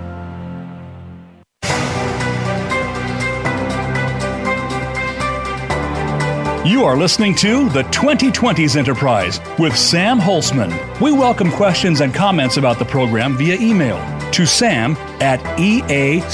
You 6.66 6.85
are 6.85 6.97
listening 6.97 7.35
to 7.37 7.68
the 7.68 7.85
2020s 7.85 8.77
Enterprise 8.77 9.41
with 9.59 9.77
Sam 9.77 10.18
Holcman. 10.18 11.01
We 11.01 11.12
welcome 11.12 11.51
questions 11.53 12.01
and 12.01 12.12
comments 12.12 12.57
about 12.57 12.81
the 12.81 12.85
program 12.85 13.37
via 13.37 13.57
email 13.61 13.99
to 14.33 14.45
sam 14.45 14.97
at 15.20 15.41
eacoe.org. 15.59 16.29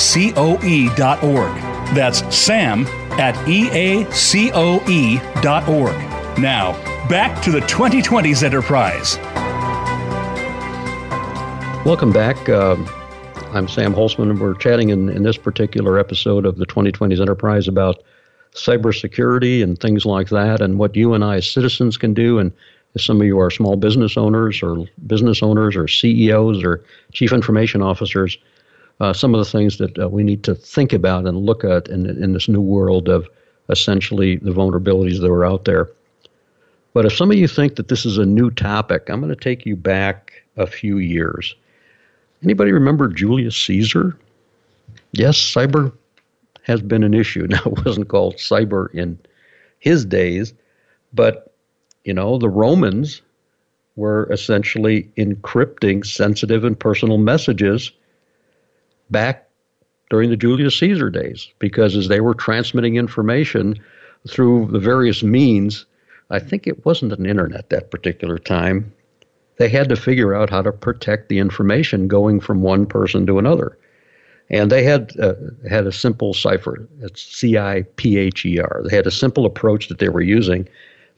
That's 1.95 2.35
sam 2.35 2.87
at 3.19 3.35
eacoe.org. 3.47 4.13
Now, 6.39 6.73
back 7.09 7.43
to 7.43 7.51
the 7.51 7.61
2020s 7.61 8.43
Enterprise. 8.43 9.19
Welcome 11.85 12.13
back. 12.13 12.49
Uh, 12.49 12.77
I'm 13.53 13.69
Sam 13.69 13.93
Holcman, 13.93 14.31
and 14.31 14.41
we're 14.41 14.55
chatting 14.55 14.91
in, 14.91 15.09
in 15.11 15.25
this 15.25 15.37
particular 15.37 15.99
episode 15.99 16.47
of 16.47 16.57
the 16.57 16.67
2020s 16.67 17.21
Enterprise 17.21 17.69
about 17.69 18.03
cybersecurity 18.55 19.63
and 19.63 19.79
things 19.79 20.07
like 20.07 20.29
that, 20.31 20.61
and 20.63 20.79
what 20.79 20.95
you 20.97 21.13
and 21.13 21.25
I 21.25 21.37
as 21.37 21.51
citizens 21.51 21.97
can 21.97 22.15
do. 22.15 22.39
And 22.39 22.53
if 22.95 23.03
some 23.03 23.21
of 23.21 23.27
you 23.27 23.39
are 23.41 23.51
small 23.51 23.77
business 23.77 24.17
owners 24.17 24.63
or 24.63 24.87
business 25.07 25.43
owners 25.43 25.77
or 25.77 25.89
CEOs 25.89 26.63
or 26.63 26.83
chief 27.13 27.33
information 27.33 27.83
officers, 27.83 28.39
uh, 29.03 29.13
some 29.13 29.35
of 29.35 29.39
the 29.41 29.45
things 29.45 29.79
that 29.79 29.99
uh, 29.99 30.09
we 30.09 30.23
need 30.23 30.45
to 30.45 30.55
think 30.55 30.93
about 30.93 31.27
and 31.27 31.45
look 31.45 31.65
at 31.65 31.89
in, 31.89 32.07
in 32.23 32.35
this 32.35 32.47
new 32.47 32.61
world 32.61 33.09
of 33.09 33.29
essentially 33.69 34.37
the 34.37 34.53
vulnerabilities 34.53 35.21
that 35.21 35.29
are 35.29 35.45
out 35.45 35.65
there. 35.65 35.91
But 36.93 37.07
if 37.07 37.17
some 37.17 37.33
of 37.33 37.37
you 37.37 37.49
think 37.49 37.75
that 37.75 37.89
this 37.89 38.07
is 38.07 38.17
a 38.17 38.25
new 38.25 38.49
topic, 38.49 39.09
I'm 39.09 39.21
going 39.21 39.35
to 39.35 39.37
take 39.37 39.67
you 39.67 39.75
back 39.75 40.45
a 40.57 40.69
few 40.69 40.99
years. 40.99 41.57
Anybody 42.45 42.71
remember 42.71 43.09
Julius 43.09 43.57
Caesar? 43.57 44.17
Yes, 45.11 45.37
cyber 45.37 45.93
has 46.63 46.81
been 46.81 47.03
an 47.03 47.13
issue. 47.13 47.47
Now, 47.51 47.63
it 47.67 47.85
wasn't 47.85 48.09
called 48.09 48.37
cyber 48.37 48.89
in 48.95 49.19
his 49.81 50.05
days, 50.05 50.55
but, 51.13 51.53
you 52.05 52.15
know, 52.15 52.39
the 52.39 52.49
Romans 52.49 53.21
were 53.97 54.31
essentially 54.31 55.11
encrypting 55.17 56.07
sensitive 56.07 56.63
and 56.63 56.79
personal 56.79 57.19
messages 57.19 57.91
back 59.13 59.49
during 60.11 60.31
the 60.31 60.37
Julius 60.37 60.79
Caesar 60.79 61.11
days 61.11 61.49
because 61.59 61.95
as 61.97 62.09
they 62.09 62.21
were 62.21 62.35
transmitting 62.35 62.97
information 62.97 63.79
through 64.29 64.69
the 64.73 64.79
various 64.79 65.23
means, 65.23 65.87
I 66.31 66.39
think 66.39 66.67
it 66.67 66.85
wasn't 66.85 67.13
an 67.13 67.27
internet 67.27 67.71
that 67.71 67.91
particular 67.91 68.39
time, 68.39 68.93
they 69.57 69.69
had 69.69 69.89
to 69.91 69.97
figure 69.97 70.35
out 70.35 70.51
how 70.51 70.63
to 70.63 70.73
protect 70.73 71.29
the 71.29 71.39
information 71.39 72.09
going 72.09 72.41
from 72.41 72.63
one 72.63 72.87
person 72.87 73.27
to 73.27 73.39
another. 73.39 73.79
And 74.51 74.71
they 74.71 74.83
had 74.83 75.13
uh, 75.21 75.35
had 75.69 75.87
a 75.87 75.93
simple 75.93 76.35
cipher. 76.35 76.87
It's 77.01 77.23
C 77.23 77.57
I 77.57 77.83
P 77.97 78.19
H 78.19 78.45
E 78.45 78.59
R. 78.59 78.83
They 78.85 78.97
had 78.97 79.07
a 79.07 79.11
simple 79.11 79.47
approach 79.47 79.89
that 79.89 79.99
they 79.99 80.09
were 80.09 80.21
using. 80.21 80.69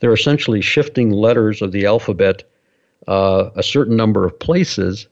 They're 0.01 0.12
essentially 0.12 0.61
shifting 0.61 1.11
letters 1.11 1.62
of 1.62 1.72
the 1.72 1.86
alphabet 1.86 2.45
uh, 3.09 3.51
a 3.57 3.62
certain 3.62 3.97
number 3.97 4.24
of 4.24 4.38
places, 4.38 5.07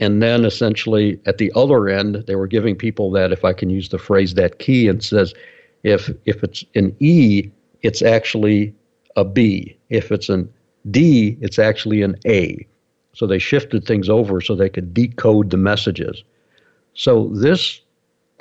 and 0.00 0.22
then 0.22 0.46
essentially 0.46 1.20
at 1.26 1.38
the 1.38 1.52
other 1.54 1.88
end, 1.88 2.24
they 2.26 2.34
were 2.34 2.46
giving 2.46 2.74
people 2.74 3.10
that, 3.12 3.32
if 3.32 3.44
I 3.44 3.52
can 3.52 3.68
use 3.68 3.90
the 3.90 3.98
phrase, 3.98 4.34
that 4.34 4.58
key, 4.58 4.88
and 4.88 5.04
says, 5.04 5.34
if 5.82 6.10
if 6.24 6.42
it's 6.42 6.64
an 6.74 6.96
E, 7.00 7.50
it's 7.82 8.02
actually 8.02 8.74
a 9.16 9.24
B. 9.24 9.76
If 9.90 10.10
it's 10.10 10.28
an 10.28 10.50
D, 10.90 11.36
it's 11.40 11.58
actually 11.58 12.02
an 12.02 12.16
A. 12.26 12.66
So 13.12 13.26
they 13.26 13.38
shifted 13.38 13.84
things 13.84 14.08
over 14.08 14.40
so 14.40 14.54
they 14.54 14.68
could 14.68 14.94
decode 14.94 15.50
the 15.50 15.56
messages. 15.56 16.24
So 16.94 17.28
this 17.34 17.80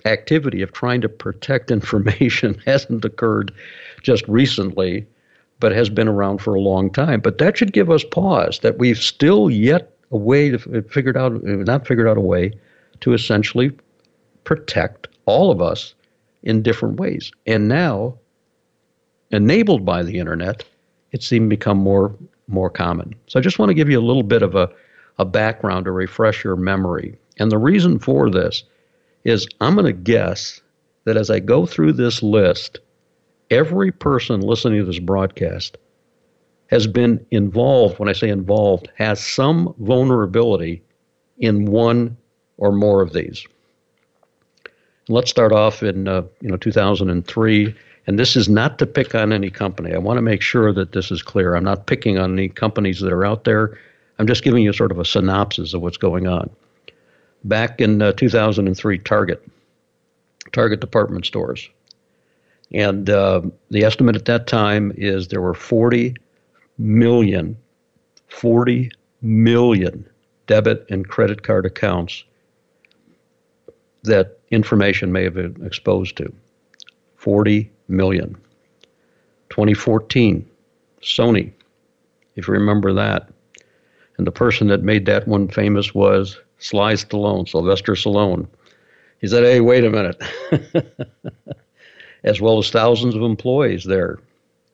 activity 0.05 0.61
of 0.61 0.71
trying 0.71 1.01
to 1.01 1.09
protect 1.09 1.71
information 1.79 2.61
hasn't 2.65 3.03
occurred 3.03 3.53
just 4.01 4.25
recently, 4.27 5.05
but 5.59 5.73
has 5.73 5.89
been 5.89 6.07
around 6.07 6.37
for 6.37 6.55
a 6.55 6.61
long 6.61 6.89
time. 6.89 7.19
But 7.19 7.37
that 7.39 7.57
should 7.57 7.73
give 7.73 7.89
us 7.89 8.05
pause 8.05 8.59
that 8.59 8.77
we've 8.77 8.97
still 8.97 9.49
yet 9.49 9.98
a 10.11 10.17
way 10.17 10.49
to 10.49 10.81
figured 10.83 11.17
out 11.17 11.43
not 11.43 11.87
figured 11.87 12.07
out 12.07 12.17
a 12.17 12.21
way 12.21 12.51
to 13.01 13.13
essentially 13.13 13.71
protect 14.43 15.07
all 15.25 15.51
of 15.51 15.61
us 15.61 15.93
in 16.43 16.63
different 16.63 16.99
ways. 16.99 17.31
And 17.45 17.67
now, 17.67 18.17
enabled 19.31 19.85
by 19.85 20.03
the 20.03 20.19
internet, 20.19 20.63
it 21.11 21.23
seemed 21.23 21.49
to 21.49 21.55
become 21.55 21.77
more 21.77 22.15
more 22.47 22.69
common. 22.69 23.13
So 23.27 23.39
I 23.39 23.43
just 23.43 23.59
want 23.59 23.69
to 23.69 23.75
give 23.75 23.89
you 23.89 23.99
a 23.99 24.01
little 24.01 24.23
bit 24.23 24.41
of 24.41 24.55
a, 24.55 24.69
a 25.19 25.25
background 25.25 25.85
to 25.85 25.91
refresh 25.91 26.43
your 26.43 26.55
memory. 26.55 27.17
And 27.37 27.51
the 27.51 27.59
reason 27.59 27.99
for 27.99 28.29
this 28.29 28.63
is 29.23 29.47
I'm 29.61 29.75
going 29.75 29.85
to 29.85 29.93
guess 29.93 30.59
that 31.05 31.15
as 31.15 31.29
I 31.29 31.39
go 31.39 31.65
through 31.65 31.93
this 31.93 32.23
list, 32.23 32.79
every 33.51 33.91
person 33.91 34.41
listening 34.41 34.79
to 34.79 34.85
this 34.85 34.99
broadcast 34.99 35.77
has 36.69 36.87
been 36.87 37.25
involved. 37.31 37.99
When 37.99 38.09
I 38.09 38.13
say 38.13 38.29
involved, 38.29 38.89
has 38.95 39.19
some 39.19 39.73
vulnerability 39.79 40.81
in 41.37 41.65
one 41.65 42.17
or 42.57 42.71
more 42.71 43.01
of 43.01 43.13
these. 43.13 43.45
Let's 45.07 45.31
start 45.31 45.51
off 45.51 45.81
in 45.81 46.07
uh, 46.07 46.23
you 46.41 46.49
know 46.49 46.57
2003 46.57 47.75
and 48.09 48.17
this 48.17 48.35
is 48.35 48.49
not 48.49 48.79
to 48.79 48.87
pick 48.87 49.13
on 49.13 49.31
any 49.31 49.51
company. 49.51 49.93
I 49.93 49.99
want 49.99 50.17
to 50.17 50.23
make 50.23 50.41
sure 50.41 50.73
that 50.73 50.93
this 50.93 51.11
is 51.11 51.21
clear. 51.21 51.53
I'm 51.53 51.63
not 51.63 51.85
picking 51.85 52.17
on 52.17 52.33
any 52.33 52.49
companies 52.49 52.99
that 53.01 53.13
are 53.13 53.23
out 53.23 53.43
there. 53.43 53.77
I'm 54.17 54.25
just 54.25 54.43
giving 54.43 54.63
you 54.63 54.73
sort 54.73 54.91
of 54.91 54.97
a 54.97 55.05
synopsis 55.05 55.75
of 55.75 55.81
what's 55.81 55.97
going 55.97 56.25
on. 56.25 56.49
Back 57.43 57.79
in 57.79 58.01
uh, 58.01 58.13
2003, 58.13 58.97
Target, 58.97 59.47
Target 60.53 60.81
department 60.81 61.27
stores. 61.27 61.69
And 62.71 63.11
uh, 63.11 63.41
the 63.69 63.83
estimate 63.83 64.15
at 64.15 64.25
that 64.25 64.47
time 64.47 64.91
is 64.95 65.27
there 65.27 65.41
were 65.41 65.53
40 65.53 66.15
million, 66.79 67.55
40 68.29 68.89
million 69.21 70.09
debit 70.47 70.85
and 70.89 71.07
credit 71.07 71.43
card 71.43 71.65
accounts 71.65 72.23
that 74.03 74.39
information 74.49 75.11
may 75.11 75.23
have 75.23 75.35
been 75.35 75.63
exposed 75.63 76.17
to. 76.17 76.33
40 77.17 77.69
million. 77.87 78.35
2014, 79.49 80.49
Sony, 81.01 81.51
if 82.35 82.47
you 82.47 82.53
remember 82.53 82.93
that. 82.93 83.29
And 84.17 84.25
the 84.25 84.31
person 84.31 84.67
that 84.67 84.83
made 84.83 85.05
that 85.05 85.27
one 85.27 85.47
famous 85.47 85.93
was 85.93 86.39
Sly 86.59 86.93
Stallone, 86.93 87.47
Sylvester 87.47 87.93
Stallone. 87.93 88.47
He 89.21 89.27
said, 89.27 89.43
hey, 89.43 89.59
wait 89.59 89.83
a 89.83 89.89
minute. 89.89 90.21
as 92.23 92.41
well 92.41 92.57
as 92.57 92.69
thousands 92.69 93.15
of 93.15 93.21
employees 93.21 93.83
there. 93.83 94.19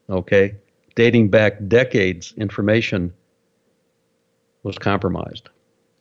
Okay? 0.10 0.56
Dating 0.96 1.30
back 1.30 1.56
decades, 1.68 2.34
information 2.38 3.14
was 4.64 4.78
compromised. 4.78 5.50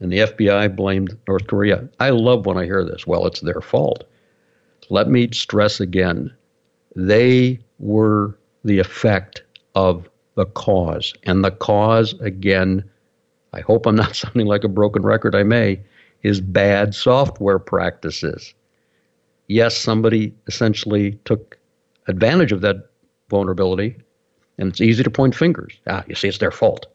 And 0.01 0.13
the 0.13 0.19
FBI 0.19 0.75
blamed 0.75 1.17
North 1.29 1.47
Korea. 1.47 1.89
I 2.01 2.11
love 2.11 2.47
when 2.47 2.57
I 2.57 2.65
hear 2.65 2.85
this. 2.85 3.07
Well, 3.07 3.27
it's 3.27 3.41
their 3.41 3.61
fault. 3.61 4.05
Let 4.91 5.09
me 5.09 5.29
stress 5.33 5.81
again 5.81 6.33
they 6.97 7.59
were 7.79 8.39
the 8.65 8.79
effect 8.79 9.43
of 9.75 10.09
the 10.37 10.47
cause. 10.47 11.15
And 11.25 11.45
the 11.45 11.51
cause, 11.51 12.15
again, 12.21 12.89
I 13.53 13.61
hope 13.61 13.87
I'm 13.87 13.97
not 13.97 14.17
sounding 14.17 14.47
like 14.47 14.65
a 14.65 14.69
broken 14.69 15.03
record, 15.03 15.35
I 15.35 15.43
may, 15.43 15.81
is 16.23 16.41
bad 16.41 16.95
software 16.95 17.59
practices. 17.59 18.55
Yes, 19.49 19.77
somebody 19.77 20.35
essentially 20.47 21.19
took 21.25 21.59
advantage 22.07 22.53
of 22.53 22.63
that 22.63 22.89
vulnerability, 23.29 23.97
and 24.59 24.69
it's 24.69 24.81
easy 24.81 25.03
to 25.03 25.11
point 25.11 25.35
fingers. 25.35 25.79
Ah, 25.87 26.05
you 26.07 26.15
see, 26.15 26.29
it's 26.29 26.39
their 26.39 26.51
fault. 26.51 26.87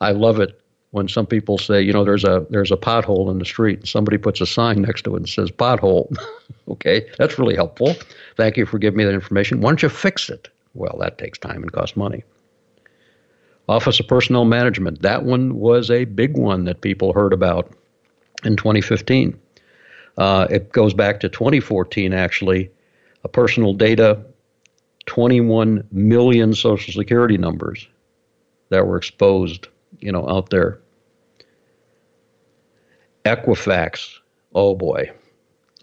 I 0.00 0.12
love 0.12 0.40
it 0.40 0.60
when 0.90 1.08
some 1.08 1.26
people 1.26 1.58
say, 1.58 1.80
you 1.80 1.92
know, 1.92 2.04
there's 2.04 2.24
a 2.24 2.46
there's 2.50 2.72
a 2.72 2.76
pothole 2.76 3.30
in 3.30 3.38
the 3.38 3.44
street, 3.44 3.80
and 3.80 3.88
somebody 3.88 4.18
puts 4.18 4.40
a 4.40 4.46
sign 4.46 4.82
next 4.82 5.02
to 5.02 5.14
it 5.14 5.18
and 5.18 5.28
says 5.28 5.50
pothole. 5.50 6.14
okay, 6.68 7.06
that's 7.18 7.38
really 7.38 7.54
helpful. 7.54 7.94
Thank 8.36 8.56
you 8.56 8.66
for 8.66 8.78
giving 8.78 8.98
me 8.98 9.04
that 9.04 9.14
information. 9.14 9.60
Why 9.60 9.70
don't 9.70 9.82
you 9.82 9.88
fix 9.88 10.28
it? 10.30 10.48
Well, 10.74 10.96
that 11.00 11.18
takes 11.18 11.38
time 11.38 11.62
and 11.62 11.72
costs 11.72 11.96
money. 11.96 12.24
Office 13.68 13.98
of 13.98 14.06
Personnel 14.06 14.44
Management. 14.44 15.02
That 15.02 15.24
one 15.24 15.56
was 15.58 15.90
a 15.90 16.04
big 16.04 16.36
one 16.36 16.64
that 16.64 16.82
people 16.82 17.12
heard 17.12 17.32
about 17.32 17.72
in 18.44 18.56
2015. 18.56 19.38
Uh, 20.18 20.46
it 20.50 20.72
goes 20.72 20.94
back 20.94 21.20
to 21.20 21.28
2014, 21.28 22.12
actually. 22.12 22.70
A 23.24 23.28
personal 23.28 23.74
data, 23.74 24.24
21 25.06 25.86
million 25.92 26.54
Social 26.54 26.92
Security 26.92 27.38
numbers 27.38 27.88
that 28.70 28.86
were 28.86 28.96
exposed 28.96 29.68
you 30.00 30.12
know, 30.12 30.28
out 30.28 30.50
there. 30.50 30.78
Equifax, 33.24 34.18
oh 34.54 34.74
boy. 34.74 35.10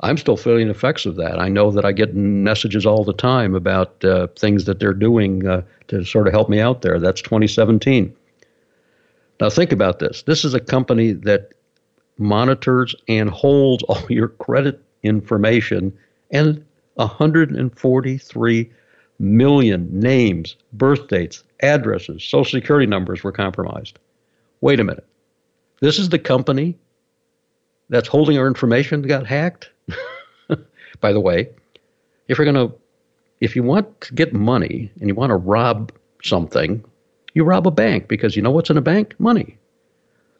I'm 0.01 0.17
still 0.17 0.38
feeling 0.38 0.67
the 0.67 0.74
effects 0.74 1.05
of 1.05 1.15
that. 1.17 1.39
I 1.39 1.49
know 1.49 1.71
that 1.71 1.86
I 1.86 1.91
get 1.91 2.15
messages 2.15 2.86
all 2.86 3.03
the 3.03 3.13
time 3.13 3.55
about 3.55 4.03
uh, 4.03 4.28
things 4.38 4.65
that 4.65 4.80
they're 4.80 4.93
doing 4.93 5.47
uh, 5.47 5.61
to 5.88 6.03
sort 6.03 6.28
of 6.28 6.34
help 6.34 6.49
me 6.49 6.59
out 6.59 6.82
there. 6.82 6.99
That's 6.99 7.21
2017. 7.21 8.13
Now, 9.39 9.49
think 9.49 9.71
about 9.71 9.99
this. 9.99 10.24
This 10.24 10.43
is 10.43 10.53
a 10.53 10.59
company 10.59 11.13
that 11.13 11.53
monitors 12.17 12.95
and 13.07 13.30
holds 13.30 13.84
all 13.84 14.05
your 14.09 14.30
credit 14.30 14.82
information 15.03 15.97
and 16.32 16.63
143 16.95 18.71
million 19.20 19.88
names, 19.99 20.55
birth 20.74 21.07
dates, 21.07 21.43
addresses, 21.61 22.24
social 22.24 22.59
security 22.59 22.86
numbers 22.86 23.24
were 23.24 23.32
compromised. 23.32 23.99
Wait 24.61 24.80
a 24.80 24.84
minute. 24.84 25.05
This 25.82 25.99
is 25.99 26.09
the 26.09 26.20
company 26.20 26.78
that's 27.89 28.07
holding 28.07 28.38
our 28.38 28.47
information 28.47 29.01
that 29.01 29.07
got 29.07 29.26
hacked? 29.26 29.70
By 31.01 31.11
the 31.14 31.20
way, 31.20 31.49
if 32.28 32.38
you're 32.38 32.51
going 32.51 32.70
to 32.70 32.74
if 33.41 33.57
you 33.57 33.64
want 33.64 33.99
to 34.01 34.14
get 34.14 34.34
money 34.34 34.89
and 34.99 35.09
you 35.09 35.16
want 35.16 35.32
to 35.32 35.36
rob 35.36 35.91
something, 36.24 36.82
you 37.34 37.43
rob 37.43 37.68
a 37.68 37.72
bank 37.72 38.07
because 38.07 38.38
you 38.38 38.41
know 38.41 38.51
what's 38.51 38.70
in 38.70 38.78
a 38.78 38.82
bank? 38.82 39.16
Money. 39.20 39.57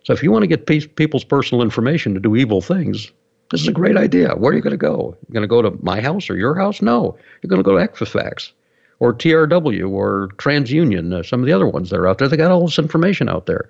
So 0.04 0.14
if 0.14 0.24
you 0.24 0.32
want 0.32 0.44
to 0.44 0.48
get 0.48 0.66
people's 0.96 1.26
personal 1.26 1.62
information 1.62 2.14
to 2.14 2.22
do 2.22 2.36
evil 2.38 2.62
things, 2.62 3.12
this 3.52 3.62
is 3.62 3.68
a 3.68 3.74
great 3.74 3.98
idea. 3.98 4.36
Where 4.36 4.52
are 4.52 4.56
you 4.56 4.62
going 4.62 4.72
to 4.72 4.78
go? 4.78 5.18
You're 5.28 5.34
going 5.34 5.44
to 5.44 5.48
go 5.48 5.62
to 5.62 5.78
my 5.84 6.00
house 6.00 6.30
or 6.30 6.38
your 6.38 6.56
house? 6.56 6.82
No. 6.82 7.18
You're 7.42 7.50
going 7.50 7.62
to 7.62 7.64
go 7.64 7.78
to 7.78 7.86
Equifax 7.86 8.52
or 9.00 9.14
TRW 9.14 9.90
or 9.90 10.30
TransUnion, 10.38 11.14
uh, 11.14 11.24
some 11.24 11.40
of 11.40 11.46
the 11.46 11.54
other 11.54 11.68
ones 11.68 11.90
that 11.90 12.00
are 12.00 12.08
out 12.08 12.18
there. 12.18 12.28
They 12.28 12.38
got 12.38 12.52
all 12.52 12.66
this 12.66 12.80
information 12.80 13.30
out 13.30 13.46
there. 13.46 13.70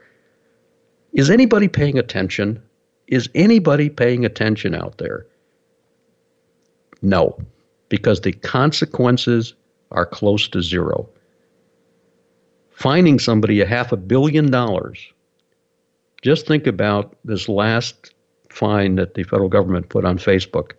Is 1.14 1.30
anybody 1.30 1.68
paying 1.68 1.98
attention? 1.98 2.62
Is 3.08 3.30
anybody 3.36 3.90
paying 3.90 4.26
attention 4.26 4.74
out 4.74 4.98
there? 4.98 5.26
No, 7.02 7.38
because 7.90 8.22
the 8.22 8.32
consequences 8.32 9.54
are 9.92 10.06
close 10.06 10.48
to 10.50 10.62
zero. 10.62 11.08
Finding 12.72 13.20
somebody 13.20 13.62
a 13.62 13.68
half 13.68 13.92
a 13.92 13.98
billion 13.98 14.50
dollars. 14.50 15.12
Just 16.22 16.48
think 16.48 16.66
about 16.66 17.16
this 17.26 17.48
last 17.50 18.14
fine 18.50 18.96
that 18.96 19.14
the 19.14 19.24
federal 19.24 19.50
government 19.50 19.90
put 19.90 20.06
on 20.06 20.18
Facebook. 20.18 20.72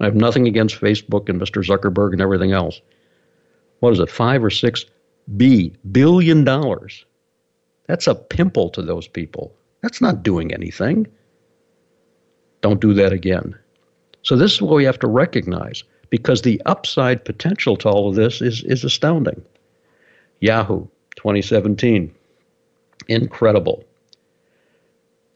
I 0.00 0.04
have 0.04 0.14
nothing 0.14 0.46
against 0.46 0.80
Facebook 0.80 1.28
and 1.28 1.40
Mr. 1.40 1.64
Zuckerberg 1.64 2.12
and 2.12 2.20
everything 2.20 2.52
else. 2.52 2.80
What 3.80 3.92
is 3.92 4.00
it, 4.00 4.10
five 4.10 4.44
or 4.44 4.50
six 4.50 4.84
B 5.36 5.72
billion 5.92 6.44
dollars? 6.44 7.04
That's 7.86 8.06
a 8.06 8.14
pimple 8.14 8.70
to 8.70 8.82
those 8.82 9.08
people. 9.08 9.54
That's 9.82 10.00
not 10.00 10.22
doing 10.22 10.52
anything. 10.52 11.06
Don't 12.60 12.80
do 12.80 12.92
that 12.94 13.12
again. 13.12 13.56
So 14.22 14.36
this 14.36 14.52
is 14.52 14.62
what 14.62 14.74
we 14.74 14.84
have 14.84 14.98
to 14.98 15.06
recognize 15.06 15.84
because 16.10 16.42
the 16.42 16.60
upside 16.66 17.24
potential 17.24 17.76
to 17.78 17.88
all 17.88 18.08
of 18.08 18.14
this 18.14 18.42
is, 18.42 18.62
is 18.64 18.84
astounding. 18.84 19.42
Yahoo, 20.40 20.86
2017. 21.16 22.14
Incredible. 23.08 23.84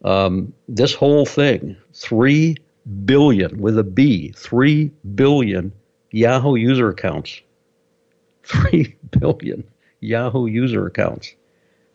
Um, 0.05 0.53
this 0.69 0.95
whole 0.95 1.25
thing, 1.25 1.77
3 1.95 2.57
billion 3.05 3.61
with 3.61 3.79
a 3.79 3.85
B, 3.85 4.33
3 4.37 4.91
billion 5.15 5.73
Yahoo 6.11 6.57
user 6.57 6.89
accounts. 6.89 7.41
3 8.45 8.97
billion 9.21 9.65
Yahoo 10.01 10.47
user 10.47 10.87
accounts 10.87 11.35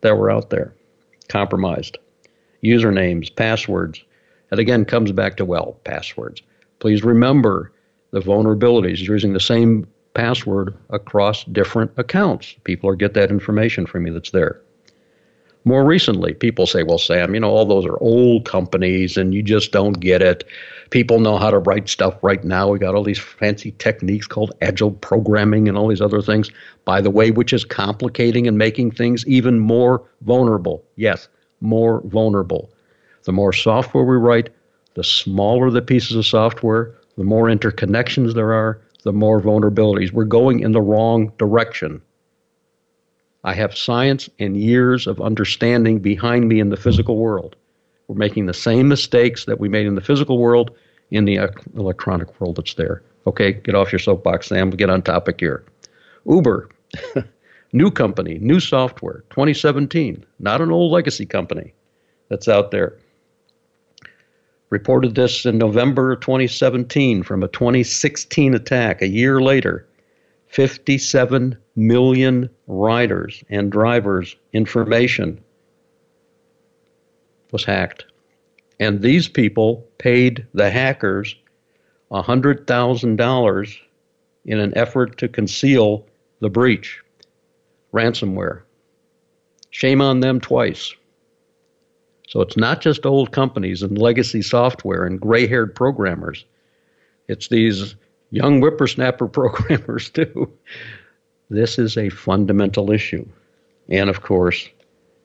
that 0.02 0.18
were 0.18 0.32
out 0.32 0.50
there, 0.50 0.74
compromised. 1.28 1.98
Usernames, 2.64 3.36
passwords. 3.36 4.04
And 4.52 4.60
again, 4.60 4.86
comes 4.86 5.12
back 5.12 5.38
to, 5.38 5.46
well, 5.46 5.78
passwords. 5.84 6.42
Please 6.80 7.04
remember 7.04 7.72
the 8.12 8.20
vulnerabilities 8.20 9.00
using 9.00 9.34
the 9.34 9.40
same 9.40 9.88
password 10.14 10.74
across 10.90 11.44
different 11.46 11.92
accounts. 11.98 12.56
People 12.64 12.90
are 12.90 12.96
get 12.96 13.14
that 13.14 13.30
information 13.30 13.86
from 13.86 14.08
you 14.08 14.14
that's 14.14 14.32
there. 14.32 14.62
More 15.68 15.84
recently, 15.84 16.34
people 16.34 16.66
say, 16.66 16.84
well, 16.84 16.98
Sam, 16.98 17.34
you 17.34 17.42
know, 17.42 17.50
all 17.50 17.66
those 17.66 17.86
are 17.86 18.02
old 18.02 18.46
companies 18.46 19.18
and 19.18 19.34
you 19.34 19.44
just 19.44 19.74
don't 19.74 20.00
get 20.00 20.22
it. 20.22 20.46
People 20.92 21.20
know 21.20 21.38
how 21.38 21.52
to 21.52 21.60
write 21.60 21.90
stuff 21.90 22.18
right 22.24 22.42
now. 22.42 22.70
We 22.70 22.80
got 22.80 22.96
all 22.96 23.04
these 23.04 23.20
fancy 23.20 23.72
techniques 23.78 24.28
called 24.28 24.54
agile 24.62 24.92
programming 24.92 25.68
and 25.68 25.78
all 25.78 25.90
these 25.90 26.00
other 26.00 26.22
things, 26.22 26.50
by 26.86 27.02
the 27.02 27.10
way, 27.10 27.32
which 27.32 27.52
is 27.52 27.66
complicating 27.66 28.48
and 28.48 28.58
making 28.58 28.92
things 28.92 29.28
even 29.28 29.60
more 29.60 30.02
vulnerable. 30.22 30.86
Yes, 30.96 31.28
more 31.60 32.02
vulnerable. 32.06 32.72
The 33.24 33.34
more 33.34 33.52
software 33.52 34.06
we 34.06 34.16
write, 34.16 34.50
the 34.94 35.04
smaller 35.04 35.70
the 35.70 35.82
pieces 35.82 36.16
of 36.16 36.26
software, 36.26 36.96
the 37.18 37.26
more 37.26 37.48
interconnections 37.48 38.36
there 38.36 38.54
are, 38.54 38.80
the 39.04 39.12
more 39.12 39.42
vulnerabilities. 39.42 40.14
We're 40.14 40.24
going 40.24 40.62
in 40.62 40.72
the 40.72 40.82
wrong 40.82 41.34
direction. 41.38 42.02
I 43.48 43.54
have 43.54 43.78
science 43.78 44.30
and 44.40 44.58
years 44.58 45.08
of 45.08 45.22
understanding 45.22 46.00
behind 46.00 46.50
me 46.50 46.60
in 46.60 46.68
the 46.68 46.76
physical 46.76 47.16
world. 47.16 47.56
We're 48.10 48.18
making 48.18 48.46
the 48.46 48.54
same 48.54 48.90
mistakes 48.90 49.46
that 49.46 49.58
we 49.58 49.70
made 49.70 49.86
in 49.86 49.96
the 49.96 50.02
physical 50.02 50.38
world 50.38 50.76
in 51.12 51.24
the 51.24 51.40
electronic 51.74 52.42
world 52.42 52.58
that's 52.58 52.74
there. 52.74 53.02
Okay, 53.26 53.54
get 53.54 53.74
off 53.74 53.90
your 53.90 54.00
soapbox, 54.00 54.48
Sam. 54.48 54.70
Get 54.72 54.90
on 54.90 55.02
topic 55.02 55.40
here. 55.40 55.64
Uber, 56.30 56.68
new 57.72 57.90
company, 57.90 58.38
new 58.42 58.60
software, 58.60 59.24
2017, 59.30 60.26
not 60.40 60.60
an 60.60 60.70
old 60.70 60.92
legacy 60.92 61.26
company 61.26 61.74
that's 62.28 62.50
out 62.50 62.72
there. 62.72 62.98
Reported 64.72 65.16
this 65.16 65.46
in 65.46 65.58
November 65.58 66.18
2017 66.18 67.24
from 67.24 67.44
a 67.44 67.48
2016 67.48 68.54
attack. 68.54 69.02
A 69.02 69.08
year 69.08 69.40
later, 69.40 69.88
57 70.48 71.58
million 71.78 72.50
riders 72.66 73.44
and 73.50 73.72
drivers' 73.72 74.36
information 74.52 75.40
was 77.52 77.64
hacked. 77.64 78.06
And 78.80 79.02
these 79.02 79.28
people 79.28 79.88
paid 79.98 80.46
the 80.54 80.70
hackers 80.70 81.36
$100,000 82.12 83.78
in 84.46 84.60
an 84.60 84.78
effort 84.78 85.18
to 85.18 85.28
conceal 85.28 86.06
the 86.40 86.50
breach. 86.50 87.02
Ransomware. 87.94 88.62
Shame 89.70 90.02
on 90.02 90.20
them 90.20 90.40
twice. 90.40 90.94
So 92.28 92.42
it's 92.42 92.58
not 92.58 92.82
just 92.82 93.06
old 93.06 93.32
companies 93.32 93.82
and 93.82 93.98
legacy 93.98 94.42
software 94.42 95.06
and 95.06 95.20
gray 95.20 95.48
haired 95.48 95.74
programmers. 95.76 96.44
It's 97.28 97.48
these 97.48 97.96
young 98.32 98.60
whippersnapper 98.60 99.28
programmers, 99.32 100.10
too. 100.10 100.52
This 101.50 101.80
is 101.80 101.98
a 101.98 102.10
fundamental 102.10 102.92
issue. 102.92 103.26
And 103.90 104.10
of 104.10 104.22
course, 104.22 104.68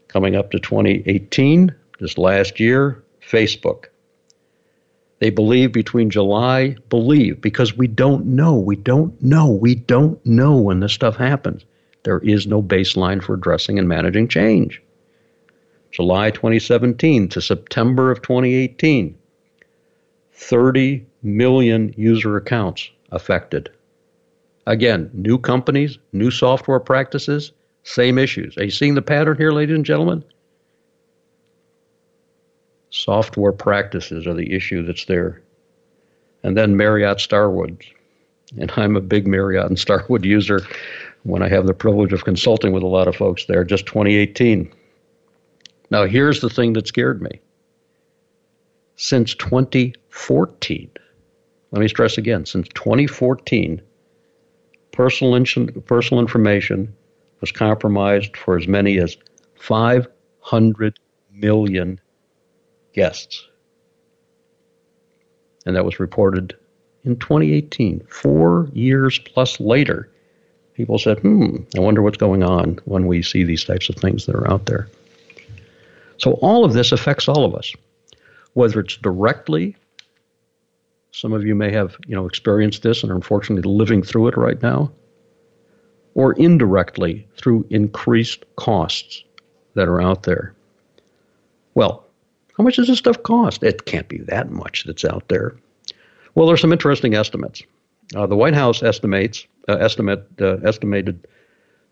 coming 0.09 0.37
up 0.37 0.51
to 0.53 0.59
2018, 0.59 1.75
this 1.99 2.19
last 2.19 2.61
year, 2.61 3.03
Facebook. 3.27 3.87
They 5.19 5.31
believe 5.31 5.73
between 5.73 6.11
July, 6.11 6.77
believe, 6.89 7.41
because 7.41 7.77
we 7.77 7.87
don't 7.87 8.27
know. 8.27 8.57
We 8.57 8.77
don't 8.77 9.21
know. 9.23 9.49
We 9.49 9.77
don't 9.77 10.25
know 10.27 10.57
when 10.57 10.81
this 10.81 10.93
stuff 10.93 11.17
happens. 11.17 11.65
There 12.03 12.19
is 12.19 12.47
no 12.47 12.61
baseline 12.61 13.23
for 13.23 13.35
addressing 13.35 13.79
and 13.79 13.89
managing 13.89 14.29
change. 14.29 14.83
July 15.93 16.31
2017 16.31 17.29
to 17.29 17.41
September 17.41 18.11
of 18.11 18.23
2018, 18.23 19.17
30 20.33 21.07
million 21.23 21.95
user 21.97 22.37
accounts 22.37 22.91
affected. 23.13 23.71
Again, 24.67 25.11
new 25.13 25.39
companies, 25.39 25.99
new 26.13 26.31
software 26.31 26.81
practices, 26.81 27.53
same 27.83 28.19
issues. 28.19 28.57
Are 28.59 28.65
you 28.65 28.71
seeing 28.71 28.95
the 28.95 29.03
pattern 29.03 29.37
here, 29.37 29.51
ladies 29.51 29.75
and 29.75 29.85
gentlemen? 29.85 30.25
Software 32.91 33.53
practices 33.53 34.27
are 34.27 34.35
the 34.35 34.53
issue 34.53 34.85
that's 34.85 35.07
there. 35.07 35.43
And 36.45 36.57
then 36.57 36.77
Marriott 36.77 37.21
Starwood. 37.21 37.85
And 38.59 38.71
I'm 38.77 38.97
a 38.97 39.01
big 39.01 39.27
Marriott 39.27 39.67
and 39.67 39.79
Starwood 39.79 40.25
user 40.25 40.61
when 41.25 41.43
I 41.43 41.49
have 41.49 41.67
the 41.67 41.75
privilege 41.75 42.13
of 42.13 42.25
consulting 42.25 42.73
with 42.73 42.83
a 42.83 42.89
lot 42.89 43.09
of 43.09 43.17
folks 43.17 43.47
there, 43.47 43.65
just 43.65 43.87
2018. 43.87 44.73
Now, 45.91 46.07
here's 46.07 46.41
the 46.41 46.51
thing 46.51 46.75
that 46.75 46.87
scared 46.87 47.23
me. 47.23 47.41
Since 48.97 49.35
2014, 49.37 50.91
let 51.71 51.81
me 51.81 51.89
stress 51.89 52.19
again, 52.19 52.45
since 52.45 52.69
2014, 52.75 53.81
personal, 54.93 55.35
in- 55.35 55.83
personal 55.87 56.21
information 56.21 56.95
was 57.41 57.51
compromised 57.51 58.37
for 58.37 58.57
as 58.57 58.69
many 58.69 58.99
as 58.99 59.17
500 59.57 60.99
million 61.33 62.01
guests. 62.93 63.47
And 65.67 65.77
that 65.77 65.85
was 65.85 66.01
reported 66.01 66.57
in 67.05 67.17
2018, 67.17 68.07
four 68.09 68.69
years 68.73 69.19
plus 69.19 69.59
later. 69.61 70.09
People 70.75 70.99
said, 70.99 71.19
hmm, 71.21 71.57
I 71.77 71.81
wonder 71.81 72.03
what's 72.03 72.17
going 72.17 72.43
on 72.43 72.79
when 72.85 73.07
we 73.07 73.23
see 73.23 73.45
these 73.45 73.65
types 73.65 73.89
of 73.89 73.97
things 73.97 74.27
that 74.27 74.35
are 74.35 74.51
out 74.51 74.67
there. 74.67 74.89
So 76.17 76.33
all 76.35 76.65
of 76.65 76.73
this 76.73 76.93
affects 76.93 77.29
all 77.29 77.45
of 77.45 77.55
us, 77.55 77.75
whether 78.55 78.81
it's 78.81 78.97
directly. 78.97 79.77
Some 81.23 81.33
of 81.33 81.47
you 81.47 81.55
may 81.55 81.71
have, 81.71 81.97
you 82.09 82.17
know, 82.17 82.27
experienced 82.27 82.83
this 82.83 83.05
and 83.05 83.13
are 83.13 83.15
unfortunately 83.15 83.71
living 83.71 84.03
through 84.03 84.27
it 84.27 84.37
right 84.37 84.61
now, 84.61 84.91
or 86.15 86.33
indirectly 86.33 87.29
through 87.37 87.65
increased 87.71 88.45
costs 88.57 89.23
that 89.75 89.87
are 89.87 90.01
out 90.01 90.25
there. 90.25 90.53
Well, 91.75 92.05
how 92.59 92.65
much 92.65 92.75
does 92.75 92.89
this 92.89 92.99
stuff 92.99 93.23
cost? 93.23 93.63
It 93.63 93.85
can't 93.85 94.09
be 94.09 94.19
that 94.19 94.51
much 94.51 94.83
that's 94.83 95.05
out 95.05 95.29
there. 95.29 95.55
Well, 96.35 96.49
there's 96.49 96.61
some 96.61 96.73
interesting 96.73 97.15
estimates. 97.15 97.63
Uh, 98.17 98.27
the 98.27 98.35
White 98.35 98.55
House 98.55 98.83
estimates 98.83 99.47
uh, 99.69 99.75
estimate 99.75 100.27
uh, 100.41 100.57
estimated 100.65 101.29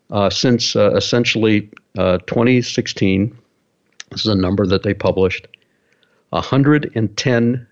uh, 0.09 0.29
since 0.29 0.75
uh, 0.75 0.93
essentially 0.93 1.69
uh, 1.97 2.17
2016 2.27 3.33
this 4.09 4.25
is 4.25 4.27
a 4.27 4.35
number 4.35 4.67
that 4.67 4.83
they 4.83 4.93
published. 4.93 5.47
$110 6.33 7.67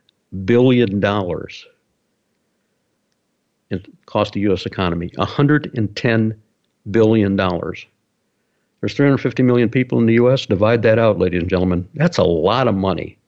billion 0.46 1.00
dollars 1.00 1.66
it 3.70 3.88
cost 4.08 4.34
the 4.34 4.40
U.S. 4.42 4.66
economy. 4.66 5.12
$110 5.12 6.36
billion. 6.90 7.36
There's 7.36 8.94
350 8.96 9.44
million 9.44 9.70
people 9.70 10.00
in 10.00 10.08
the 10.08 10.16
U.S. 10.16 10.48
Divide 10.48 10.82
that 10.82 10.98
out, 10.98 11.20
ladies 11.20 11.42
and 11.42 11.50
gentlemen. 11.50 11.88
That's 11.94 12.18
a 12.18 12.24
lot 12.24 12.68
of 12.68 12.74
money 12.74 13.20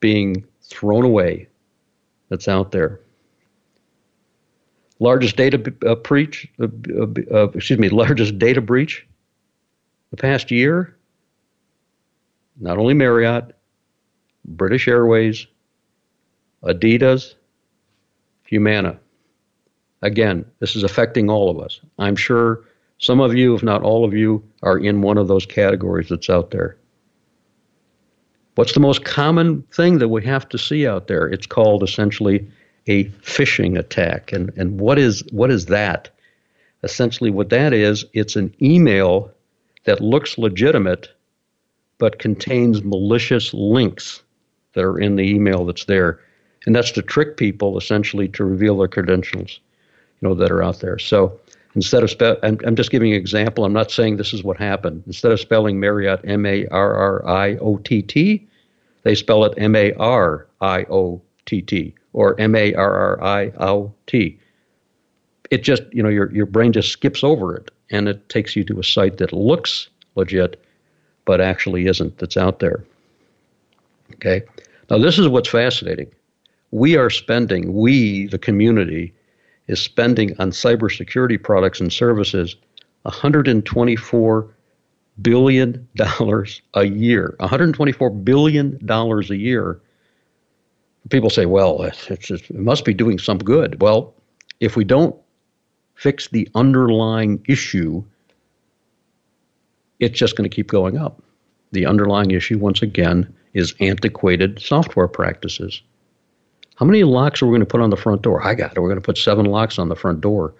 being 0.00 0.44
thrown 0.62 1.04
away 1.04 1.46
that's 2.28 2.48
out 2.48 2.72
there. 2.72 2.98
Largest 4.98 5.36
data 5.36 5.72
uh, 5.86 5.94
breach, 5.94 6.48
uh, 6.60 6.66
uh, 7.32 7.48
excuse 7.50 7.78
me, 7.78 7.88
largest 7.88 8.36
data 8.38 8.60
breach 8.60 9.06
the 10.10 10.16
past 10.16 10.50
year 10.50 10.96
not 12.60 12.78
only 12.78 12.94
Marriott, 12.94 13.54
British 14.44 14.86
Airways, 14.86 15.46
Adidas, 16.64 17.34
Humana. 18.44 18.98
Again, 20.02 20.44
this 20.60 20.76
is 20.76 20.82
affecting 20.82 21.30
all 21.30 21.50
of 21.50 21.58
us. 21.58 21.80
I'm 21.98 22.16
sure 22.16 22.64
Some 22.98 23.20
of 23.20 23.34
you, 23.34 23.54
if 23.54 23.62
not 23.62 23.82
all 23.82 24.04
of 24.04 24.14
you, 24.14 24.42
are 24.62 24.78
in 24.78 25.02
one 25.02 25.18
of 25.18 25.28
those 25.28 25.46
categories 25.46 26.08
that's 26.08 26.30
out 26.30 26.50
there. 26.50 26.76
What's 28.54 28.72
the 28.72 28.80
most 28.80 29.04
common 29.04 29.62
thing 29.72 29.98
that 29.98 30.08
we 30.08 30.24
have 30.24 30.48
to 30.50 30.58
see 30.58 30.86
out 30.86 31.08
there? 31.08 31.26
It's 31.26 31.46
called 31.46 31.82
essentially 31.82 32.48
a 32.86 33.04
phishing 33.06 33.78
attack. 33.78 34.32
And, 34.32 34.52
and 34.56 34.80
what 34.80 34.98
is 34.98 35.24
what 35.32 35.50
is 35.50 35.66
that? 35.66 36.10
Essentially 36.82 37.30
what 37.30 37.50
that 37.50 37.72
is, 37.72 38.04
it's 38.12 38.36
an 38.36 38.54
email 38.62 39.30
that 39.84 40.00
looks 40.00 40.38
legitimate 40.38 41.08
but 41.98 42.18
contains 42.18 42.82
malicious 42.82 43.52
links 43.54 44.22
that 44.74 44.84
are 44.84 44.98
in 44.98 45.16
the 45.16 45.22
email 45.22 45.64
that's 45.64 45.84
there. 45.84 46.20
And 46.66 46.74
that's 46.74 46.90
to 46.92 47.02
trick 47.02 47.36
people 47.36 47.76
essentially 47.76 48.28
to 48.28 48.44
reveal 48.44 48.78
their 48.78 48.88
credentials, 48.88 49.60
you 50.20 50.28
know, 50.28 50.34
that 50.34 50.50
are 50.50 50.62
out 50.62 50.80
there. 50.80 50.98
So 50.98 51.38
instead 51.74 52.02
of 52.02 52.10
spell, 52.10 52.36
I'm, 52.42 52.58
I'm 52.66 52.76
just 52.76 52.90
giving 52.90 53.12
an 53.12 53.18
example. 53.18 53.64
I'm 53.64 53.72
not 53.72 53.90
saying 53.90 54.16
this 54.16 54.32
is 54.32 54.42
what 54.42 54.56
happened. 54.56 55.02
Instead 55.06 55.32
of 55.32 55.40
spelling 55.40 55.78
Marriott 55.78 56.20
M 56.24 56.46
A 56.46 56.66
R 56.68 56.94
R 56.94 57.26
I 57.26 57.56
O 57.56 57.76
T 57.78 58.02
T, 58.02 58.46
they 59.02 59.14
spell 59.14 59.44
it 59.44 59.54
M 59.58 59.76
A 59.76 59.92
R 59.94 60.46
I 60.60 60.84
O 60.84 61.20
T 61.46 61.60
T 61.60 61.94
or 62.12 62.38
M 62.40 62.54
A 62.54 62.74
R 62.74 62.94
R 62.94 63.22
I 63.22 63.52
O 63.60 63.92
T. 64.06 64.38
It 65.50 65.62
just, 65.62 65.82
you 65.92 66.02
know, 66.02 66.08
your, 66.08 66.32
your 66.32 66.46
brain 66.46 66.72
just 66.72 66.90
skips 66.90 67.22
over 67.22 67.54
it 67.54 67.70
and 67.90 68.08
it 68.08 68.28
takes 68.28 68.56
you 68.56 68.64
to 68.64 68.80
a 68.80 68.84
site 68.84 69.18
that 69.18 69.32
looks 69.32 69.88
legit 70.16 70.60
but 71.24 71.40
actually 71.40 71.86
isn't 71.86 72.18
that's 72.18 72.36
out 72.36 72.58
there. 72.58 72.84
Okay? 74.14 74.42
Now, 74.90 74.98
this 74.98 75.18
is 75.18 75.28
what's 75.28 75.48
fascinating. 75.48 76.10
We 76.74 76.96
are 76.96 77.08
spending, 77.08 77.72
we, 77.72 78.26
the 78.26 78.36
community, 78.36 79.14
is 79.68 79.80
spending 79.80 80.34
on 80.40 80.50
cybersecurity 80.50 81.40
products 81.40 81.80
and 81.80 81.92
services 81.92 82.56
$124 83.06 84.50
billion 85.22 85.88
a 86.74 86.84
year. 86.84 87.36
$124 87.38 88.24
billion 88.24 88.78
a 88.90 89.34
year. 89.36 89.80
People 91.10 91.30
say, 91.30 91.46
well, 91.46 91.80
it's, 91.82 92.32
it 92.32 92.52
must 92.52 92.84
be 92.84 92.92
doing 92.92 93.20
some 93.20 93.38
good. 93.38 93.80
Well, 93.80 94.12
if 94.58 94.74
we 94.74 94.82
don't 94.82 95.14
fix 95.94 96.26
the 96.26 96.48
underlying 96.56 97.40
issue, 97.46 98.02
it's 100.00 100.18
just 100.18 100.34
going 100.34 100.50
to 100.50 100.52
keep 100.52 100.66
going 100.66 100.98
up. 100.98 101.22
The 101.70 101.86
underlying 101.86 102.32
issue, 102.32 102.58
once 102.58 102.82
again, 102.82 103.32
is 103.52 103.76
antiquated 103.78 104.60
software 104.60 105.06
practices. 105.06 105.80
How 106.76 106.86
many 106.86 107.04
locks 107.04 107.40
are 107.40 107.46
we 107.46 107.50
going 107.50 107.60
to 107.60 107.66
put 107.66 107.80
on 107.80 107.90
the 107.90 107.96
front 107.96 108.22
door? 108.22 108.44
I 108.46 108.54
got 108.54 108.72
it. 108.72 108.80
We're 108.80 108.88
going 108.88 109.00
to 109.00 109.04
put 109.04 109.18
seven 109.18 109.46
locks 109.46 109.78
on 109.78 109.88
the 109.88 109.96
front 109.96 110.20
door 110.20 110.54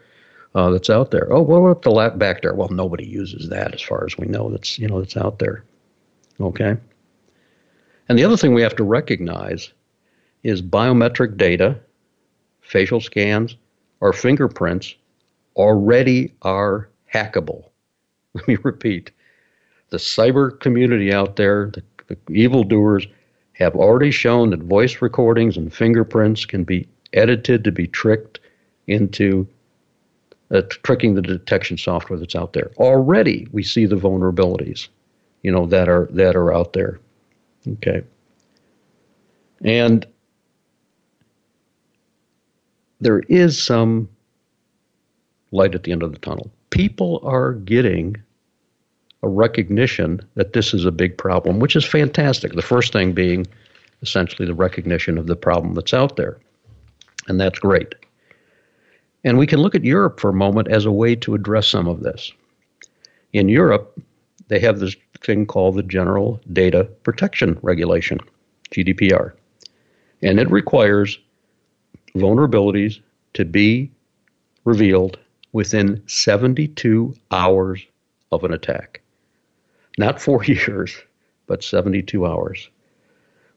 uh, 0.54 0.70
that's 0.70 0.90
out 0.90 1.10
there. 1.10 1.32
Oh, 1.32 1.42
what 1.42 1.56
about 1.56 1.82
the 1.82 1.90
lock 1.90 2.18
back 2.18 2.42
there? 2.42 2.54
Well, 2.54 2.68
nobody 2.68 3.06
uses 3.06 3.48
that 3.48 3.74
as 3.74 3.82
far 3.82 4.04
as 4.04 4.16
we 4.16 4.26
know. 4.26 4.50
That's 4.50 4.78
you 4.78 4.86
know 4.86 5.00
that's 5.00 5.16
out 5.16 5.38
there. 5.38 5.64
Okay. 6.40 6.76
And 8.08 8.18
the 8.18 8.24
other 8.24 8.36
thing 8.36 8.54
we 8.54 8.62
have 8.62 8.76
to 8.76 8.84
recognize 8.84 9.72
is 10.42 10.60
biometric 10.60 11.36
data, 11.36 11.78
facial 12.60 13.00
scans, 13.00 13.56
or 14.00 14.12
fingerprints 14.12 14.94
already 15.56 16.34
are 16.42 16.88
hackable. 17.12 17.70
Let 18.34 18.46
me 18.46 18.56
repeat 18.62 19.10
the 19.90 19.96
cyber 19.96 20.58
community 20.60 21.12
out 21.12 21.36
there, 21.36 21.70
the, 21.72 21.82
the 22.08 22.32
evildoers, 22.32 23.06
have 23.55 23.74
already 23.74 24.11
shown 24.11 24.50
that 24.50 24.61
voice 24.61 25.00
recordings 25.00 25.57
and 25.57 25.72
fingerprints 25.72 26.44
can 26.44 26.64
be 26.64 26.86
edited 27.12 27.64
to 27.64 27.72
be 27.72 27.86
tricked 27.86 28.40
into 28.86 29.46
uh, 30.50 30.62
tricking 30.68 31.14
the 31.14 31.22
detection 31.22 31.78
software 31.78 32.18
that's 32.18 32.34
out 32.34 32.52
there. 32.52 32.70
Already, 32.76 33.48
we 33.52 33.62
see 33.62 33.86
the 33.86 33.96
vulnerabilities, 33.96 34.88
you 35.42 35.50
know, 35.50 35.66
that 35.66 35.88
are 35.88 36.09
that 36.12 36.36
are 36.36 36.52
out 36.52 36.74
there. 36.74 37.00
Okay, 37.66 38.02
and 39.62 40.07
there 43.00 43.20
is 43.28 43.61
some 43.61 44.09
light 45.50 45.74
at 45.74 45.84
the 45.84 45.92
end 45.92 46.02
of 46.02 46.12
the 46.12 46.18
tunnel. 46.18 46.50
People 46.70 47.20
are 47.22 47.52
getting 47.52 48.16
a 49.25 49.29
recognition 49.29 50.20
that 50.35 50.53
this 50.53 50.75
is 50.75 50.85
a 50.85 50.93
big 50.93 51.16
problem, 51.16 51.59
which 51.59 51.75
is 51.75 51.85
fantastic. 51.85 52.53
The 52.53 52.62
first 52.62 52.93
thing 52.93 53.12
being 53.12 53.47
essentially 54.03 54.47
the 54.47 54.55
recognition 54.55 55.16
of 55.16 55.27
the 55.27 55.37
problem 55.37 55.75
that's 55.75 55.95
out 55.95 56.16
there. 56.16 56.39
And 57.27 57.41
that's 57.41 57.59
great. 57.59 57.95
And 59.25 59.39
we 59.39 59.47
can 59.47 59.61
look 59.61 59.75
at 59.75 59.83
Europe 59.83 60.20
for 60.20 60.29
a 60.29 60.35
moment 60.35 60.68
as 60.68 60.85
a 60.85 60.93
way 60.93 61.16
to 61.16 61.35
address 61.35 61.66
some 61.66 61.89
of 61.89 62.03
this. 62.03 62.31
In 63.33 63.49
Europe, 63.49 63.99
they 64.49 64.61
have 64.61 64.79
this 64.79 64.95
thing 65.20 65.47
called 65.47 65.77
the 65.77 65.83
General 65.83 66.39
Data 66.53 66.85
Protection 67.03 67.59
Regulation, 67.62 68.20
GDPR. 68.70 69.33
And 70.22 70.39
it 70.39 70.51
requires 70.51 71.18
vulnerabilities 72.14 73.01
to 73.33 73.47
be 73.47 73.91
revealed 74.64 75.18
within 75.53 76.03
72 76.07 77.14
hours 77.31 77.87
of 78.33 78.45
an 78.45 78.53
attack. 78.53 79.01
Not 79.99 80.20
four 80.20 80.45
years, 80.45 80.95
but 81.47 81.62
72 81.62 82.26
hours 82.26 82.68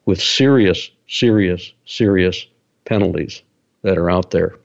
with 0.07 0.21
serious, 0.21 0.89
serious, 1.07 1.73
serious 1.85 2.47
penalties 2.85 3.43
that 3.83 3.97
are 3.97 4.09
out 4.09 4.31
there. 4.31 4.55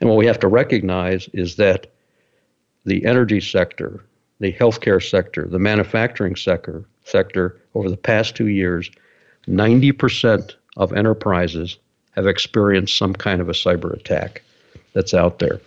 And 0.00 0.08
what 0.08 0.18
we 0.18 0.26
have 0.26 0.38
to 0.40 0.48
recognize 0.48 1.28
is 1.32 1.56
that 1.56 1.86
the 2.84 3.04
energy 3.06 3.40
sector, 3.40 4.04
the 4.40 4.52
healthcare 4.52 5.02
sector, 5.02 5.46
the 5.48 5.58
manufacturing 5.58 6.36
sector, 6.36 6.84
sector 7.04 7.56
over 7.74 7.88
the 7.88 7.96
past 7.96 8.36
two 8.36 8.48
years, 8.48 8.90
90% 9.48 10.54
of 10.76 10.92
enterprises 10.92 11.78
have 12.12 12.26
experienced 12.26 12.96
some 12.96 13.14
kind 13.14 13.40
of 13.40 13.48
a 13.48 13.52
cyber 13.52 13.92
attack 13.94 14.42
that's 14.92 15.14
out 15.14 15.38
there. 15.38 15.60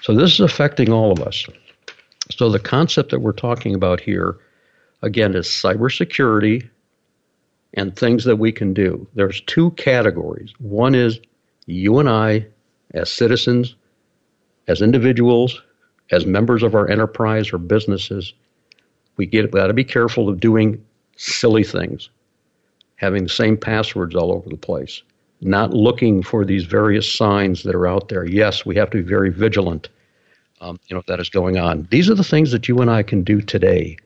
So 0.00 0.14
this 0.14 0.32
is 0.32 0.40
affecting 0.40 0.90
all 0.90 1.12
of 1.12 1.20
us. 1.20 1.44
So 2.30 2.48
the 2.48 2.58
concept 2.58 3.10
that 3.10 3.20
we're 3.20 3.32
talking 3.32 3.74
about 3.74 4.00
here, 4.00 4.36
again, 5.02 5.34
is 5.34 5.46
cybersecurity 5.46 6.68
and 7.74 7.94
things 7.94 8.24
that 8.24 8.36
we 8.36 8.52
can 8.52 8.72
do. 8.72 9.06
There's 9.14 9.40
two 9.42 9.72
categories. 9.72 10.52
One 10.58 10.94
is 10.94 11.20
you 11.66 11.98
and 11.98 12.08
I, 12.08 12.46
as 12.94 13.10
citizens, 13.10 13.74
as 14.68 14.80
individuals, 14.80 15.60
as 16.10 16.24
members 16.24 16.62
of 16.62 16.74
our 16.74 16.88
enterprise 16.88 17.52
or 17.52 17.58
businesses, 17.58 18.32
we 19.16 19.26
get 19.26 19.52
we 19.52 19.60
got 19.60 19.68
to 19.68 19.74
be 19.74 19.84
careful 19.84 20.28
of 20.28 20.40
doing 20.40 20.82
silly 21.16 21.64
things, 21.64 22.08
having 22.96 23.24
the 23.24 23.28
same 23.28 23.56
passwords 23.56 24.14
all 24.14 24.32
over 24.32 24.48
the 24.48 24.56
place, 24.56 25.02
not 25.40 25.72
looking 25.72 26.22
for 26.22 26.44
these 26.44 26.64
various 26.64 27.12
signs 27.12 27.62
that 27.62 27.74
are 27.74 27.86
out 27.86 28.08
there. 28.08 28.24
Yes, 28.24 28.64
we 28.64 28.74
have 28.76 28.90
to 28.90 28.98
be 28.98 29.08
very 29.08 29.30
vigilant 29.30 29.88
um, 30.60 30.78
you 30.88 30.96
know, 30.96 31.02
that 31.06 31.20
is 31.20 31.28
going 31.28 31.58
on. 31.58 31.86
These 31.90 32.08
are 32.08 32.14
the 32.14 32.24
things 32.24 32.50
that 32.52 32.68
you 32.68 32.78
and 32.78 32.90
I 32.90 33.02
can 33.02 33.22
do 33.22 33.40
today 33.40 33.96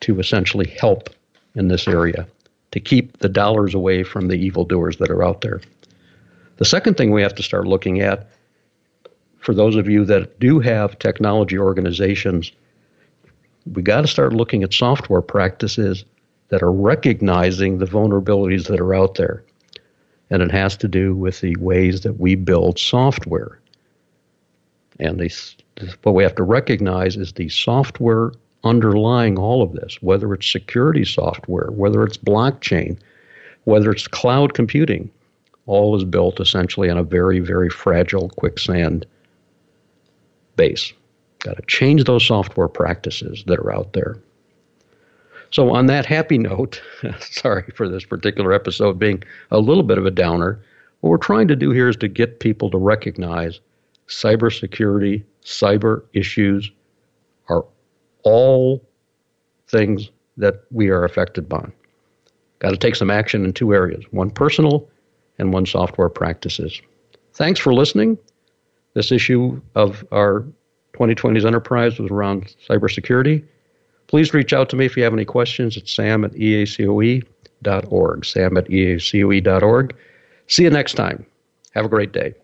to 0.00 0.20
essentially 0.20 0.68
help 0.80 1.10
in 1.54 1.68
this 1.68 1.88
area, 1.88 2.26
to 2.72 2.80
keep 2.80 3.18
the 3.18 3.28
dollars 3.28 3.74
away 3.74 4.02
from 4.02 4.28
the 4.28 4.36
evildoers 4.36 4.98
that 4.98 5.10
are 5.10 5.24
out 5.24 5.40
there. 5.40 5.60
The 6.58 6.64
second 6.64 6.96
thing 6.96 7.10
we 7.10 7.22
have 7.22 7.34
to 7.34 7.42
start 7.42 7.66
looking 7.66 8.00
at, 8.00 8.28
for 9.38 9.54
those 9.54 9.76
of 9.76 9.88
you 9.88 10.04
that 10.04 10.38
do 10.38 10.60
have 10.60 10.98
technology 10.98 11.58
organizations, 11.58 12.52
we 13.72 13.82
got 13.82 14.02
to 14.02 14.06
start 14.06 14.32
looking 14.32 14.62
at 14.62 14.72
software 14.72 15.22
practices 15.22 16.04
that 16.48 16.62
are 16.62 16.72
recognizing 16.72 17.78
the 17.78 17.86
vulnerabilities 17.86 18.68
that 18.68 18.80
are 18.80 18.94
out 18.94 19.16
there. 19.16 19.42
And 20.30 20.42
it 20.42 20.50
has 20.50 20.76
to 20.78 20.88
do 20.88 21.14
with 21.14 21.40
the 21.40 21.56
ways 21.56 22.02
that 22.02 22.18
we 22.18 22.34
build 22.34 22.78
software. 22.78 23.60
And 24.98 25.18
these 25.18 25.56
what 26.02 26.14
we 26.14 26.22
have 26.22 26.34
to 26.36 26.42
recognize 26.42 27.16
is 27.16 27.32
the 27.32 27.48
software 27.48 28.32
underlying 28.64 29.38
all 29.38 29.62
of 29.62 29.72
this, 29.72 29.98
whether 30.00 30.32
it's 30.34 30.50
security 30.50 31.04
software, 31.04 31.70
whether 31.70 32.02
it's 32.02 32.16
blockchain, 32.16 32.98
whether 33.64 33.90
it's 33.90 34.08
cloud 34.08 34.54
computing, 34.54 35.10
all 35.66 35.96
is 35.96 36.04
built 36.04 36.40
essentially 36.40 36.88
on 36.88 36.98
a 36.98 37.02
very, 37.02 37.40
very 37.40 37.68
fragile 37.68 38.28
quicksand 38.30 39.06
base. 40.56 40.92
Got 41.40 41.56
to 41.56 41.62
change 41.66 42.04
those 42.04 42.24
software 42.24 42.68
practices 42.68 43.44
that 43.46 43.58
are 43.58 43.72
out 43.72 43.92
there. 43.92 44.16
So, 45.50 45.74
on 45.74 45.86
that 45.86 46.06
happy 46.06 46.38
note, 46.38 46.82
sorry 47.20 47.70
for 47.74 47.88
this 47.88 48.04
particular 48.04 48.52
episode 48.52 48.98
being 48.98 49.22
a 49.50 49.58
little 49.58 49.84
bit 49.84 49.98
of 49.98 50.06
a 50.06 50.10
downer, 50.10 50.60
what 51.00 51.10
we're 51.10 51.18
trying 51.18 51.48
to 51.48 51.56
do 51.56 51.70
here 51.70 51.88
is 51.88 51.96
to 51.98 52.08
get 52.08 52.40
people 52.40 52.70
to 52.70 52.78
recognize 52.78 53.60
cybersecurity 54.08 55.22
cyber 55.44 56.02
issues 56.12 56.70
are 57.48 57.64
all 58.22 58.82
things 59.68 60.10
that 60.36 60.64
we 60.70 60.88
are 60.88 61.04
affected 61.04 61.48
by. 61.48 61.66
Got 62.58 62.70
to 62.70 62.76
take 62.76 62.96
some 62.96 63.10
action 63.10 63.44
in 63.44 63.52
two 63.52 63.74
areas 63.74 64.04
one 64.10 64.30
personal 64.30 64.88
and 65.38 65.52
one 65.52 65.66
software 65.66 66.08
practices. 66.08 66.80
Thanks 67.34 67.60
for 67.60 67.74
listening. 67.74 68.18
This 68.94 69.12
issue 69.12 69.60
of 69.74 70.04
our 70.10 70.44
2020's 70.94 71.44
Enterprise 71.44 71.98
was 71.98 72.10
around 72.10 72.54
cybersecurity. 72.68 73.44
Please 74.06 74.32
reach 74.32 74.52
out 74.52 74.70
to 74.70 74.76
me 74.76 74.86
if 74.86 74.96
you 74.96 75.02
have 75.02 75.12
any 75.12 75.24
questions 75.24 75.76
at 75.76 75.88
sam 75.88 76.24
at 76.24 76.32
eacoe.org. 76.32 77.24
Sam 78.24 78.56
at 78.56 78.66
eacoe.org. 78.68 79.96
See 80.46 80.62
you 80.62 80.70
next 80.70 80.94
time. 80.94 81.26
Have 81.74 81.84
a 81.84 81.88
great 81.88 82.12
day. 82.12 82.34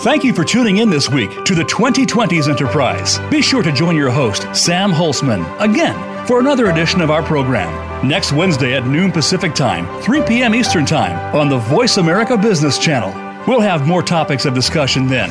Thank 0.00 0.24
you 0.24 0.34
for 0.34 0.44
tuning 0.44 0.76
in 0.78 0.90
this 0.90 1.08
week 1.08 1.44
to 1.44 1.54
the 1.54 1.62
2020s 1.62 2.48
Enterprise. 2.48 3.18
Be 3.30 3.40
sure 3.40 3.62
to 3.62 3.72
join 3.72 3.96
your 3.96 4.10
host, 4.10 4.42
Sam 4.54 4.92
Holcman, 4.92 5.44
again 5.58 6.26
for 6.26 6.38
another 6.38 6.70
edition 6.70 7.00
of 7.00 7.10
our 7.10 7.22
program 7.22 8.06
next 8.06 8.32
Wednesday 8.32 8.76
at 8.76 8.86
noon 8.86 9.10
Pacific 9.10 9.54
Time, 9.54 9.86
3 10.02 10.22
p.m. 10.24 10.54
Eastern 10.54 10.84
Time 10.84 11.34
on 11.34 11.48
the 11.48 11.58
Voice 11.58 11.96
America 11.96 12.36
Business 12.36 12.78
Channel. 12.78 13.10
We'll 13.48 13.60
have 13.60 13.86
more 13.86 14.02
topics 14.02 14.44
of 14.44 14.52
discussion 14.52 15.06
then. 15.06 15.30